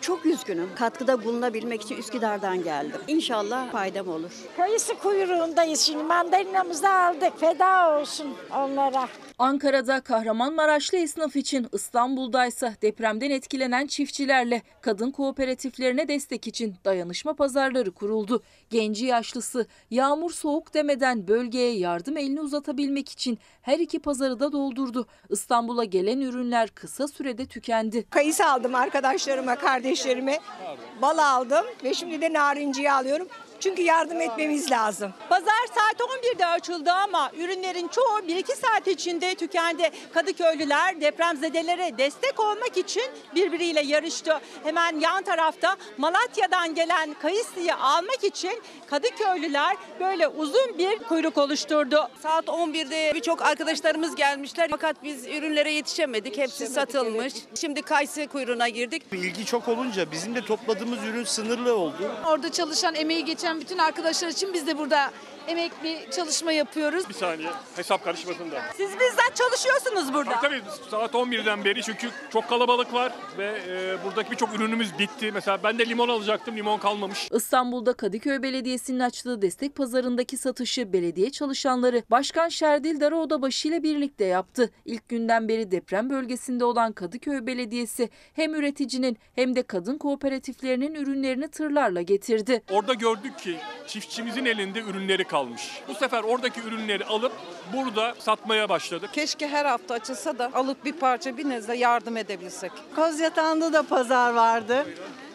[0.00, 0.70] Çok üzgünüm.
[0.74, 3.00] Katkıda bulunabilmek için Üsküdar'dan geldim.
[3.06, 4.30] İnşallah faydam olur.
[4.56, 6.02] Kayısı kuyruğundayız şimdi.
[6.02, 7.40] Mandalinamızı aldık.
[7.40, 9.08] Feda olsun onlara.
[9.42, 18.42] Ankara'da Kahramanmaraşlı esnaf için İstanbul'daysa depremden etkilenen çiftçilerle kadın kooperatiflerine destek için dayanışma pazarları kuruldu.
[18.70, 25.06] Genci yaşlısı yağmur soğuk demeden bölgeye yardım elini uzatabilmek için her iki pazarı da doldurdu.
[25.30, 28.10] İstanbul'a gelen ürünler kısa sürede tükendi.
[28.10, 30.38] Kayısı aldım arkadaşlarıma, kardeşlerime.
[31.02, 33.28] Bal aldım ve şimdi de narinciye alıyorum.
[33.62, 35.12] Çünkü yardım etmemiz lazım.
[35.28, 39.90] Pazar saat 11'de açıldı ama ürünlerin çoğu 1-2 saat içinde tükendi.
[40.14, 43.02] Kadıköylüler depremzedelere destek olmak için
[43.34, 44.40] birbiriyle yarıştı.
[44.64, 52.08] Hemen yan tarafta Malatya'dan gelen kayısıyı almak için Kadıköylüler böyle uzun bir kuyruk oluşturdu.
[52.22, 56.38] Saat 11'de birçok arkadaşlarımız gelmişler fakat biz ürünlere yetişemedik.
[56.38, 57.34] Hepsi satılmış.
[57.60, 59.02] Şimdi kayısı kuyruğuna girdik.
[59.12, 62.10] İlgi çok olunca bizim de topladığımız ürün sınırlı oldu.
[62.26, 65.10] Orada çalışan, emeği geçen bütün arkadaşlar için biz de burada
[65.48, 67.08] emekli çalışma yapıyoruz.
[67.08, 68.62] Bir saniye hesap karışmasın da.
[68.76, 70.40] Siz bizzat çalışıyorsunuz burada.
[70.40, 75.32] Tabii tabii saat 11'den beri çünkü çok kalabalık var ve e, buradaki birçok ürünümüz bitti.
[75.32, 77.28] Mesela ben de limon alacaktım limon kalmamış.
[77.32, 84.70] İstanbul'da Kadıköy Belediyesi'nin açtığı destek pazarındaki satışı belediye çalışanları Başkan Şerdil Daraodabaşı ile birlikte yaptı.
[84.84, 91.48] İlk günden beri deprem bölgesinde olan Kadıköy Belediyesi hem üreticinin hem de kadın kooperatiflerinin ürünlerini
[91.48, 92.62] tırlarla getirdi.
[92.70, 93.56] Orada gördük ki
[93.86, 95.82] çiftçimizin elinde ürünleri kalmış.
[95.88, 97.32] Bu sefer oradaki ürünleri alıp
[97.72, 99.10] burada satmaya başladık.
[99.12, 102.72] Keşke her hafta açılsa da alıp bir parça bir nezle yardım edebilsek.
[102.96, 104.86] Kozyatağı'nda da pazar vardı.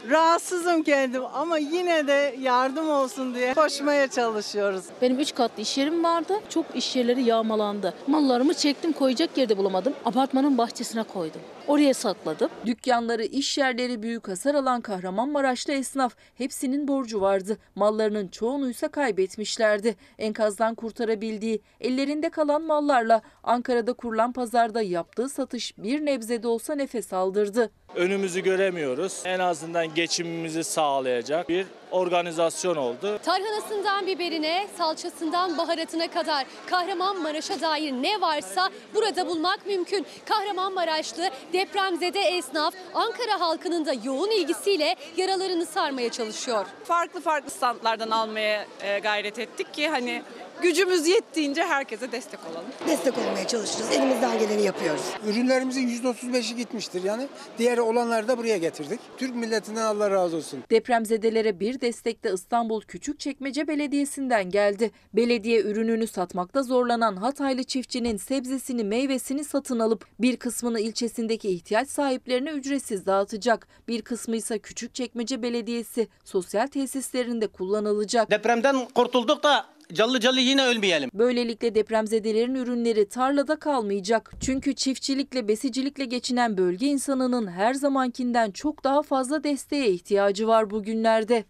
[0.10, 4.84] Rahatsızım kendim ama yine de yardım olsun diye koşmaya çalışıyoruz.
[5.02, 6.34] Benim üç katlı iş yerim vardı.
[6.50, 7.94] Çok iş yerleri yağmalandı.
[8.08, 9.94] Mallarımı çektim koyacak yerde bulamadım.
[10.06, 11.42] Apartmanın bahçesine koydum.
[11.68, 12.50] Oraya sakladım.
[12.66, 17.58] Dükkanları, iş yerleri büyük hasar alan Kahramanmaraşlı esnaf hepsinin borcu vardı.
[17.76, 19.96] Mallarının çoğunuysa kaybetmişlerdi.
[20.20, 27.14] Enkazdan kurtarabildiği, ellerinde kalan mallarla Ankara'da kurulan pazarda yaptığı satış bir nebze de olsa nefes
[27.14, 27.72] aldırdı.
[27.96, 29.22] Önümüzü göremiyoruz.
[29.26, 33.20] En azından geçimimizi sağlayacak bir organizasyon oldu.
[33.26, 40.06] Tarhanasından biberine, salçasından baharatına kadar Kahramanmaraş'a dair ne varsa burada bulmak mümkün.
[40.26, 46.66] Kahramanmaraşlı depremzede esnaf Ankara halkının da yoğun ilgisiyle yaralarını sarmaya çalışıyor.
[46.84, 50.22] Farklı farklı standlardan almaya e, gayret ettik ki hani
[50.62, 52.70] gücümüz yettiğince herkese destek olalım.
[52.88, 53.92] Destek olmaya çalışacağız.
[53.92, 55.02] Elimizden geleni yapıyoruz.
[55.28, 57.28] Ürünlerimizin %35'i gitmiştir yani.
[57.58, 59.00] Diğer olanları da buraya getirdik.
[59.18, 60.64] Türk milletinden Allah razı olsun.
[60.72, 64.92] Depremzedelere bir destek de İstanbul Küçükçekmece Belediyesi'nden geldi.
[65.14, 72.50] Belediye ürününü satmakta zorlanan Hataylı çiftçinin sebzesini, meyvesini satın alıp bir kısmını ilçesindeki ihtiyaç sahiplerine
[72.50, 73.68] ücretsiz dağıtacak.
[73.88, 78.32] Bir kısmı ise Küçükçekmece Belediyesi sosyal tesislerinde kullanılacak.
[78.32, 81.10] Depremden kurtulduk da Callı callı yine ölmeyelim.
[81.14, 84.32] Böylelikle depremzedelerin ürünleri tarlada kalmayacak.
[84.40, 91.44] Çünkü çiftçilikle besicilikle geçinen bölge insanının her zamankinden çok daha fazla desteğe ihtiyacı var bugünlerde.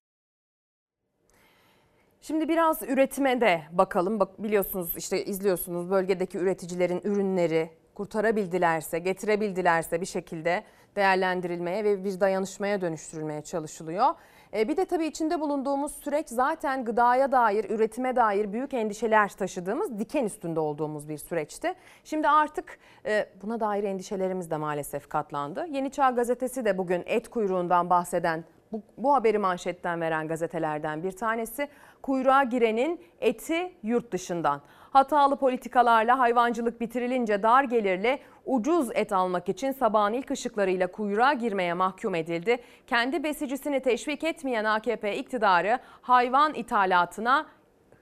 [2.21, 4.19] Şimdi biraz üretime de bakalım.
[4.19, 10.63] Bak biliyorsunuz işte izliyorsunuz bölgedeki üreticilerin ürünleri kurtarabildilerse, getirebildilerse bir şekilde
[10.95, 14.13] değerlendirilmeye ve bir dayanışmaya dönüştürülmeye çalışılıyor.
[14.53, 19.99] E, bir de tabii içinde bulunduğumuz süreç zaten gıdaya dair, üretime dair büyük endişeler taşıdığımız,
[19.99, 21.73] diken üstünde olduğumuz bir süreçti.
[22.03, 25.65] Şimdi artık e, buna dair endişelerimiz de maalesef katlandı.
[25.69, 31.11] Yeni Çağ Gazetesi de bugün et kuyruğundan bahseden bu, bu haberi manşetten veren gazetelerden bir
[31.11, 31.67] tanesi.
[32.01, 34.61] Kuyruğa girenin eti yurt dışından.
[34.91, 41.73] Hatalı politikalarla hayvancılık bitirilince dar gelirli ucuz et almak için sabahın ilk ışıklarıyla kuyruğa girmeye
[41.73, 42.57] mahkum edildi.
[42.87, 47.45] Kendi besicisini teşvik etmeyen AKP iktidarı hayvan ithalatına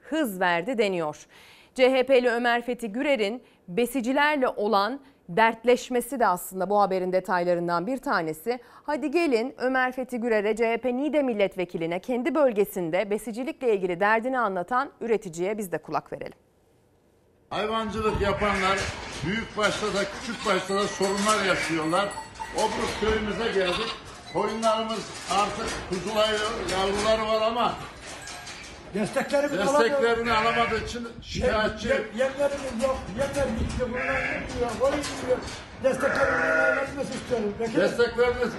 [0.01, 1.25] hız verdi deniyor.
[1.75, 4.99] CHP'li Ömer Fethi Gürer'in besicilerle olan
[5.29, 8.59] dertleşmesi de aslında bu haberin detaylarından bir tanesi.
[8.83, 15.57] Hadi gelin Ömer Fethi Gürer'e CHP Niğde milletvekiline kendi bölgesinde besicilikle ilgili derdini anlatan üreticiye
[15.57, 16.37] biz de kulak verelim.
[17.49, 18.79] Hayvancılık yapanlar
[19.25, 22.09] büyük başta da küçük başta da sorunlar yaşıyorlar.
[22.55, 23.95] Obruk köyümüze geldik.
[24.33, 24.99] Koyunlarımız
[25.31, 27.73] artık kuzulayıyor, yavruları var ama
[28.93, 31.87] Desteklerimiz desteklerini alamadığı için şikayetçi.
[31.87, 32.97] Yem, yemlerimiz yok.
[33.19, 33.85] Yemler bitti.
[33.89, 34.71] Bunlar gitmiyor.
[34.79, 35.37] Koyun gidiyor.
[35.85, 37.53] Desteklerimiz verilmesi istiyorum.
[37.59, 37.75] Peki.
[37.77, 38.51] Destekleriniz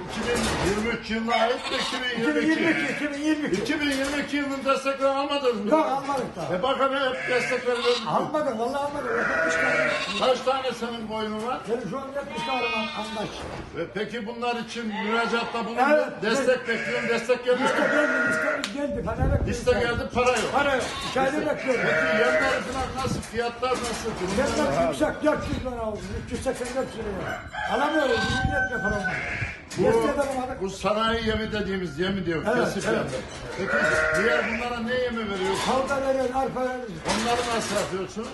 [0.67, 2.53] 2023 yılına ait mi 2022?
[2.53, 3.63] 2022, 2022.
[3.63, 5.71] 2022 yılının desteklerini almadınız mı?
[5.71, 6.55] Yok almadık daha.
[6.57, 8.03] E bakın hep destekleri verdik.
[8.09, 8.59] Almadık.
[8.59, 9.11] Vallahi almadık.
[9.11, 9.89] 70 tane.
[10.21, 11.59] Kaç tane senin koyunun var?
[11.69, 13.33] Benim şu an 70 tane var, andaç.
[13.79, 15.81] E peki bunlar için müracaatta bulundu.
[15.95, 17.09] Evet, destek bekliyorum.
[17.09, 17.63] Destek geldi.
[17.63, 18.13] Liste geldi.
[18.29, 19.03] Listemiz geldi.
[19.05, 19.49] Para bekliyoruz.
[19.49, 20.53] Liste geldi para yok.
[20.53, 20.85] Para yok.
[21.17, 21.81] Liste- bekliyorum.
[21.87, 23.21] Peki yemler falan nasıl?
[23.21, 24.11] Fiyatlar nasıl?
[24.39, 25.25] Yemler yüksek.
[25.25, 25.99] 400 lira oldu.
[26.33, 27.07] 384 lira.
[27.73, 28.19] Alamıyoruz.
[29.79, 30.63] Millet yapar bulamadık.
[30.63, 32.43] Bu sanayi yemi dediğimiz yemi diyor.
[32.55, 32.99] Evet, kesip evet.
[33.59, 33.71] yemi.
[33.73, 35.65] Peki diğer bunlara ne yemi veriyorsun?
[35.67, 36.93] Kavga veriyoruz, arpa veriyoruz.
[37.07, 38.29] Onları nasıl yapıyorsunuz?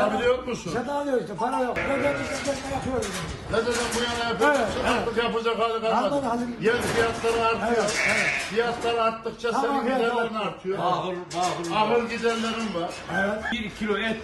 [0.00, 0.72] Alabiliyor musun?
[0.74, 1.78] Sen alıyorsun işte para yok.
[1.78, 3.06] Ödemizden kendine yapıyoruz.
[3.50, 4.60] Ne dedim bu yana yapıyorsun?
[4.60, 4.90] Evet, evet.
[5.08, 6.44] Artık yapacak hali Kalmadı.
[6.60, 7.84] Yer fiyatları artıyor.
[7.84, 8.30] Evet, evet.
[8.50, 10.46] Fiyatlar arttıkça Tamam, senin giderlerin artıyor.
[10.46, 10.78] artıyor.
[10.78, 12.90] Ahır, ahır, ahır giderlerin var.
[13.14, 13.44] Evet.
[13.52, 14.16] Bir kilo et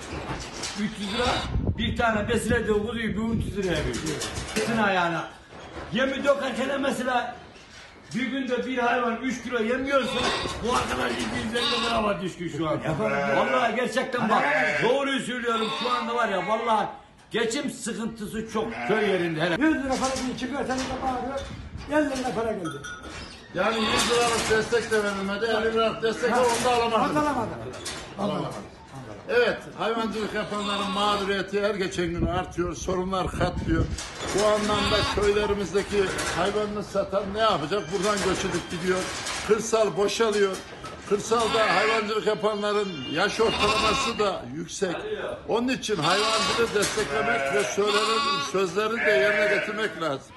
[0.81, 1.25] 300 lira,
[1.79, 4.23] bir tane besile de kuzuyu 1300 liraya veriyor.
[4.57, 5.25] Etin ayağına.
[5.93, 7.35] Yemi dökerken mesela
[8.15, 10.19] bir günde bir hayvan 3 kilo yemiyorsa
[10.65, 12.79] bu arkadaş 250 lira var düşkün şu an.
[13.37, 14.43] Vallahi gerçekten bak
[14.83, 16.87] doğruyu söylüyorum şu anda var ya vallahi
[17.31, 19.57] geçim sıkıntısı çok köy yerinde hele.
[19.67, 21.41] 100 lira para değil çıkıyor senin de bağırıyor.
[22.13, 22.77] 50 lira para geldi.
[23.55, 25.45] Yani 100 liralık destek de verilmedi.
[25.45, 27.17] 50 liralık destek de onu da alamadınız.
[27.17, 27.49] Alamadı.
[28.19, 28.55] Alamadınız.
[29.29, 33.85] Evet, hayvancılık yapanların mağduriyeti her geçen gün artıyor, sorunlar katlıyor.
[34.39, 36.05] Bu anlamda köylerimizdeki
[36.37, 37.83] hayvanını satan ne yapacak?
[37.93, 38.99] Buradan göç edip gidiyor.
[39.49, 40.57] Kırsal boşalıyor.
[41.09, 44.97] Kırsalda hayvancılık yapanların yaş ortalaması da yüksek.
[45.49, 50.33] Onun için hayvancılığı desteklemek ve söylenen sözleri de yerine getirmek lazım.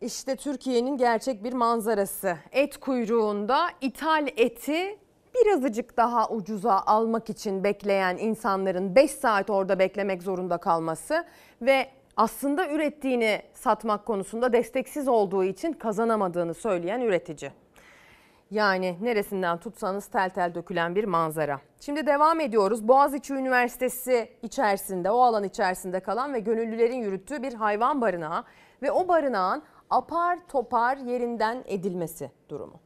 [0.00, 2.36] İşte Türkiye'nin gerçek bir manzarası.
[2.52, 4.98] Et kuyruğunda ithal eti
[5.34, 11.24] birazcık daha ucuza almak için bekleyen insanların 5 saat orada beklemek zorunda kalması
[11.62, 17.50] ve aslında ürettiğini satmak konusunda desteksiz olduğu için kazanamadığını söyleyen üretici.
[18.50, 21.60] Yani neresinden tutsanız tel tel dökülen bir manzara.
[21.80, 22.88] Şimdi devam ediyoruz.
[22.88, 28.44] Boğaziçi Üniversitesi içerisinde, o alan içerisinde kalan ve gönüllülerin yürüttüğü bir hayvan barınağı
[28.82, 32.80] ve o barınağın apar topar yerinden edilmesi durumu.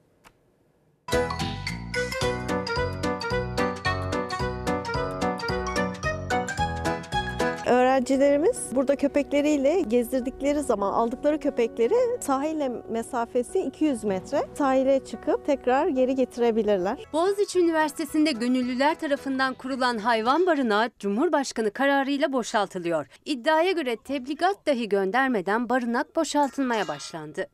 [7.69, 16.15] Öğrencilerimiz burada köpekleriyle gezdirdikleri zaman aldıkları köpekleri sahile mesafesi 200 metre sahile çıkıp tekrar geri
[16.15, 16.99] getirebilirler.
[17.12, 23.07] Boğaziçi Üniversitesi'nde gönüllüler tarafından kurulan hayvan barınağı Cumhurbaşkanı kararıyla boşaltılıyor.
[23.24, 27.47] İddiaya göre tebligat dahi göndermeden barınak boşaltılmaya başlandı.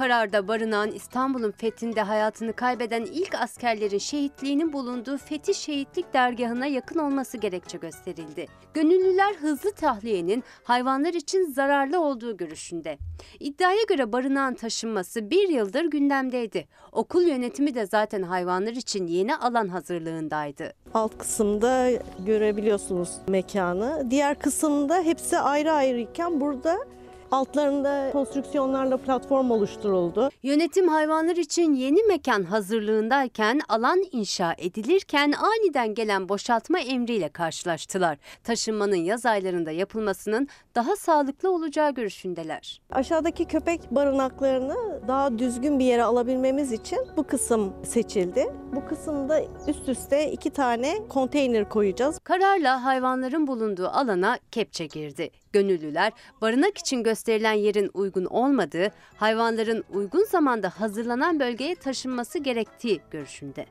[0.00, 7.38] Kararda barınağın İstanbul'un fethinde hayatını kaybeden ilk askerlerin şehitliğinin bulunduğu Fethi Şehitlik Dergahı'na yakın olması
[7.38, 8.46] gerekçe gösterildi.
[8.74, 12.98] Gönüllüler hızlı tahliyenin hayvanlar için zararlı olduğu görüşünde.
[13.40, 16.68] İddiaya göre barınağın taşınması bir yıldır gündemdeydi.
[16.92, 20.72] Okul yönetimi de zaten hayvanlar için yeni alan hazırlığındaydı.
[20.94, 21.90] Alt kısımda
[22.26, 24.06] görebiliyorsunuz mekanı.
[24.10, 26.78] Diğer kısımda hepsi ayrı ayrıyken burada
[27.32, 30.30] altlarında konstrüksiyonlarla platform oluşturuldu.
[30.42, 38.18] Yönetim hayvanlar için yeni mekan hazırlığındayken alan inşa edilirken aniden gelen boşaltma emriyle karşılaştılar.
[38.44, 42.80] Taşınmanın yaz aylarında yapılmasının daha sağlıklı olacağı görüşündeler.
[42.90, 48.54] Aşağıdaki köpek barınaklarını daha düzgün bir yere alabilmemiz için bu kısım seçildi.
[48.72, 52.18] Bu kısımda üst üste iki tane konteyner koyacağız.
[52.18, 55.30] Kararla hayvanların bulunduğu alana kepçe girdi.
[55.52, 63.66] Gönüllüler barınak için gösterilen yerin uygun olmadığı, hayvanların uygun zamanda hazırlanan bölgeye taşınması gerektiği görüşünde.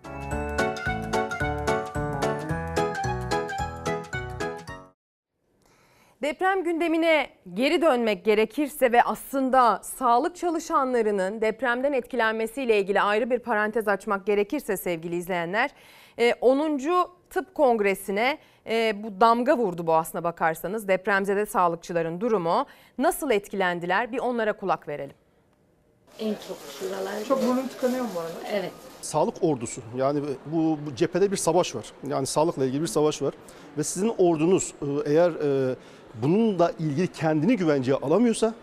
[6.21, 13.87] Deprem gündemine geri dönmek gerekirse ve aslında sağlık çalışanlarının depremden etkilenmesiyle ilgili ayrı bir parantez
[13.87, 15.69] açmak gerekirse sevgili izleyenler
[16.41, 16.79] 10.
[17.29, 18.37] Tıp Kongresi'ne
[18.69, 22.65] e, bu damga vurdu bu aslına bakarsanız depremzede sağlıkçıların durumu
[22.97, 25.15] nasıl etkilendiler bir onlara kulak verelim.
[26.19, 27.23] En çok şuralar.
[27.27, 28.33] Çok burnum tıkanıyor mu bu arada?
[28.51, 28.71] Evet.
[29.01, 31.93] Sağlık ordusu yani bu, bu cephede bir savaş var.
[32.07, 33.33] Yani sağlıkla ilgili bir savaş var.
[33.77, 35.75] Ve sizin ordunuz e, eğer e,
[36.21, 38.53] bununla ilgili kendini güvenceye alamıyorsa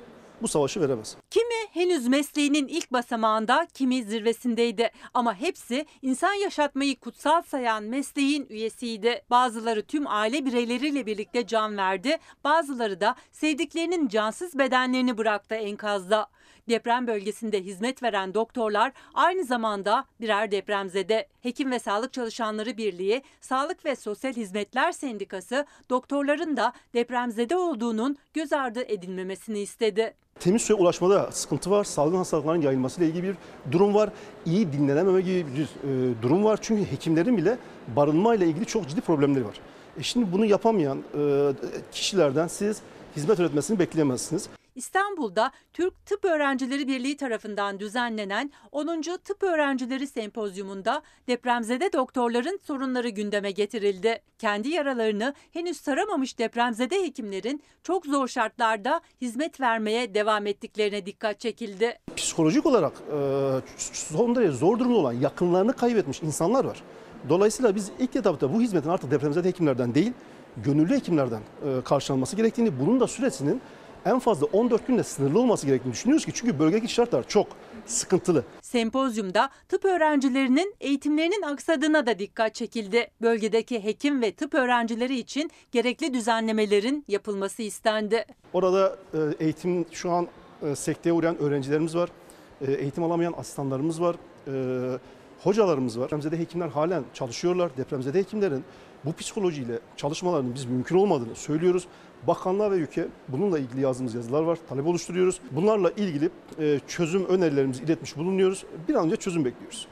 [0.42, 1.16] bu savaşı veremez.
[1.30, 4.90] Kimi henüz mesleğinin ilk basamağında, kimi zirvesindeydi.
[5.14, 9.22] Ama hepsi insan yaşatmayı kutsal sayan mesleğin üyesiydi.
[9.30, 12.18] Bazıları tüm aile bireyleriyle birlikte can verdi.
[12.44, 16.26] Bazıları da sevdiklerinin cansız bedenlerini bıraktı enkazda.
[16.68, 21.28] Deprem bölgesinde hizmet veren doktorlar aynı zamanda birer depremzede.
[21.42, 28.52] Hekim ve Sağlık Çalışanları Birliği, Sağlık ve Sosyal Hizmetler Sendikası doktorların da depremzede olduğunun göz
[28.52, 30.14] ardı edilmemesini istedi.
[30.40, 31.84] Temiz suya ulaşmada sıkıntı var.
[31.84, 33.36] Salgın hastalıkların yayılmasıyla ilgili bir
[33.72, 34.10] durum var.
[34.46, 36.58] İyi dinlenememe gibi bir e, durum var.
[36.62, 37.58] Çünkü hekimlerin bile
[37.96, 39.60] barınmayla ilgili çok ciddi problemleri var.
[39.98, 41.52] E şimdi bunu yapamayan e,
[41.92, 42.80] kişilerden siz
[43.16, 44.48] hizmet üretmesini bekleyemezsiniz.
[44.76, 49.02] İstanbul'da Türk Tıp Öğrencileri Birliği tarafından düzenlenen 10.
[49.24, 54.22] Tıp Öğrencileri Sempozyumunda depremzede doktorların sorunları gündeme getirildi.
[54.38, 61.98] Kendi yaralarını henüz saramamış depremzede hekimlerin çok zor şartlarda hizmet vermeye devam ettiklerine dikkat çekildi.
[62.16, 63.18] Psikolojik olarak e,
[63.92, 66.82] son derece zor durumda olan yakınlarını kaybetmiş insanlar var.
[67.28, 70.12] Dolayısıyla biz ilk etapta bu hizmetin artık depremzede hekimlerden değil,
[70.56, 73.60] gönüllü hekimlerden e, karşılanması gerektiğini, bunun da süresinin
[74.06, 77.46] en fazla 14 günde sınırlı olması gerektiğini düşünüyoruz ki çünkü bölgedeki şartlar çok
[77.86, 78.44] sıkıntılı.
[78.62, 83.10] Sempozyumda tıp öğrencilerinin eğitimlerinin aksadığına da dikkat çekildi.
[83.22, 88.24] Bölgedeki hekim ve tıp öğrencileri için gerekli düzenlemelerin yapılması istendi.
[88.52, 90.28] Orada e, eğitim şu an
[90.62, 92.08] e, sekteye uğrayan öğrencilerimiz var.
[92.60, 94.16] E, eğitim alamayan asistanlarımız var.
[95.42, 96.04] Hocalarımız var.
[96.04, 97.76] Depremzede hekimler halen çalışıyorlar.
[97.76, 98.64] Depremzede hekimlerin
[99.04, 101.86] bu psikolojiyle çalışmalarının biz mümkün olmadığını söylüyoruz.
[102.26, 104.58] Bakanlığa ve ülke bununla ilgili yazdığımız yazılar var.
[104.68, 105.40] Talep oluşturuyoruz.
[105.50, 106.30] Bunlarla ilgili
[106.86, 108.64] çözüm önerilerimizi iletmiş bulunuyoruz.
[108.88, 109.88] Bir an önce çözüm bekliyoruz.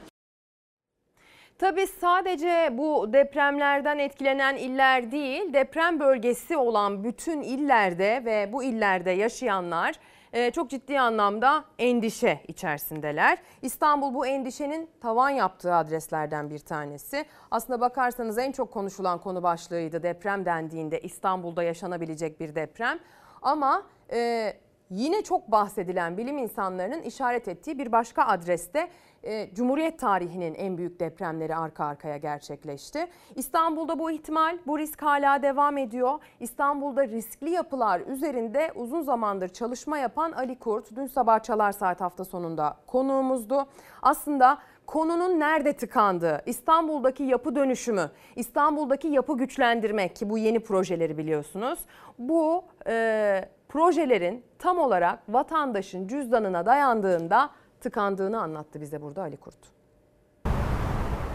[1.59, 9.11] Tabii sadece bu depremlerden etkilenen iller değil, deprem bölgesi olan bütün illerde ve bu illerde
[9.11, 9.95] yaşayanlar
[10.53, 13.37] çok ciddi anlamda endişe içerisindeler.
[13.61, 17.25] İstanbul bu endişenin tavan yaptığı adreslerden bir tanesi.
[17.51, 22.99] Aslında bakarsanız en çok konuşulan konu başlığıydı deprem dendiğinde İstanbul'da yaşanabilecek bir deprem.
[23.41, 24.53] Ama e,
[24.89, 28.89] yine çok bahsedilen bilim insanlarının işaret ettiği bir başka adreste
[29.23, 33.07] e, Cumhuriyet tarihinin en büyük depremleri arka arkaya gerçekleşti.
[33.35, 36.19] İstanbul'da bu ihtimal, bu risk hala devam ediyor.
[36.39, 42.25] İstanbul'da riskli yapılar üzerinde uzun zamandır çalışma yapan Ali Kurt dün sabah Çalar Saat hafta
[42.25, 43.65] sonunda konuğumuzdu.
[44.01, 51.79] Aslında konunun nerede tıkandığı, İstanbul'daki yapı dönüşümü, İstanbul'daki yapı güçlendirmek ki bu yeni projeleri biliyorsunuz.
[52.19, 53.45] Bu e,
[53.75, 57.49] projelerin tam olarak vatandaşın cüzdanına dayandığında
[57.81, 59.55] tıkandığını anlattı bize burada Ali Kurt.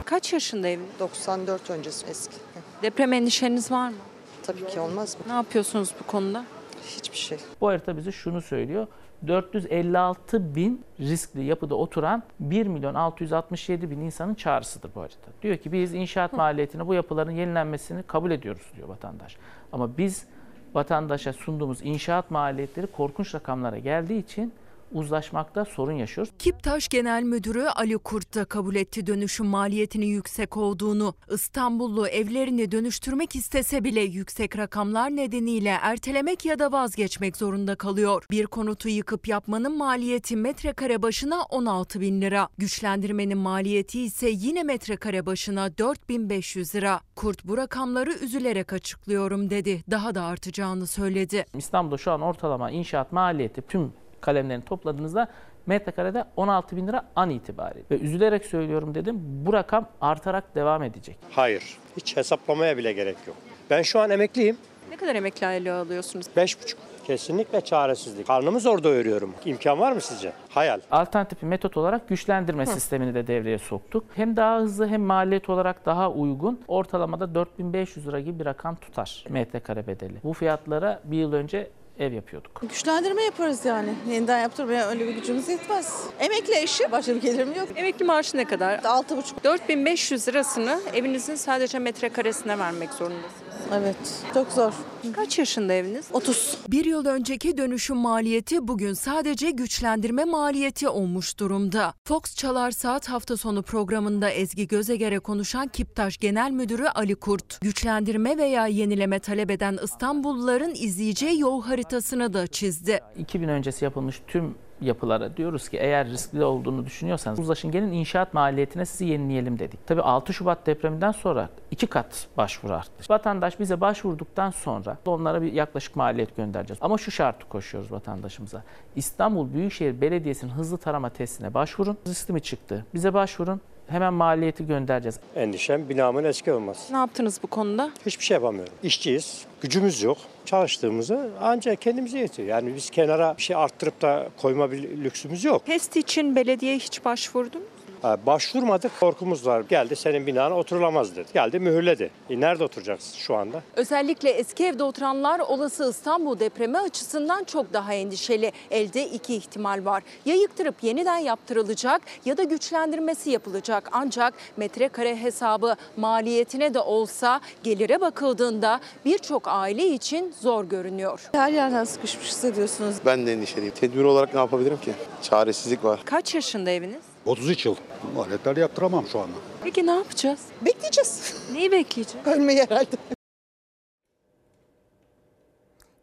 [0.04, 0.86] Kaç yaşında evin?
[1.00, 2.36] 94 öncesi eski.
[2.82, 3.96] Deprem endişeniz var mı?
[4.42, 5.22] Tabii ki olmaz mı?
[5.26, 6.44] Ne yapıyorsunuz bu konuda?
[6.86, 7.38] Hiçbir şey.
[7.60, 8.86] Bu harita bize şunu söylüyor.
[9.26, 15.30] 456 bin riskli yapıda oturan 1 milyon 667 bin insanın çağrısıdır bu harita.
[15.42, 19.36] Diyor ki biz inşaat maliyetini bu yapıların yenilenmesini kabul ediyoruz diyor vatandaş.
[19.72, 20.26] Ama biz
[20.74, 24.52] vatandaşa sunduğumuz inşaat maliyetleri korkunç rakamlara geldiği için
[24.92, 26.32] uzlaşmakta sorun yaşıyoruz.
[26.38, 31.14] Kiptaş Genel Müdürü Ali Kurt da kabul etti dönüşüm maliyetinin yüksek olduğunu.
[31.30, 38.24] İstanbullu evlerini dönüştürmek istese bile yüksek rakamlar nedeniyle ertelemek ya da vazgeçmek zorunda kalıyor.
[38.30, 42.48] Bir konutu yıkıp yapmanın maliyeti metrekare başına 16 bin lira.
[42.58, 47.00] Güçlendirmenin maliyeti ise yine metrekare başına 4500 lira.
[47.16, 49.84] Kurt bu rakamları üzülerek açıklıyorum dedi.
[49.90, 51.46] Daha da artacağını söyledi.
[51.54, 55.28] İstanbul'da şu an ortalama inşaat maliyeti tüm kalemlerini topladığınızda
[55.66, 57.84] metrekarede 16 bin lira an itibariyle.
[57.90, 61.16] Ve üzülerek söylüyorum dedim bu rakam artarak devam edecek.
[61.30, 61.78] Hayır.
[61.96, 63.36] Hiç hesaplamaya bile gerek yok.
[63.70, 64.56] Ben şu an emekliyim.
[64.90, 66.26] Ne kadar emekli aylığı alıyorsunuz?
[66.36, 66.74] 5,5.
[67.06, 68.26] Kesinlikle çaresizlik.
[68.26, 69.34] Karnımı zor doyuruyorum.
[69.44, 70.32] İmkan var mı sizce?
[70.48, 70.80] Hayal.
[70.90, 74.04] Alternatif bir metot olarak güçlendirme sistemini de devreye soktuk.
[74.14, 76.60] Hem daha hızlı hem maliyet olarak daha uygun.
[76.68, 80.14] Ortalamada 4500 lira gibi bir rakam tutar metrekare bedeli.
[80.24, 81.70] Bu fiyatlara bir yıl önce
[82.00, 82.60] ev yapıyorduk.
[82.60, 83.94] Güçlendirme yaparız yani.
[84.10, 86.04] Yeniden yaptırmaya öyle bir gücümüz yetmez.
[86.20, 87.68] Emekli eşi, başka bir gelirim yok.
[87.76, 88.78] Emekli maaşı ne kadar?
[88.78, 89.44] 6,5.
[89.44, 93.50] 4500 lirasını evinizin sadece metrekaresine vermek zorundasınız.
[93.74, 93.96] Evet,
[94.34, 94.72] çok zor.
[95.16, 96.04] Kaç yaşında eviniz?
[96.12, 96.56] 30.
[96.68, 101.94] Bir yıl önceki dönüşüm maliyeti bugün sadece güçlendirme maliyeti olmuş durumda.
[102.04, 108.38] Fox Çalar Saat hafta sonu programında Ezgi Gözeger'e konuşan Kiptaş Genel Müdürü Ali Kurt, güçlendirme
[108.38, 113.00] veya yenileme talep eden İstanbulluların izleyeceği yol haritasını da çizdi.
[113.18, 118.86] 2000 öncesi yapılmış tüm yapılara diyoruz ki eğer riskli olduğunu düşünüyorsanız uzlaşın gelin inşaat maliyetine
[118.86, 119.86] sizi yenileyelim dedik.
[119.86, 123.04] Tabii 6 Şubat depreminden sonra iki kat başvuru arttı.
[123.10, 126.78] Vatandaş bize başvurduktan sonra onlara bir yaklaşık maliyet göndereceğiz.
[126.82, 128.62] Ama şu şartı koşuyoruz vatandaşımıza.
[128.96, 131.98] İstanbul Büyükşehir Belediyesi'nin hızlı tarama testine başvurun.
[132.06, 132.86] Riskli mi çıktı?
[132.94, 133.60] Bize başvurun.
[133.88, 135.20] Hemen maliyeti göndereceğiz.
[135.36, 136.92] Endişem binamın eski olması.
[136.92, 137.90] Ne yaptınız bu konuda?
[138.06, 138.72] Hiçbir şey yapamıyorum.
[138.82, 139.49] İşçiyiz.
[139.60, 140.18] Gücümüz yok.
[140.44, 142.48] Çalıştığımızı ancak kendimize yetiyor.
[142.48, 145.66] Yani biz kenara bir şey arttırıp da koyma bir lüksümüz yok.
[145.66, 147.68] Test için belediyeye hiç başvurdun mu?
[148.02, 149.00] Başvurmadık.
[149.00, 149.60] Korkumuz var.
[149.68, 151.28] Geldi senin binana oturulamaz dedi.
[151.34, 152.10] Geldi mühürledi.
[152.30, 153.62] E nerede oturacaksın şu anda?
[153.76, 158.52] Özellikle eski evde oturanlar olası İstanbul depremi açısından çok daha endişeli.
[158.70, 160.02] Elde iki ihtimal var.
[160.24, 163.88] Ya yıktırıp yeniden yaptırılacak ya da güçlendirmesi yapılacak.
[163.92, 171.20] Ancak metrekare hesabı maliyetine de olsa gelire bakıldığında birçok aile için zor görünüyor.
[171.32, 172.96] Her yerden sıkışmış hissediyorsunuz.
[173.06, 173.74] Ben de endişeliyim.
[173.74, 174.92] Tedbir olarak ne yapabilirim ki?
[175.22, 176.00] Çaresizlik var.
[176.04, 177.09] Kaç yaşında eviniz?
[177.26, 177.76] 33 yıl.
[178.14, 179.36] Maliyetleri yaptıramam şu anda.
[179.62, 180.46] Peki ne yapacağız?
[180.62, 181.42] Bekleyeceğiz.
[181.52, 182.26] Neyi bekleyeceğiz?
[182.26, 182.96] Ölmeyi herhalde.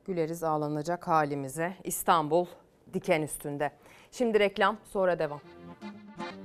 [0.06, 1.74] Güleriz ağlanacak halimize.
[1.84, 2.46] İstanbul
[2.94, 3.72] diken üstünde.
[4.12, 5.42] Şimdi reklam sonra devam.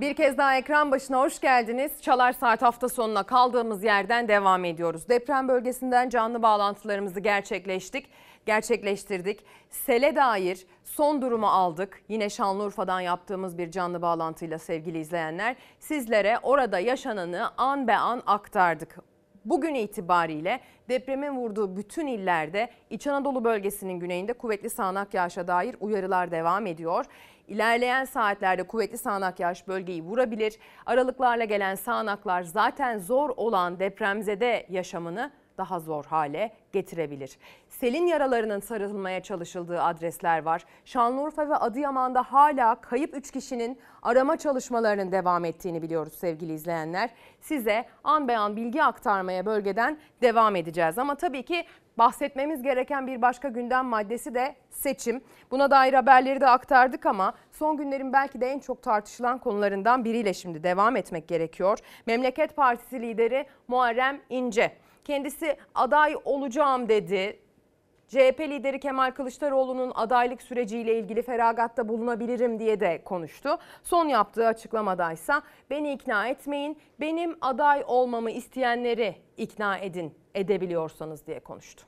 [0.03, 2.03] Bir kez daha ekran başına hoş geldiniz.
[2.03, 5.09] Çalar Saat hafta sonuna kaldığımız yerden devam ediyoruz.
[5.09, 8.09] Deprem bölgesinden canlı bağlantılarımızı gerçekleştik,
[8.47, 9.45] gerçekleştirdik.
[9.71, 12.03] Sele dair son durumu aldık.
[12.09, 18.99] Yine Şanlıurfa'dan yaptığımız bir canlı bağlantıyla sevgili izleyenler sizlere orada yaşananı an be an aktardık.
[19.45, 26.31] Bugün itibariyle depremin vurduğu bütün illerde İç Anadolu bölgesinin güneyinde kuvvetli sağanak yağışa dair uyarılar
[26.31, 27.05] devam ediyor.
[27.53, 30.59] İlerleyen saatlerde kuvvetli sağanak yağış bölgeyi vurabilir.
[30.87, 37.39] Aralıklarla gelen sağanaklar zaten zor olan depremzede yaşamını daha zor hale getirebilir.
[37.69, 40.65] Selin yaralarının sarılmaya çalışıldığı adresler var.
[40.85, 47.11] Şanlıurfa ve Adıyaman'da hala kayıp 3 kişinin arama çalışmalarının devam ettiğini biliyoruz sevgili izleyenler.
[47.41, 50.99] Size an be an bilgi aktarmaya bölgeden devam edeceğiz.
[50.99, 51.65] Ama tabii ki
[51.99, 55.21] bahsetmemiz gereken bir başka gündem maddesi de seçim.
[55.51, 60.35] Buna dair haberleri de aktardık ama son günlerin belki de en çok tartışılan konularından biriyle
[60.35, 61.79] şimdi devam etmek gerekiyor.
[62.07, 64.77] Memleket Partisi lideri Muharrem İnce.
[65.05, 67.39] Kendisi aday olacağım dedi.
[68.09, 73.59] CHP lideri Kemal Kılıçdaroğlu'nun adaylık süreciyle ilgili feragatta bulunabilirim diye de konuştu.
[73.83, 81.85] Son yaptığı açıklamadaysa beni ikna etmeyin, benim aday olmamı isteyenleri ikna edin edebiliyorsanız diye konuştu.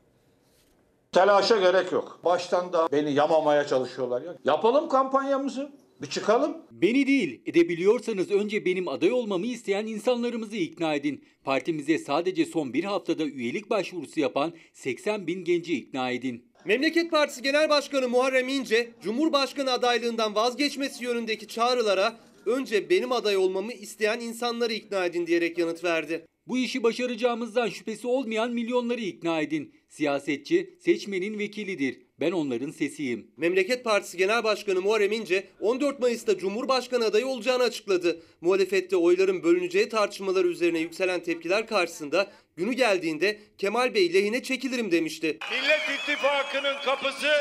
[1.12, 2.20] Telaşa gerek yok.
[2.24, 4.36] Baştan da beni yamamaya çalışıyorlar ya.
[4.44, 5.72] Yapalım kampanyamızı.
[6.02, 6.56] Bir çıkalım.
[6.70, 11.24] Beni değil, edebiliyorsanız önce benim aday olmamı isteyen insanlarımızı ikna edin.
[11.44, 16.44] Partimize sadece son bir haftada üyelik başvurusu yapan 80 bin genci ikna edin.
[16.64, 22.16] Memleket Partisi Genel Başkanı Muharrem İnce, Cumhurbaşkanı adaylığından vazgeçmesi yönündeki çağrılara
[22.46, 26.26] önce benim aday olmamı isteyen insanları ikna edin diyerek yanıt verdi.
[26.46, 29.74] Bu işi başaracağımızdan şüphesi olmayan milyonları ikna edin.
[29.88, 31.98] Siyasetçi seçmenin vekilidir.
[32.20, 33.30] Ben onların sesiyim.
[33.36, 38.22] Memleket Partisi Genel Başkanı Muharrem İnce 14 Mayıs'ta Cumhurbaşkanı adayı olacağını açıkladı.
[38.40, 45.38] Muhalefette oyların bölüneceği tartışmaları üzerine yükselen tepkiler karşısında günü geldiğinde Kemal Bey lehine çekilirim demişti.
[45.50, 47.32] Millet İttifakı'nın kapısı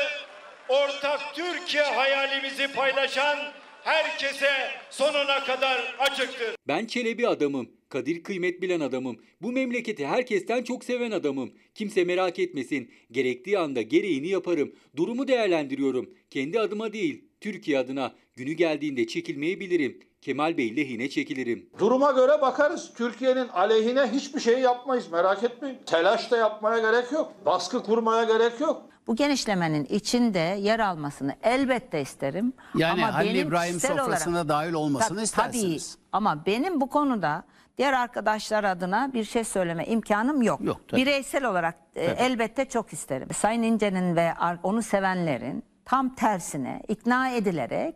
[0.68, 3.38] ortak Türkiye hayalimizi paylaşan
[3.82, 6.56] herkese sonuna kadar açıktır.
[6.68, 7.68] Ben Çelebi adamım.
[7.94, 9.16] Kadir kıymet bilen adamım.
[9.42, 11.50] Bu memleketi herkesten çok seven adamım.
[11.74, 12.90] Kimse merak etmesin.
[13.10, 14.72] Gerektiği anda gereğini yaparım.
[14.96, 16.10] Durumu değerlendiriyorum.
[16.30, 18.12] Kendi adıma değil, Türkiye adına.
[18.36, 20.00] Günü geldiğinde çekilmeyi bilirim.
[20.22, 21.70] Kemal Bey lehine çekilirim.
[21.78, 22.92] Duruma göre bakarız.
[22.96, 25.78] Türkiye'nin aleyhine hiçbir şey yapmayız merak etmeyin.
[25.86, 27.32] Telaş da yapmaya gerek yok.
[27.46, 28.82] Baskı kurmaya gerek yok.
[29.06, 32.52] Bu genişlemenin içinde yer almasını elbette isterim.
[32.78, 35.92] Yani ama Halil benim İbrahim kişisel sofrasına olarak- dahil olmasını Ta- istersiniz.
[35.94, 37.44] Tabii ama benim bu konuda
[37.78, 40.60] diğer arkadaşlar adına bir şey söyleme imkanım yok.
[40.88, 41.00] tabii.
[41.00, 43.28] Bireysel olarak e, elbette çok isterim.
[43.34, 47.94] Sayın İnce'nin ve ar- onu sevenlerin tam tersine ikna edilerek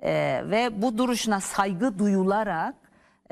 [0.00, 2.74] e, ve bu duruşuna saygı duyularak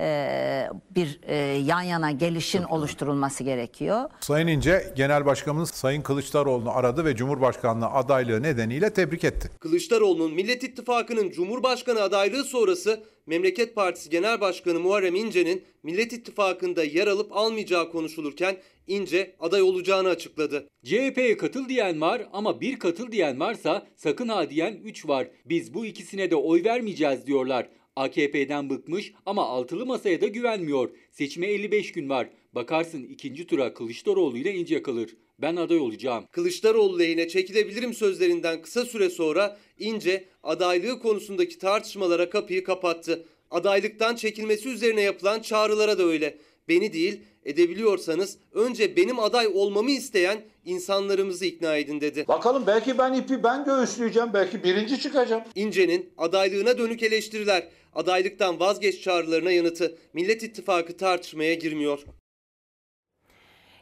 [0.01, 1.36] e, bir e,
[1.66, 4.10] yan yana gelişin oluşturulması gerekiyor.
[4.20, 9.51] Sayın İnce, Genel Başkanımız Sayın Kılıçdaroğlu'nu aradı ve Cumhurbaşkanlığı adaylığı nedeniyle tebrik etti.
[9.60, 17.06] Kılıçdaroğlu'nun Millet İttifakı'nın Cumhurbaşkanı adaylığı sonrası Memleket Partisi Genel Başkanı Muharrem İnce'nin Millet İttifakı'nda yer
[17.06, 18.56] alıp almayacağı konuşulurken
[18.86, 20.68] İnce aday olacağını açıkladı.
[20.85, 25.28] CHP'ye katıl diyen var ama bir katıl diyen varsa sakın ha diyen 3 var.
[25.44, 27.68] Biz bu ikisine de oy vermeyeceğiz diyorlar.
[28.01, 30.90] AKP'den bıkmış ama altılı masaya da güvenmiyor.
[31.12, 32.28] Seçime 55 gün var.
[32.52, 35.16] Bakarsın ikinci tura Kılıçdaroğlu ile ince kalır.
[35.39, 36.24] Ben aday olacağım.
[36.32, 43.27] Kılıçdaroğlu lehine çekilebilirim sözlerinden kısa süre sonra İnce adaylığı konusundaki tartışmalara kapıyı kapattı.
[43.51, 46.39] Adaylıktan çekilmesi üzerine yapılan çağrılara da öyle.
[46.68, 52.24] Beni değil edebiliyorsanız önce benim aday olmamı isteyen insanlarımızı ikna edin dedi.
[52.28, 54.30] Bakalım belki ben ipi ben göğüsleyeceğim.
[54.34, 55.42] Belki birinci çıkacağım.
[55.54, 62.04] İnce'nin adaylığına dönük eleştiriler, adaylıktan vazgeç çağrılarına yanıtı Millet İttifakı tartışmaya girmiyor.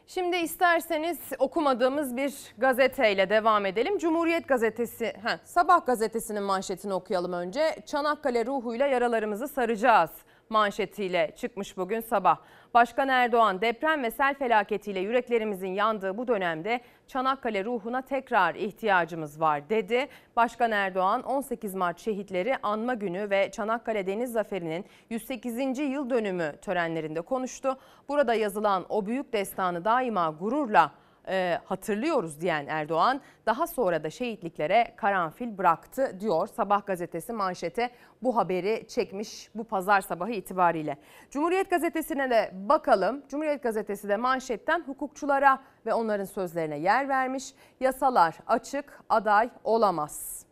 [0.07, 3.99] Şimdi isterseniz okumadığımız bir gazeteyle devam edelim.
[3.99, 7.77] Cumhuriyet Gazetesi, heh, Sabah gazetesinin manşetini okuyalım önce.
[7.87, 10.11] Çanakkale ruhuyla yaralarımızı saracağız
[10.51, 12.39] manşetiyle çıkmış bugün sabah.
[12.75, 19.69] Başkan Erdoğan deprem ve sel felaketiyle yüreklerimizin yandığı bu dönemde Çanakkale ruhuna tekrar ihtiyacımız var
[19.69, 20.09] dedi.
[20.37, 25.79] Başkan Erdoğan 18 Mart şehitleri anma günü ve Çanakkale Deniz Zaferi'nin 108.
[25.79, 27.79] yıl dönümü törenlerinde konuştu.
[28.09, 30.93] Burada yazılan o büyük destanı daima gururla
[31.29, 36.47] e, hatırlıyoruz diyen Erdoğan daha sonra da şehitliklere karanfil bıraktı diyor.
[36.47, 37.91] Sabah gazetesi manşete
[38.23, 40.97] bu haberi çekmiş bu pazar sabahı itibariyle.
[41.31, 43.23] Cumhuriyet gazetesine de bakalım.
[43.29, 47.55] Cumhuriyet gazetesi de manşetten hukukçulara ve onların sözlerine yer vermiş.
[47.81, 50.48] Yasalar açık, aday olamaz.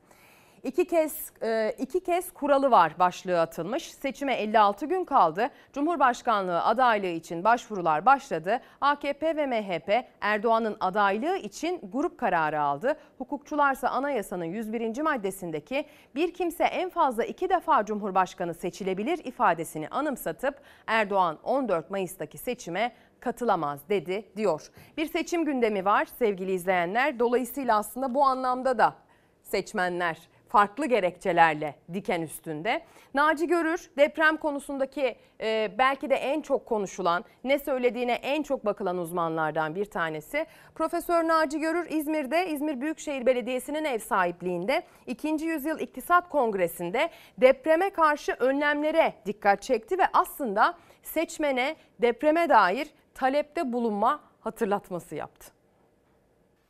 [0.67, 3.91] İki kez e, iki kez kuralı var başlığı atılmış.
[3.91, 5.51] Seçime 56 gün kaldı.
[5.73, 8.61] Cumhurbaşkanlığı adaylığı için başvurular başladı.
[8.81, 12.97] AKP ve MHP Erdoğan'ın adaylığı için grup kararı aldı.
[13.19, 15.03] Hukukçularsa anayasanın 101.
[15.03, 22.93] maddesindeki bir kimse en fazla iki defa Cumhurbaşkanı seçilebilir ifadesini anımsatıp Erdoğan 14 Mayıs'taki seçime
[23.21, 24.71] katılamaz dedi diyor.
[24.97, 27.19] Bir seçim gündemi var sevgili izleyenler.
[27.19, 28.95] Dolayısıyla aslında bu anlamda da
[29.43, 30.19] seçmenler
[30.57, 32.85] farklı gerekçelerle diken üstünde.
[33.15, 38.99] Naci Görür deprem konusundaki e, belki de en çok konuşulan, ne söylediğine en çok bakılan
[38.99, 40.47] uzmanlardan bir tanesi.
[40.75, 45.29] Profesör Naci Görür İzmir'de İzmir Büyükşehir Belediyesi'nin ev sahipliğinde 2.
[45.29, 54.21] Yüzyıl İktisat Kongresi'nde depreme karşı önlemlere dikkat çekti ve aslında seçmene depreme dair talepte bulunma
[54.41, 55.53] hatırlatması yaptı.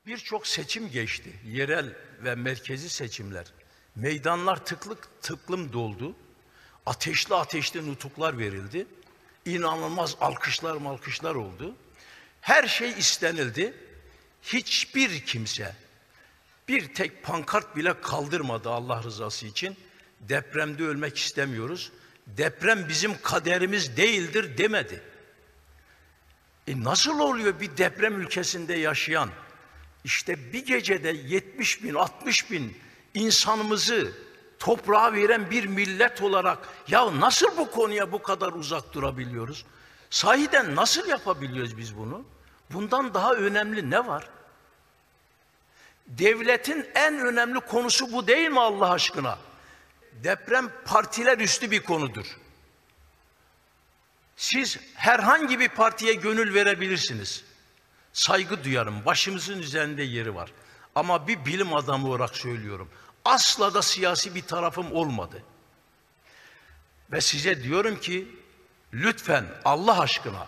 [0.06, 1.30] Birçok seçim geçti.
[1.44, 1.86] Yerel
[2.24, 3.55] ve merkezi seçimler.
[3.96, 6.14] Meydanlar tıklık tıklım doldu.
[6.86, 8.86] Ateşli ateşli nutuklar verildi.
[9.44, 11.74] İnanılmaz alkışlar malkışlar oldu.
[12.40, 13.74] Her şey istenildi.
[14.42, 15.74] Hiçbir kimse
[16.68, 19.76] Bir tek pankart bile kaldırmadı Allah rızası için.
[20.20, 21.92] Depremde ölmek istemiyoruz.
[22.26, 25.02] Deprem bizim kaderimiz değildir demedi.
[26.66, 29.30] E nasıl oluyor bir deprem ülkesinde yaşayan
[30.04, 32.76] işte bir gecede 70 bin 60 bin
[33.16, 34.12] insanımızı
[34.58, 39.64] toprağa veren bir millet olarak ya nasıl bu konuya bu kadar uzak durabiliyoruz?
[40.10, 42.24] Sahiden nasıl yapabiliyoruz biz bunu?
[42.70, 44.28] Bundan daha önemli ne var?
[46.06, 49.38] Devletin en önemli konusu bu değil mi Allah aşkına?
[50.12, 52.26] Deprem partiler üstü bir konudur.
[54.36, 57.44] Siz herhangi bir partiye gönül verebilirsiniz.
[58.12, 59.04] Saygı duyarım.
[59.04, 60.52] Başımızın üzerinde yeri var.
[60.94, 62.88] Ama bir bilim adamı olarak söylüyorum.
[63.26, 65.42] Asla da siyasi bir tarafım olmadı.
[67.12, 68.28] Ve size diyorum ki
[68.92, 70.46] lütfen Allah aşkına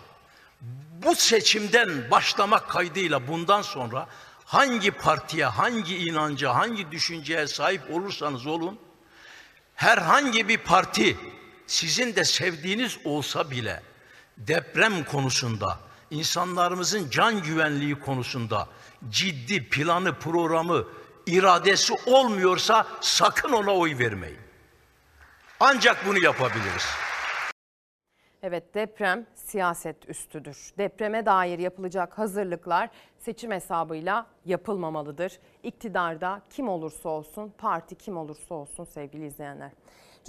[1.03, 4.07] bu seçimden başlamak kaydıyla bundan sonra
[4.45, 8.79] hangi partiye, hangi inanca, hangi düşünceye sahip olursanız olun
[9.75, 11.17] herhangi bir parti
[11.67, 13.83] sizin de sevdiğiniz olsa bile
[14.37, 15.79] deprem konusunda,
[16.11, 18.67] insanlarımızın can güvenliği konusunda
[19.09, 20.85] ciddi planı, programı,
[21.29, 24.39] iradesi olmuyorsa sakın ona oy vermeyin.
[25.59, 26.85] Ancak bunu yapabiliriz.
[28.43, 30.73] Evet deprem siyaset üstüdür.
[30.77, 32.89] Depreme dair yapılacak hazırlıklar
[33.19, 35.39] seçim hesabıyla yapılmamalıdır.
[35.63, 39.71] İktidarda kim olursa olsun, parti kim olursa olsun sevgili izleyenler.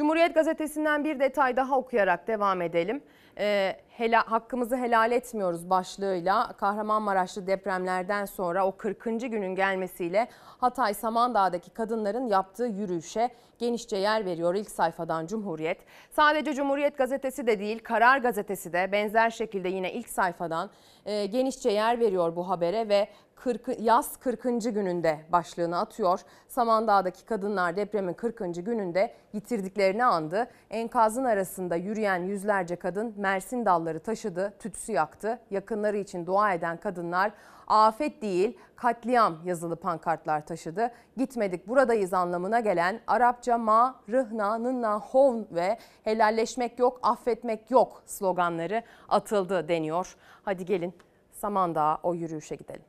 [0.00, 3.02] Cumhuriyet Gazetesi'nden bir detay daha okuyarak devam edelim.
[3.38, 9.04] Ee, hela, hakkımızı helal etmiyoruz başlığıyla Kahramanmaraşlı depremlerden sonra o 40.
[9.04, 10.28] günün gelmesiyle
[10.58, 15.78] Hatay Samandağ'daki kadınların yaptığı yürüyüşe genişçe yer veriyor ilk sayfadan Cumhuriyet.
[16.10, 20.70] Sadece Cumhuriyet Gazetesi de değil Karar Gazetesi de benzer şekilde yine ilk sayfadan
[21.06, 23.08] e, genişçe yer veriyor bu habere ve
[23.40, 24.42] 40, yaz 40.
[24.42, 26.20] gününde başlığını atıyor.
[26.48, 28.38] Samandağ'daki kadınlar depremin 40.
[28.38, 30.50] gününde yitirdiklerini andı.
[30.70, 35.38] Enkazın arasında yürüyen yüzlerce kadın Mersin dalları taşıdı, tütsü yaktı.
[35.50, 37.32] Yakınları için dua eden kadınlar
[37.66, 40.90] afet değil katliam yazılı pankartlar taşıdı.
[41.16, 48.82] Gitmedik buradayız anlamına gelen Arapça ma, rıhna, nınna, hovn ve helalleşmek yok, affetmek yok sloganları
[49.08, 50.16] atıldı deniyor.
[50.44, 50.94] Hadi gelin
[51.32, 52.82] Samandağ'a o yürüyüşe gidelim.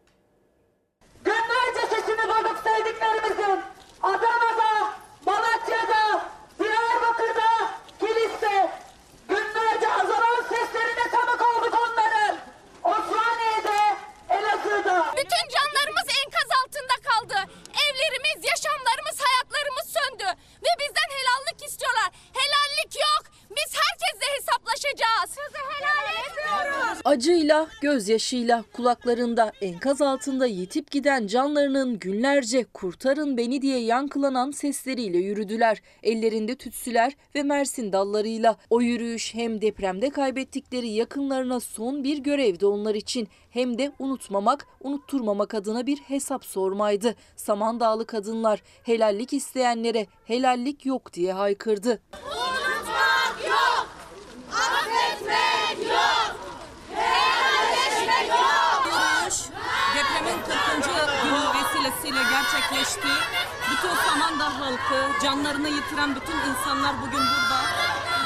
[1.23, 2.57] Günlerce sesini duyduk
[3.11, 3.63] sevdiklerimizin.
[4.03, 4.93] Adana'da,
[5.25, 6.21] Malatya'da,
[6.59, 7.49] Diyarbakır'da,
[7.99, 8.71] Kilis'te.
[9.29, 12.37] Günlerce azalan seslerine tanık olduk onların.
[12.83, 13.79] Osmaniye'de,
[14.29, 15.13] Elazığ'da.
[15.17, 17.51] Bütün canlarımız enkaz altında kaldı.
[17.83, 20.39] Evlerimiz, yaşamlarımız, hayatlarımız söndü.
[20.63, 22.09] Ve bizden helallik istiyorlar.
[22.33, 23.23] Helallik yok.
[23.49, 25.29] Biz herkesle hesaplaşacağız.
[25.29, 26.10] Sizi helal.
[27.05, 35.81] Acıyla, gözyaşıyla, kulaklarında enkaz altında yitip giden canlarının günlerce kurtarın beni diye yankılanan sesleriyle yürüdüler.
[36.03, 38.57] Ellerinde tütsüler ve Mersin dallarıyla.
[38.69, 45.53] O yürüyüş hem depremde kaybettikleri yakınlarına son bir görevdi onlar için hem de unutmamak, unutturmamak
[45.53, 47.15] adına bir hesap sormaydı.
[47.35, 52.01] Samandağlı kadınlar helallik isteyenlere helallik yok diye haykırdı.
[52.13, 53.87] Unutmak yok.
[54.51, 56.35] Affetmek yok.
[56.95, 58.83] Helalleşmek yok.
[59.95, 60.85] Depremin 40.
[61.23, 62.19] günü vesilesiyle
[62.81, 63.07] gerçekleşti.
[63.71, 67.61] Bütün Samandağ halkı, canlarını yitiren bütün insanlar bugün burada.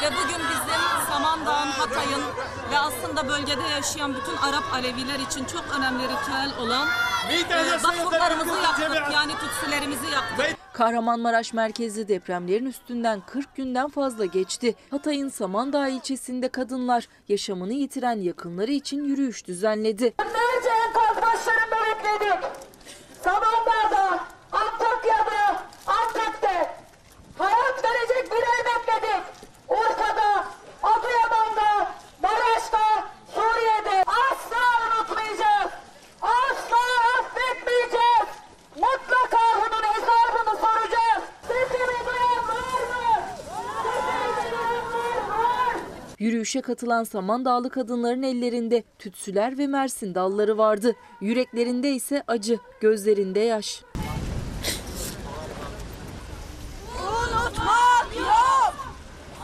[0.02, 2.24] Ve bugün bizim Samandağ'ın, Hatay'ın
[2.72, 6.88] ve aslında bölgede yaşayan bütün Arap Aleviler için çok önemli ritüel olan
[7.32, 9.04] e, başvurlarımızı yaptık.
[9.14, 10.58] Yani tütsülerimizi yaptık.
[10.74, 14.76] Kahramanmaraş merkezli depremlerin üstünden 40 günden fazla geçti.
[14.92, 20.14] Hatay'ın Samandağ ilçesinde kadınlar yaşamını yitiren yakınları için yürüyüş düzenledi.
[20.18, 22.50] Günlerce enkaz başlarında bekledik.
[23.24, 26.76] Samandağ'da, Antakya'da, Antep'te.
[27.38, 29.24] Hayat verecek bir el bekledik.
[29.70, 30.46] Urfa'da,
[30.84, 31.92] Adıyaman'da,
[32.22, 34.04] Maraş'ta, Suriye'de.
[34.08, 35.72] Asla unutmayacağız.
[36.22, 36.82] Asla
[37.20, 38.28] affetmeyeceğiz.
[38.76, 41.24] Mutlaka bunun hesabını soracağız.
[41.48, 43.22] Sesimi duyan var mı?
[43.84, 45.76] Sesimi duyan var?
[46.20, 50.96] Yürüyüşe katılan Samandağlı kadınların ellerinde tütsüler ve Mersin dalları vardı.
[51.22, 53.85] Yüreklerinde ise acı, gözlerinde yaş.
[57.56, 58.76] Unutmak yok.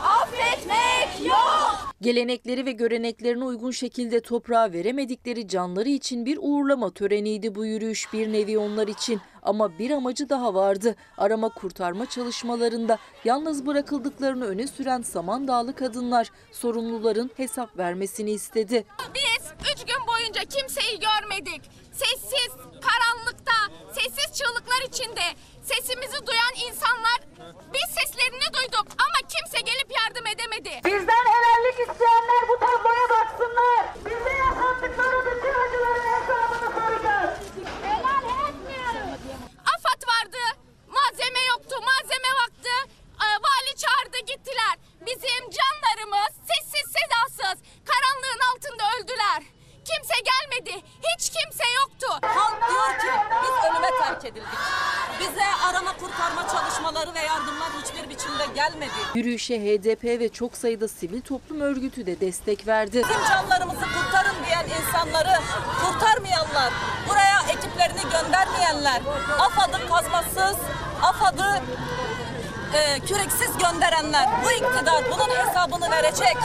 [0.03, 1.93] Affetmek yok.
[2.01, 8.33] Gelenekleri ve göreneklerine uygun şekilde toprağa veremedikleri canları için bir uğurlama töreniydi bu yürüyüş bir
[8.33, 9.21] nevi onlar için.
[9.43, 10.95] Ama bir amacı daha vardı.
[11.17, 18.85] Arama kurtarma çalışmalarında yalnız bırakıldıklarını öne süren Samandağlı kadınlar sorumluların hesap vermesini istedi.
[19.15, 21.61] Biz üç gün boyunca kimseyi görmedik.
[21.91, 22.51] Sessiz,
[22.81, 23.53] karanlıkta,
[23.93, 25.21] sessiz çığlıklar içinde
[25.75, 27.19] sesimizi duyan insanlar
[27.73, 30.73] biz seslerini duyduk ama kimse gelip yardım edemedi.
[30.85, 33.83] Bizden helallik isteyenler bu tabloya baksınlar.
[34.05, 37.39] Bize yaşattıkları bütün acıların hesabını soracağız.
[37.83, 39.19] Helal etmiyoruz.
[39.73, 40.41] AFAD vardı.
[40.87, 41.75] Malzeme yoktu.
[41.89, 42.75] Malzeme vakti.
[43.23, 44.75] Ee, Vali çağırdı gittiler.
[45.07, 47.57] Bizim canlarımız sessiz sedasız
[47.89, 49.41] karanlığın altında öldüler.
[49.89, 50.85] Kimse gelmedi.
[51.07, 52.27] Hiç kimse yoktu.
[52.35, 54.59] Halk diyor ki biz ölüme terk edildik.
[55.19, 58.91] Bize arama kurtarma çalışmaları ve yardımlar hiçbir biçimde gelmedi.
[59.49, 62.97] Yürüyüşe HDP ve çok sayıda sivil toplum örgütü de destek verdi.
[62.97, 65.41] Bizim canlarımızı kurtarın diyen insanları
[65.81, 66.73] kurtarmayanlar,
[67.09, 69.01] buraya ekiplerini göndermeyenler,
[69.39, 70.57] AFAD'ı kazmasız,
[71.01, 71.61] AFAD'ı
[72.77, 76.37] e, küreksiz gönderenler bu iktidar bunun hesabını verecek.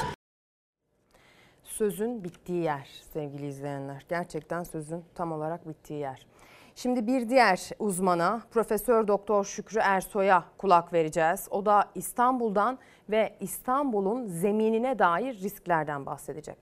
[1.65, 4.05] Sözün bittiği yer sevgili izleyenler.
[4.09, 6.27] Gerçekten sözün tam olarak bittiği yer.
[6.77, 11.49] Şimdi bir diğer uzmana Profesör Doktor Şükrü Ersoy'a kulak vereceğiz.
[11.51, 12.79] O da İstanbul'dan
[13.11, 16.57] ve İstanbul'un zeminine dair risklerden bahsedecek.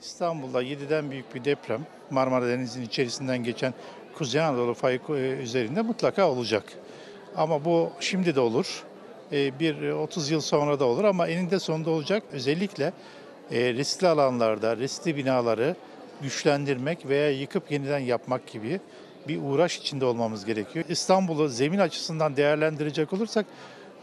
[0.00, 3.74] İstanbul'da 7'den büyük bir deprem Marmara Denizi'nin içerisinden geçen
[4.18, 5.12] Kuzey Anadolu fayı e,
[5.42, 6.64] üzerinde mutlaka olacak.
[7.36, 8.84] Ama bu şimdi de olur.
[9.32, 12.22] E, Bir 30 yıl sonra da olur ama eninde sonunda olacak.
[12.32, 12.92] Özellikle
[13.50, 15.76] e, riskli alanlarda riskli binaları
[16.22, 18.80] güçlendirmek veya yıkıp yeniden yapmak gibi
[19.28, 20.84] bir uğraş içinde olmamız gerekiyor.
[20.88, 23.46] İstanbul'u zemin açısından değerlendirecek olursak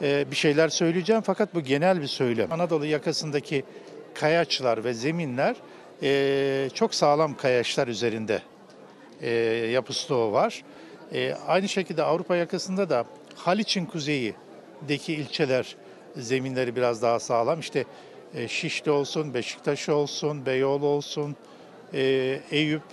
[0.02, 2.52] e, bir şeyler söyleyeceğim fakat bu genel bir söylem.
[2.52, 3.64] Anadolu yakasındaki
[4.14, 5.56] kayaçlar ve zeminler
[6.04, 8.42] e, çok sağlam kayaçlar üzerinde
[9.22, 9.30] e,
[9.72, 10.64] yapı stoğu var.
[11.48, 13.06] Aynı şekilde Avrupa yakasında da
[13.36, 15.76] Haliç'in kuzeyindeki ilçeler
[16.18, 17.60] zeminleri biraz daha sağlam.
[17.60, 17.86] İşte
[18.48, 21.36] Şişli olsun, Beşiktaş olsun, Beyoğlu olsun,
[21.94, 22.84] e, Eyüp,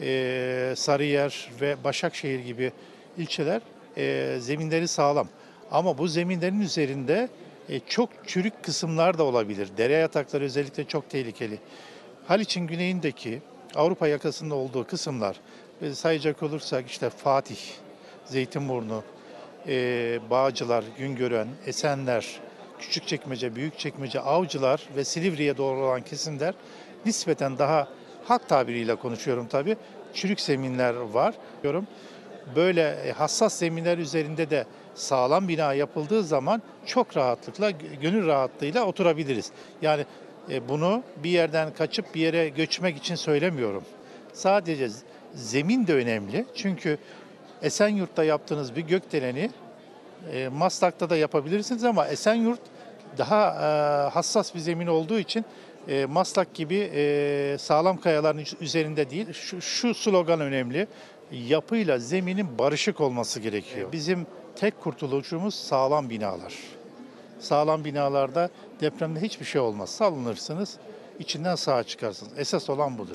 [0.00, 2.72] e, Sarıyer ve Başakşehir gibi
[3.18, 3.62] ilçeler
[3.96, 5.28] e, zeminleri sağlam.
[5.70, 7.28] Ama bu zeminlerin üzerinde
[7.68, 9.68] e, çok çürük kısımlar da olabilir.
[9.76, 11.58] Dere yatakları özellikle çok tehlikeli.
[12.26, 13.42] Haliç'in güneyindeki
[13.74, 15.40] Avrupa yakasında olduğu kısımlar
[15.92, 17.58] sayacak olursak işte Fatih,
[18.24, 19.02] Zeytinburnu,
[20.30, 22.40] Bağcılar, Güngören, Esenler,
[22.78, 26.54] Küçükçekmece, Büyükçekmece, Avcılar ve Silivri'ye doğru olan kesimler
[27.06, 27.88] nispeten daha
[28.24, 29.76] halk tabiriyle konuşuyorum tabii.
[30.14, 31.86] Çürük zeminler var diyorum.
[32.56, 37.70] Böyle e, hassas zeminler üzerinde de sağlam bina yapıldığı zaman çok rahatlıkla,
[38.02, 39.52] gönül rahatlığıyla oturabiliriz.
[39.82, 40.06] Yani
[40.50, 43.84] e, bunu bir yerden kaçıp bir yere göçmek için söylemiyorum.
[44.32, 44.88] Sadece
[45.34, 46.46] zemin de önemli.
[46.54, 46.98] Çünkü
[47.62, 49.50] Esenyurt'ta yaptığınız bir gökdeleni
[50.32, 52.60] e, Maslak'ta da yapabilirsiniz ama Esenyurt
[53.18, 55.44] daha hassas bir zemin olduğu için
[55.88, 59.32] e, Maslak gibi e, sağlam kayaların üzerinde değil.
[59.32, 60.86] Şu, şu slogan önemli.
[61.32, 63.92] Yapıyla zeminin barışık olması gerekiyor.
[63.92, 64.26] Bizim
[64.56, 66.54] tek kurtuluşumuz sağlam binalar.
[67.38, 68.50] Sağlam binalarda
[68.80, 69.90] depremde hiçbir şey olmaz.
[69.90, 70.78] Salınırsınız,
[71.18, 72.32] içinden sağ çıkarsınız.
[72.38, 73.14] Esas olan budur.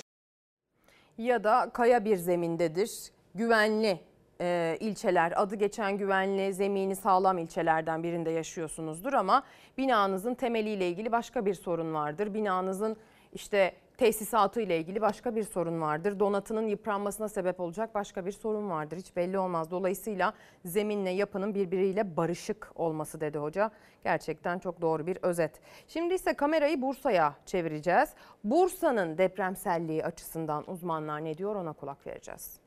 [1.18, 2.92] Ya da kaya bir zemindedir.
[3.36, 4.00] Güvenli
[4.42, 9.44] e, ilçeler, adı geçen güvenli, zemini sağlam ilçelerden birinde yaşıyorsunuzdur ama
[9.78, 12.34] binanızın temeliyle ilgili başka bir sorun vardır.
[12.34, 12.98] Binanızın
[13.34, 16.20] işte tesisatı ile ilgili başka bir sorun vardır.
[16.20, 18.98] Donatının yıpranmasına sebep olacak başka bir sorun vardır.
[18.98, 19.72] Hiç belli olmaz.
[19.72, 20.34] Dolayısıyla
[20.66, 23.72] zeminle yapının birbiriyle barışık olması dedi hoca.
[24.04, 25.60] Gerçekten çok doğru bir özet.
[25.88, 28.10] Şimdi ise kamerayı Bursa'ya çevireceğiz.
[28.44, 32.67] Bursa'nın depremselliği açısından uzmanlar ne diyor ona kulak vereceğiz.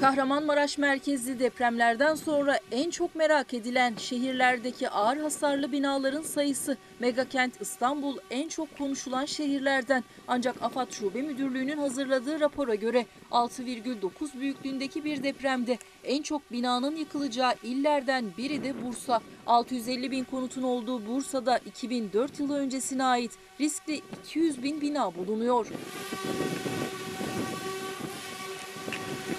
[0.00, 6.76] Kahramanmaraş merkezli depremlerden sonra en çok merak edilen şehirlerdeki ağır hasarlı binaların sayısı.
[7.00, 10.04] Megakent İstanbul en çok konuşulan şehirlerden.
[10.28, 17.54] Ancak AFAD Şube Müdürlüğü'nün hazırladığı rapora göre 6,9 büyüklüğündeki bir depremde en çok binanın yıkılacağı
[17.62, 19.20] illerden biri de Bursa.
[19.46, 25.66] 650 bin konutun olduğu Bursa'da 2004 yılı öncesine ait riskli 200 bin bina bulunuyor.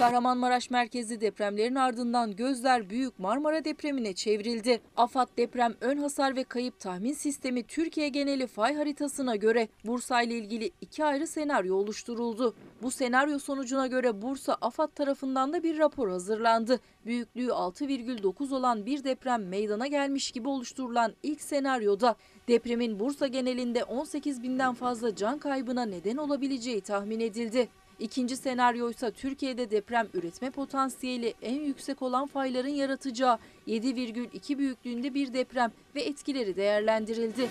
[0.01, 4.81] Kahramanmaraş merkezli depremlerin ardından gözler Büyük Marmara depremine çevrildi.
[4.97, 10.37] AFAD deprem ön hasar ve kayıp tahmin sistemi Türkiye geneli fay haritasına göre Bursa ile
[10.37, 12.55] ilgili iki ayrı senaryo oluşturuldu.
[12.81, 16.79] Bu senaryo sonucuna göre Bursa AFAD tarafından da bir rapor hazırlandı.
[17.05, 22.15] Büyüklüğü 6,9 olan bir deprem meydana gelmiş gibi oluşturulan ilk senaryoda
[22.47, 27.69] depremin Bursa genelinde 18 binden fazla can kaybına neden olabileceği tahmin edildi.
[28.01, 33.37] İkinci senaryo ise Türkiye'de deprem üretme potansiyeli en yüksek olan fayların yaratacağı
[33.67, 37.49] 7,2 büyüklüğünde bir deprem ve etkileri değerlendirildi.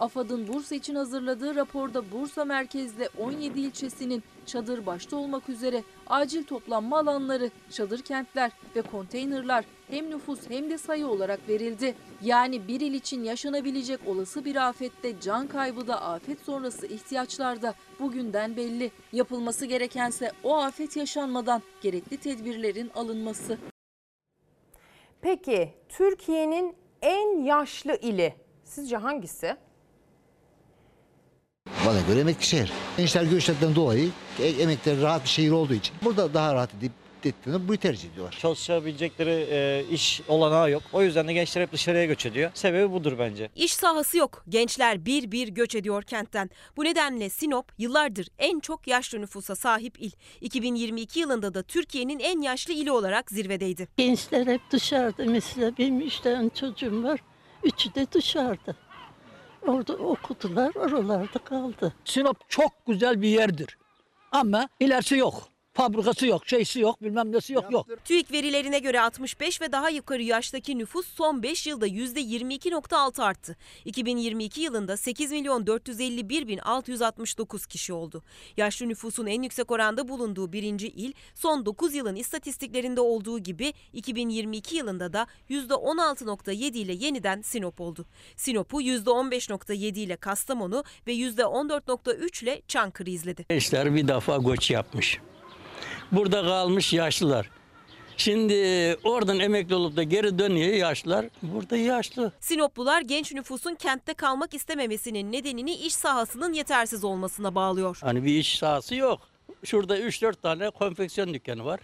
[0.00, 6.98] AFAD'ın Bursa için hazırladığı raporda Bursa merkezde 17 ilçesinin çadır başta olmak üzere acil toplanma
[6.98, 11.94] alanları, çadır kentler ve konteynerlar hem nüfus hem de sayı olarak verildi.
[12.22, 17.74] Yani bir il için yaşanabilecek olası bir afette can kaybı da afet sonrası ihtiyaçlar da
[18.00, 18.90] bugünden belli.
[19.12, 23.58] Yapılması gerekense o afet yaşanmadan gerekli tedbirlerin alınması.
[25.20, 29.56] Peki Türkiye'nin en yaşlı ili sizce hangisi?
[31.86, 32.72] Bana göre emekli şehir.
[32.96, 34.10] Gençler göçlerden dolayı
[34.40, 36.92] e- emekliler rahat bir şehir olduğu için burada daha rahat edip
[37.26, 38.38] ettiğini bu tercih ediyorlar.
[38.40, 40.82] Çalışabilecekleri e, iş olanağı yok.
[40.92, 42.50] O yüzden de gençler hep dışarıya göç ediyor.
[42.54, 43.50] Sebebi budur bence.
[43.56, 44.44] İş sahası yok.
[44.48, 46.50] Gençler bir bir göç ediyor kentten.
[46.76, 50.10] Bu nedenle Sinop yıllardır en çok yaşlı nüfusa sahip il.
[50.40, 53.88] 2022 yılında da Türkiye'nin en yaşlı ili olarak zirvedeydi.
[53.96, 55.24] Gençler hep dışarıda.
[55.24, 57.20] Mesela benim üç tane çocuğum var.
[57.64, 58.74] Üçü de dışarıda.
[59.66, 61.94] Orada okudular, oralarda kaldı.
[62.04, 63.78] Sinop çok güzel bir yerdir.
[64.32, 65.51] Ama ilerisi yok.
[65.74, 67.86] Fabrikası yok, şeysi yok, bilmem nesi yok, yok.
[68.04, 73.56] TÜİK verilerine göre 65 ve daha yukarı yaştaki nüfus son 5 yılda %22.6 arttı.
[73.84, 78.22] 2022 yılında 8 milyon 451 bin 669 kişi oldu.
[78.56, 84.76] Yaşlı nüfusun en yüksek oranda bulunduğu birinci il son 9 yılın istatistiklerinde olduğu gibi 2022
[84.76, 88.06] yılında da %16.7 ile yeniden Sinop oldu.
[88.36, 93.46] Sinop'u %15.7 ile Kastamonu ve %14.3 ile Çankırı izledi.
[93.48, 95.20] Gençler bir defa göç yapmış.
[96.12, 97.50] Burada kalmış yaşlılar.
[98.16, 98.54] Şimdi
[99.04, 101.26] oradan emekli olup da geri dönüyor yaşlılar.
[101.42, 102.32] Burada yaşlı.
[102.40, 107.98] Sinoplular genç nüfusun kentte kalmak istememesinin nedenini iş sahasının yetersiz olmasına bağlıyor.
[108.00, 109.20] Hani bir iş sahası yok.
[109.64, 111.80] Şurada 3-4 tane konfeksiyon dükkanı var.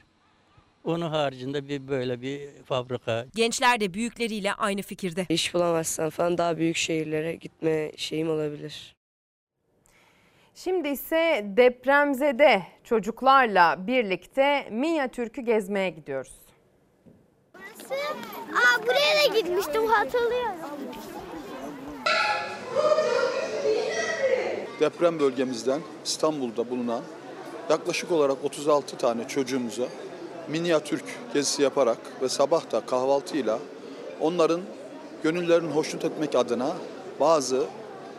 [0.84, 3.26] Onun haricinde bir böyle bir fabrika.
[3.34, 5.26] Gençler de büyükleriyle aynı fikirde.
[5.28, 8.97] İş bulamazsan falan daha büyük şehirlere gitme şeyim olabilir.
[10.64, 16.32] Şimdi ise depremzede çocuklarla birlikte Minyatürk'ü gezmeye gidiyoruz.
[17.54, 20.56] Aa, buraya da gitmiştim hatırlıyorum.
[24.80, 27.02] Deprem bölgemizden İstanbul'da bulunan
[27.70, 29.84] yaklaşık olarak 36 tane çocuğumuza
[30.48, 31.04] minyatürk
[31.34, 33.58] gezisi yaparak ve sabah da kahvaltıyla
[34.20, 34.60] onların
[35.22, 36.76] gönüllerini hoşnut etmek adına
[37.20, 37.64] bazı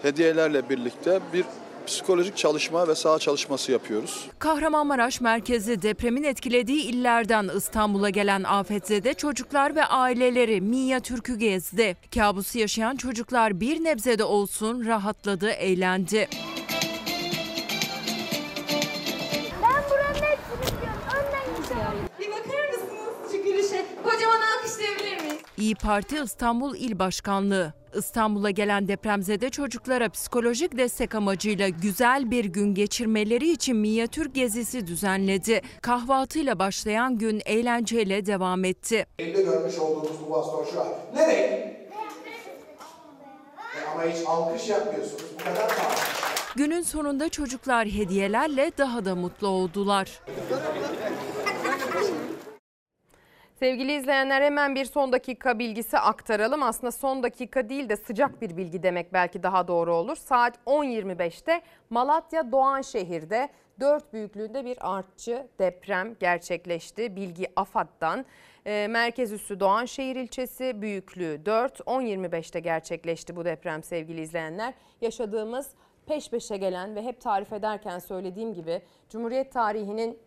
[0.02, 1.46] hediyelerle birlikte bir
[1.90, 4.28] psikolojik çalışma ve saha çalışması yapıyoruz.
[4.40, 11.98] Kahramanmaraş merkezi depremin etkilediği illerden İstanbul'a gelen afetzede çocuklar ve aileleri Minyatürk'ü gezdi.
[12.16, 16.28] Kabusu yaşayan çocuklar bir nebzede olsun rahatladı, eğlendi.
[25.60, 32.74] İyi Parti İstanbul İl Başkanlığı İstanbul'a gelen depremzede çocuklara psikolojik destek amacıyla güzel bir gün
[32.74, 35.62] geçirmeleri için minyatür gezisi düzenledi.
[35.82, 39.06] Kahvaltıyla başlayan gün eğlenceyle devam etti.
[39.20, 40.88] Elimde görmüş olduğunuz bu baston şu an.
[41.16, 41.70] Ne renk?
[43.76, 45.24] E ama hiç alkış yapmıyorsunuz.
[45.34, 45.72] Bu kadar.
[46.56, 50.20] Günün sonunda çocuklar hediyelerle daha da mutlu oldular.
[53.60, 56.64] Sevgili izleyenler hemen bir son dakika bilgisi aktaralım.
[56.64, 60.16] Aslında son dakika değil de sıcak bir bilgi demek belki daha doğru olur.
[60.16, 63.50] Saat 10.25'te Malatya Doğanşehir'de
[63.80, 67.16] 4 büyüklüğünde bir artçı deprem gerçekleşti.
[67.16, 68.26] Bilgi AFAD'dan.
[68.66, 71.80] E, merkez üssü Doğanşehir ilçesi büyüklüğü 4.
[71.80, 74.74] 10.25'te gerçekleşti bu deprem sevgili izleyenler.
[75.02, 75.74] Yaşadığımız
[76.06, 80.20] peş peşe gelen ve hep tarif ederken söylediğim gibi Cumhuriyet tarihinin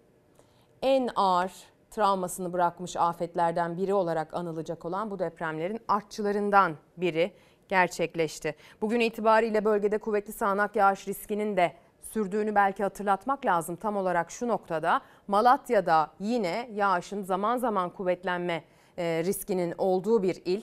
[0.82, 7.32] en ağır travmasını bırakmış afetlerden biri olarak anılacak olan bu depremlerin artçılarından biri
[7.68, 8.54] gerçekleşti.
[8.80, 13.76] Bugün itibariyle bölgede kuvvetli sağanak yağış riskinin de sürdüğünü belki hatırlatmak lazım.
[13.76, 18.64] Tam olarak şu noktada Malatya'da yine yağışın zaman zaman kuvvetlenme
[18.98, 20.62] e, riskinin olduğu bir il.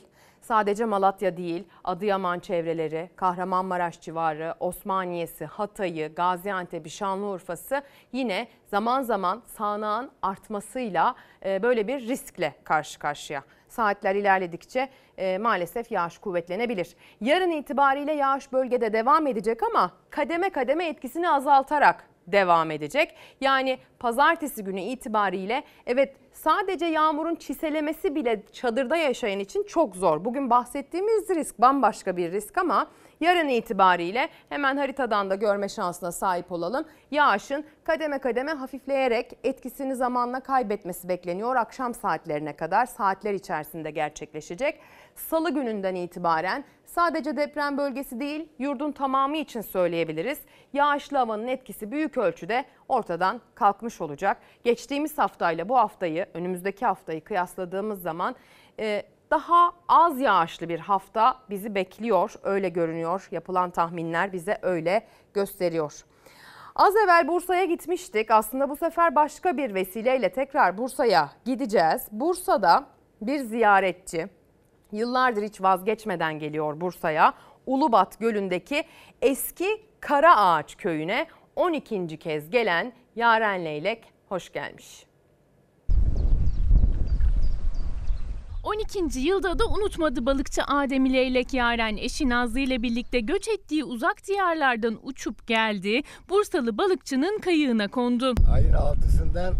[0.49, 7.81] Sadece Malatya değil, Adıyaman çevreleri, Kahramanmaraş civarı, Osmaniye'si, Hatay'ı, Gaziantep'i, Şanlıurfa'sı
[8.11, 11.15] yine zaman zaman sağanağın artmasıyla
[11.45, 13.43] e, böyle bir riskle karşı karşıya.
[13.67, 16.95] Saatler ilerledikçe e, maalesef yağış kuvvetlenebilir.
[17.21, 23.15] Yarın itibariyle yağış bölgede devam edecek ama kademe kademe etkisini azaltarak devam edecek.
[23.41, 30.25] Yani pazartesi günü itibariyle evet sadece yağmurun çiselemesi bile çadırda yaşayan için çok zor.
[30.25, 32.87] Bugün bahsettiğimiz risk bambaşka bir risk ama
[33.19, 36.85] yarın itibariyle hemen haritadan da görme şansına sahip olalım.
[37.11, 41.55] Yağışın kademe kademe hafifleyerek etkisini zamanla kaybetmesi bekleniyor.
[41.55, 44.79] Akşam saatlerine kadar saatler içerisinde gerçekleşecek.
[45.19, 50.39] Salı gününden itibaren Sadece deprem bölgesi değil, yurdun tamamı için söyleyebiliriz.
[50.73, 54.37] Yağışlı havanın etkisi büyük ölçüde ortadan kalkmış olacak.
[54.63, 58.35] Geçtiğimiz haftayla bu haftayı, önümüzdeki haftayı kıyasladığımız zaman
[58.79, 62.33] e, daha az yağışlı bir hafta bizi bekliyor.
[62.43, 63.27] Öyle görünüyor.
[63.31, 66.05] Yapılan tahminler bize öyle gösteriyor.
[66.75, 68.31] Az evvel Bursa'ya gitmiştik.
[68.31, 72.07] Aslında bu sefer başka bir vesileyle tekrar Bursa'ya gideceğiz.
[72.11, 72.85] Bursa'da
[73.21, 74.38] bir ziyaretçi
[74.91, 77.33] yıllardır hiç vazgeçmeden geliyor Bursa'ya.
[77.65, 78.83] Ulubat Gölü'ndeki
[79.21, 79.67] eski
[79.99, 82.17] Kara Ağaç köyüne 12.
[82.19, 85.09] kez gelen Yaren Leylek hoş gelmiş.
[88.63, 89.19] 12.
[89.19, 94.99] yılda da unutmadı balıkçı Adem Leylek Yaren eşi Nazlı ile birlikte göç ettiği uzak diyarlardan
[95.03, 96.01] uçup geldi.
[96.29, 98.33] Bursalı balıkçının kayığına kondu.
[98.53, 99.53] Ayın 6'sından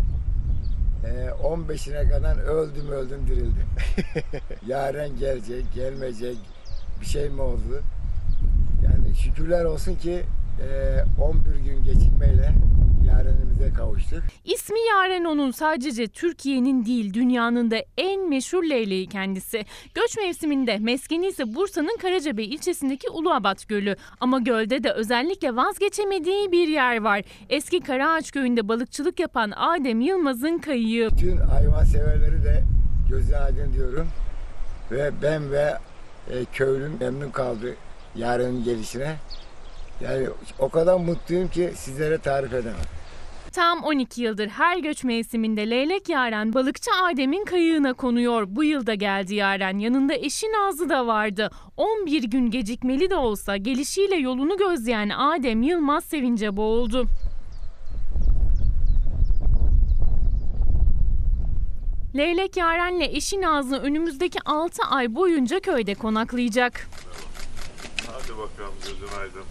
[1.44, 3.68] 15'ine kadar öldüm öldüm dirildim.
[4.68, 6.38] Yaren gelecek, gelmeyecek
[7.02, 7.82] bir şey mi oldu?
[8.84, 10.24] Yani şükürler olsun ki
[11.22, 12.54] 11 gün gecikmeyle
[13.08, 14.24] Yaren'imize kavuştuk.
[14.46, 19.66] İsmi Yaren onun sadece Türkiye'nin değil dünyanın da en meşhur leyleği kendisi.
[19.94, 23.96] Göç mevsiminde meskeni ise Bursa'nın Karacabey ilçesindeki Uluabat Gölü.
[24.20, 27.22] Ama gölde de özellikle vazgeçemediği bir yer var.
[27.50, 31.10] Eski Karaağaç köyünde balıkçılık yapan Adem Yılmaz'ın kayığı.
[31.12, 32.64] Bütün hayvan severleri de
[33.10, 34.08] gözü aydın diyorum.
[34.92, 35.78] Ve ben ve
[36.32, 37.76] e, köylüm memnun kaldı
[38.16, 39.16] Yaren'in gelişine.
[40.02, 40.28] Yani
[40.60, 42.76] o kadar mutluyum ki sizlere tarif edemem.
[43.54, 48.46] Tam 12 yıldır her göç mevsiminde Leylek Yaren balıkçı Adem'in kayığına konuyor.
[48.48, 49.78] Bu yılda geldi Yaren.
[49.78, 51.50] Yanında eşi Nazlı da vardı.
[51.78, 57.08] 11 gün gecikmeli de olsa gelişiyle yolunu gözleyen Adem Yılmaz sevince boğuldu.
[62.16, 66.88] Leylek Yaren'le eşi Nazlı önümüzdeki 6 ay boyunca köyde konaklayacak.
[68.08, 69.44] Hadi bakalım gözün aydın.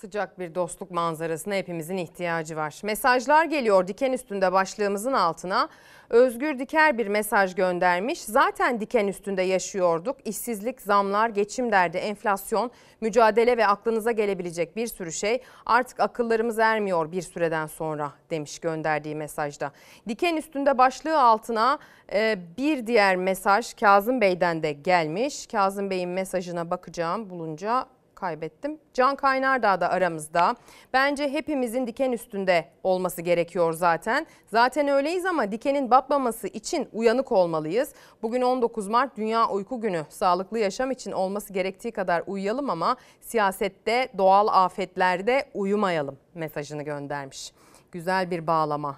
[0.00, 2.80] Sıcak bir dostluk manzarasına hepimizin ihtiyacı var.
[2.82, 5.68] Mesajlar geliyor diken üstünde başlığımızın altına.
[6.10, 8.22] Özgür Diker bir mesaj göndermiş.
[8.22, 10.16] Zaten diken üstünde yaşıyorduk.
[10.24, 12.70] İşsizlik, zamlar, geçim derdi, enflasyon,
[13.00, 19.14] mücadele ve aklınıza gelebilecek bir sürü şey artık akıllarımız ermiyor bir süreden sonra demiş gönderdiği
[19.14, 19.72] mesajda.
[20.08, 21.78] Diken üstünde başlığı altına
[22.12, 25.46] e, bir diğer mesaj Kazım Bey'den de gelmiş.
[25.46, 27.86] Kazım Bey'in mesajına bakacağım bulunca
[28.18, 28.78] kaybettim.
[28.94, 30.56] Can Kaynardağ da aramızda.
[30.92, 34.26] Bence hepimizin diken üstünde olması gerekiyor zaten.
[34.46, 37.94] Zaten öyleyiz ama dikenin batmaması için uyanık olmalıyız.
[38.22, 40.04] Bugün 19 Mart Dünya Uyku Günü.
[40.08, 47.52] Sağlıklı yaşam için olması gerektiği kadar uyuyalım ama siyasette, doğal afetlerde uyumayalım mesajını göndermiş.
[47.92, 48.96] Güzel bir bağlama.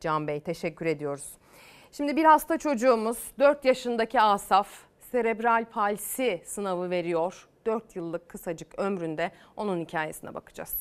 [0.00, 1.32] Can Bey teşekkür ediyoruz.
[1.92, 4.68] Şimdi bir hasta çocuğumuz 4 yaşındaki Asaf
[5.12, 7.49] serebral palsi sınavı veriyor.
[7.66, 10.76] 4 yıllık kısacık ömründe onun hikayesine bakacağız.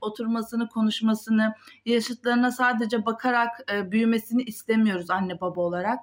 [0.00, 1.54] Oturmasını, konuşmasını,
[1.86, 5.98] yaşıtlarına sadece bakarak e, büyümesini istemiyoruz anne baba olarak.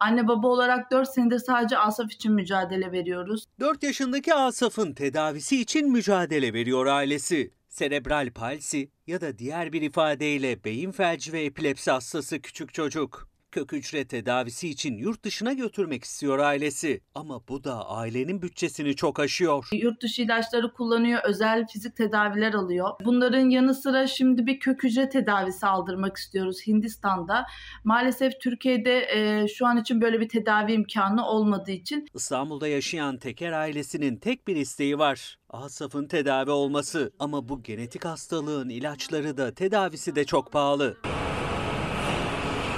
[0.00, 3.44] Anne baba olarak 4 senedir sadece Asaf için mücadele veriyoruz.
[3.60, 7.50] 4 yaşındaki Asaf'ın tedavisi için mücadele veriyor ailesi.
[7.68, 13.72] Serebral palsi ya da diğer bir ifadeyle beyin felci ve epilepsi hastası küçük çocuk kök
[13.72, 17.00] hücre tedavisi için yurt dışına götürmek istiyor ailesi.
[17.14, 19.68] Ama bu da ailenin bütçesini çok aşıyor.
[19.72, 22.90] Yurt dışı ilaçları kullanıyor, özel fizik tedaviler alıyor.
[23.04, 27.46] Bunların yanı sıra şimdi bir kök hücre tedavisi aldırmak istiyoruz Hindistan'da.
[27.84, 32.06] Maalesef Türkiye'de e, şu an için böyle bir tedavi imkanı olmadığı için.
[32.14, 35.38] İstanbul'da yaşayan Teker ailesinin tek bir isteği var.
[35.50, 40.96] Asaf'ın tedavi olması ama bu genetik hastalığın ilaçları da tedavisi de çok pahalı.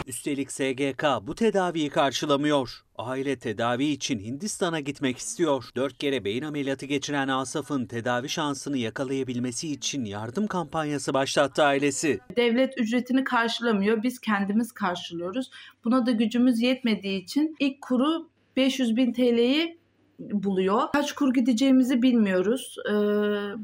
[0.07, 2.85] Üstelik SGK bu tedaviyi karşılamıyor.
[2.97, 5.65] Aile tedavi için Hindistan'a gitmek istiyor.
[5.77, 12.21] Dört kere beyin ameliyatı geçiren Asaf'ın tedavi şansını yakalayabilmesi için yardım kampanyası başlattı ailesi.
[12.37, 15.51] Devlet ücretini karşılamıyor, biz kendimiz karşılıyoruz.
[15.85, 19.79] Buna da gücümüz yetmediği için ilk kuru 500 bin TL'yi
[20.19, 20.83] buluyor.
[20.93, 22.77] Kaç kur gideceğimizi bilmiyoruz.
[22.89, 22.93] Ee,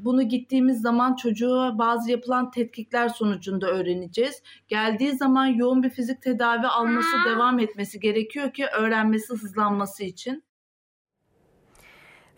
[0.05, 4.43] bunu gittiğimiz zaman çocuğa bazı yapılan tetkikler sonucunda öğreneceğiz.
[4.69, 10.43] Geldiği zaman yoğun bir fizik tedavi alması devam etmesi gerekiyor ki öğrenmesi hızlanması için.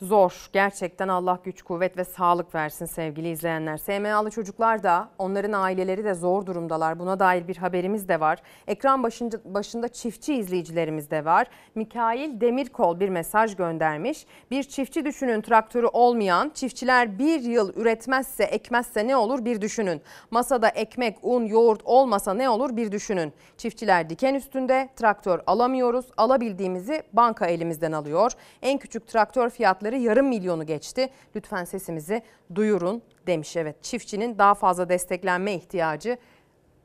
[0.03, 0.49] Zor.
[0.53, 3.77] Gerçekten Allah güç, kuvvet ve sağlık versin sevgili izleyenler.
[3.77, 6.99] SMA'lı çocuklar da onların aileleri de zor durumdalar.
[6.99, 8.43] Buna dair bir haberimiz de var.
[8.67, 11.47] Ekran başında, başında çiftçi izleyicilerimiz de var.
[11.75, 14.27] Mikail Demirkol bir mesaj göndermiş.
[14.51, 20.03] Bir çiftçi düşünün traktörü olmayan çiftçiler bir yıl üretmezse ekmezse ne olur bir düşünün.
[20.31, 23.33] Masada ekmek, un, yoğurt olmasa ne olur bir düşünün.
[23.57, 26.07] Çiftçiler diken üstünde traktör alamıyoruz.
[26.17, 28.33] Alabildiğimizi banka elimizden alıyor.
[28.63, 31.09] En küçük traktör fiyatları yarım milyonu geçti.
[31.37, 32.23] Lütfen sesimizi
[32.55, 33.57] duyurun demiş.
[33.57, 36.19] Evet çiftçinin daha fazla desteklenme ihtiyacı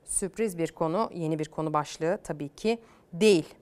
[0.06, 2.80] sürpriz bir konu, yeni bir konu başlığı tabii ki
[3.14, 3.54] değil.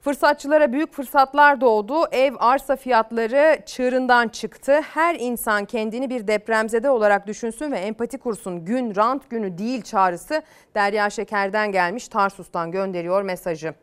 [0.00, 2.06] Fırsatçılara büyük fırsatlar doğdu.
[2.12, 4.80] Ev arsa fiyatları çığırından çıktı.
[4.80, 8.64] Her insan kendini bir depremzede olarak düşünsün ve empati kursun.
[8.64, 10.42] Gün rant günü değil çağrısı
[10.74, 13.74] Derya Şeker'den gelmiş Tarsus'tan gönderiyor mesajı.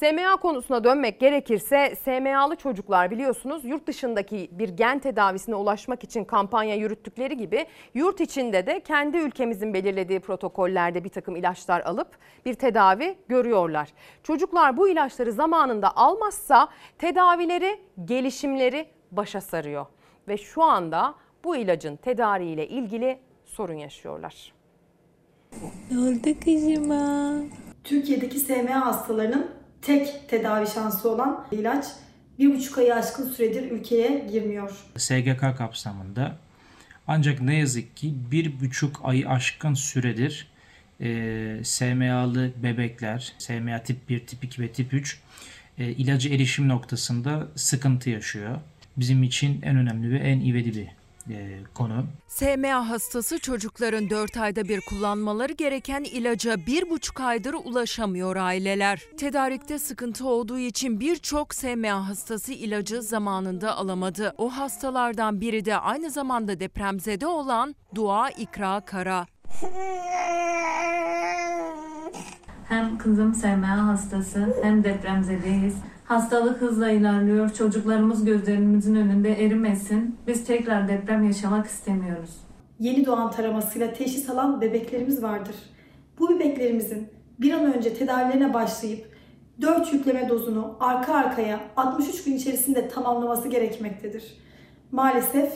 [0.00, 6.74] SMA konusuna dönmek gerekirse SMA'lı çocuklar biliyorsunuz yurt dışındaki bir gen tedavisine ulaşmak için kampanya
[6.74, 12.08] yürüttükleri gibi yurt içinde de kendi ülkemizin belirlediği protokollerde bir takım ilaçlar alıp
[12.46, 13.88] bir tedavi görüyorlar.
[14.22, 16.68] Çocuklar bu ilaçları zamanında almazsa
[16.98, 19.86] tedavileri, gelişimleri başa sarıyor
[20.28, 21.14] ve şu anda
[21.44, 24.52] bu ilacın tedariğiyle ilgili sorun yaşıyorlar.
[25.92, 27.34] Oldu kızıma.
[27.84, 31.86] Türkiye'deki SMA hastalarının tek tedavi şansı olan ilaç
[32.38, 34.70] bir buçuk ayı aşkın süredir ülkeye girmiyor.
[34.96, 36.36] SGK kapsamında
[37.06, 40.50] ancak ne yazık ki bir buçuk ayı aşkın süredir
[41.00, 45.20] e, SMA'lı bebekler, SMA tip 1, tip 2 ve tip 3
[45.78, 48.56] e, ilacı erişim noktasında sıkıntı yaşıyor.
[48.96, 50.88] Bizim için en önemli ve en ivedi bir
[51.32, 52.04] e, konu.
[52.28, 59.02] SMA hastası çocukların 4 ayda bir kullanmaları gereken ilaca bir buçuk aydır ulaşamıyor aileler.
[59.18, 64.34] Tedarikte sıkıntı olduğu için birçok SMA hastası ilacı zamanında alamadı.
[64.38, 69.26] O hastalardan biri de aynı zamanda depremzede olan Dua İkra Kara.
[72.68, 75.74] Hem kızım SMA hastası hem depremzedeyiz.
[76.10, 77.50] Hastalık hızla ilerliyor.
[77.54, 80.16] Çocuklarımız gözlerimizin önünde erimesin.
[80.26, 82.30] Biz tekrar deprem yaşamak istemiyoruz.
[82.80, 85.54] Yeni doğan taramasıyla teşhis alan bebeklerimiz vardır.
[86.18, 87.08] Bu bebeklerimizin
[87.40, 89.06] bir an önce tedavilerine başlayıp
[89.60, 94.34] 4 yükleme dozunu arka arkaya 63 gün içerisinde tamamlaması gerekmektedir.
[94.92, 95.52] Maalesef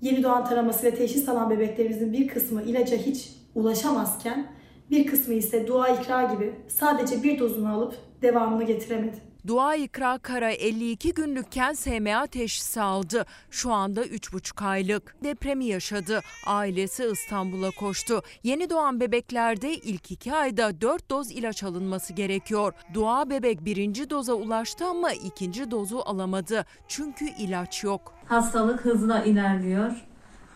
[0.00, 4.46] yeni doğan taramasıyla teşhis alan bebeklerimizin bir kısmı ilaca hiç ulaşamazken
[4.90, 9.27] bir kısmı ise dua ikra gibi sadece bir dozunu alıp devamını getiremedi.
[9.48, 13.26] Dua İkra Kara 52 günlükken SMA teşhisi aldı.
[13.50, 15.16] Şu anda 3,5 aylık.
[15.24, 16.20] Depremi yaşadı.
[16.46, 18.22] Ailesi İstanbul'a koştu.
[18.42, 22.72] Yeni doğan bebeklerde ilk 2 ayda 4 doz ilaç alınması gerekiyor.
[22.94, 26.64] Dua bebek birinci doza ulaştı ama ikinci dozu alamadı.
[26.88, 28.14] Çünkü ilaç yok.
[28.26, 30.07] Hastalık hızla ilerliyor.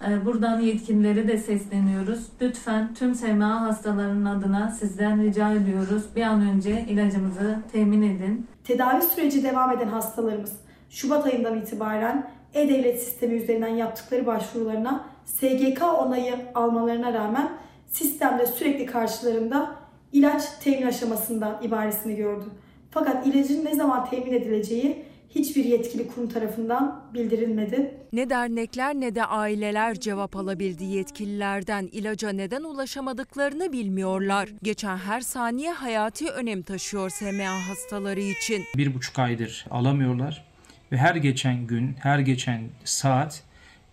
[0.09, 2.27] Ee, Buradan yetkililere de sesleniyoruz.
[2.41, 6.03] Lütfen tüm SMA hastalarının adına sizden rica ediyoruz.
[6.17, 8.47] Bir an önce ilacımızı temin edin.
[8.65, 10.53] Tedavi süreci devam eden hastalarımız
[10.91, 17.49] Şubat ayından itibaren e-devlet sistemi üzerinden yaptıkları başvurularına SGK onayı almalarına rağmen
[17.87, 19.77] sistemde sürekli karşılarında
[20.13, 22.45] ilaç temin aşamasında ibaresini gördü.
[22.91, 25.05] Fakat ilacın ne zaman temin edileceği
[25.35, 27.95] hiçbir yetkili kurum tarafından bildirilmedi.
[28.13, 34.49] Ne dernekler ne de aileler cevap alabildi yetkililerden ilaca neden ulaşamadıklarını bilmiyorlar.
[34.63, 38.65] Geçen her saniye hayati önem taşıyor SMA hastaları için.
[38.77, 40.45] Bir buçuk aydır alamıyorlar
[40.93, 43.43] ve her geçen gün, her geçen saat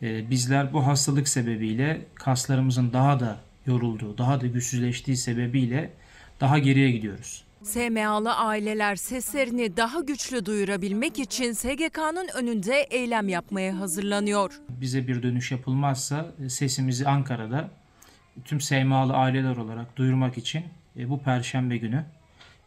[0.02, 5.90] e, bizler bu hastalık sebebiyle kaslarımızın daha da yorulduğu, daha da güçsüzleştiği sebebiyle
[6.40, 7.44] daha geriye gidiyoruz.
[7.64, 14.62] SMA'lı aileler seslerini daha güçlü duyurabilmek için SGK'nın önünde eylem yapmaya hazırlanıyor.
[14.70, 17.70] Bize bir dönüş yapılmazsa e, sesimizi Ankara'da
[18.46, 20.64] tüm SMA'lı aileler olarak duyurmak için
[20.98, 22.06] e, bu perşembe günü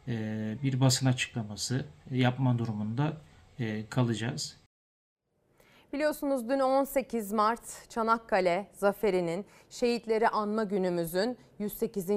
[0.08, 3.16] e, bir basın açıklaması yapma durumunda
[3.90, 4.56] kalacağız.
[5.92, 12.08] Biliyorsunuz dün 18 Mart Çanakkale Zaferi'nin şehitleri anma günümüzün 108.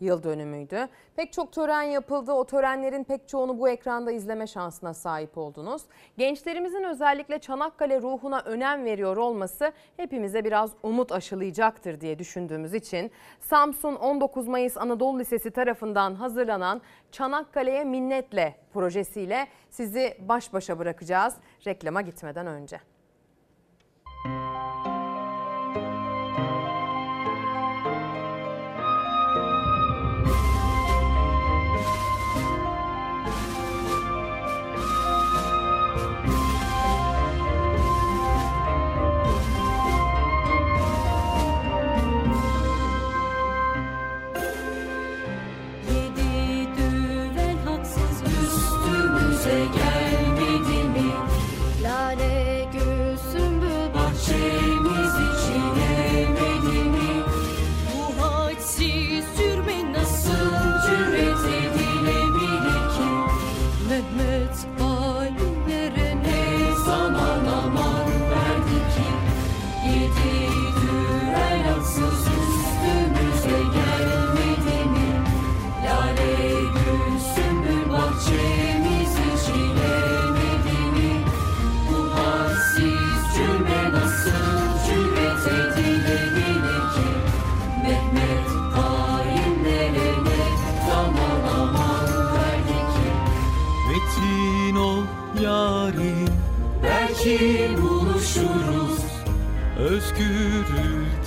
[0.00, 0.88] yıl dönümüydü.
[1.16, 2.32] Pek çok tören yapıldı.
[2.32, 5.82] O törenlerin pek çoğunu bu ekranda izleme şansına sahip oldunuz.
[6.18, 13.10] Gençlerimizin özellikle Çanakkale ruhuna önem veriyor olması hepimize biraz umut aşılayacaktır diye düşündüğümüz için
[13.40, 16.80] Samsun 19 Mayıs Anadolu Lisesi tarafından hazırlanan
[17.12, 21.34] Çanakkale'ye minnetle projesiyle sizi baş başa bırakacağız
[21.66, 22.80] reklama gitmeden önce.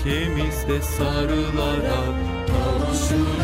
[0.06, 2.04] Ülkemizde sarılara
[2.48, 3.41] kavuşuruz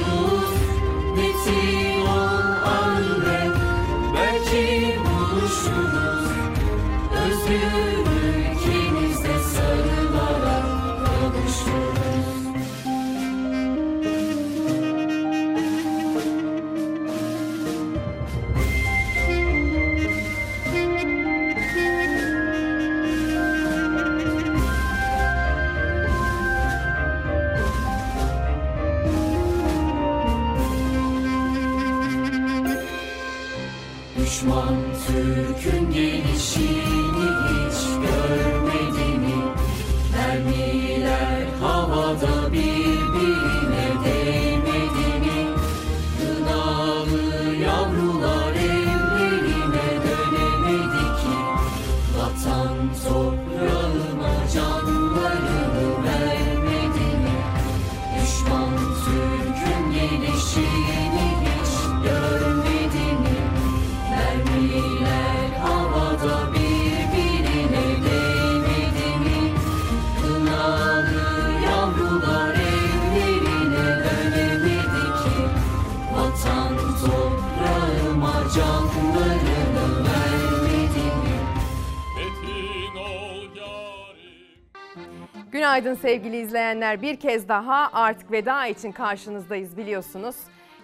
[86.02, 87.02] sevgili izleyenler.
[87.02, 90.36] Bir kez daha artık veda için karşınızdayız biliyorsunuz.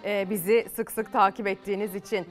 [0.04, 2.26] Ee, bizi sık sık takip ettiğiniz için.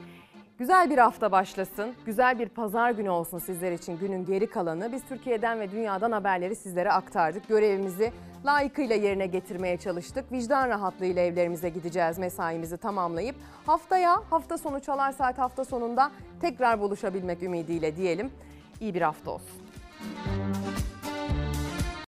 [0.60, 1.94] Güzel bir hafta başlasın.
[2.06, 4.92] Güzel bir pazar günü olsun sizler için günün geri kalanı.
[4.92, 7.48] Biz Türkiye'den ve dünyadan haberleri sizlere aktardık.
[7.48, 8.12] Görevimizi
[8.46, 10.32] layıkıyla yerine getirmeye çalıştık.
[10.32, 13.36] Vicdan rahatlığıyla evlerimize gideceğiz mesaimizi tamamlayıp.
[13.66, 16.12] Haftaya hafta sonu çalar saat hafta sonunda
[16.42, 18.32] tekrar buluşabilmek ümidiyle diyelim.
[18.82, 19.62] İyi bir hafta olsun.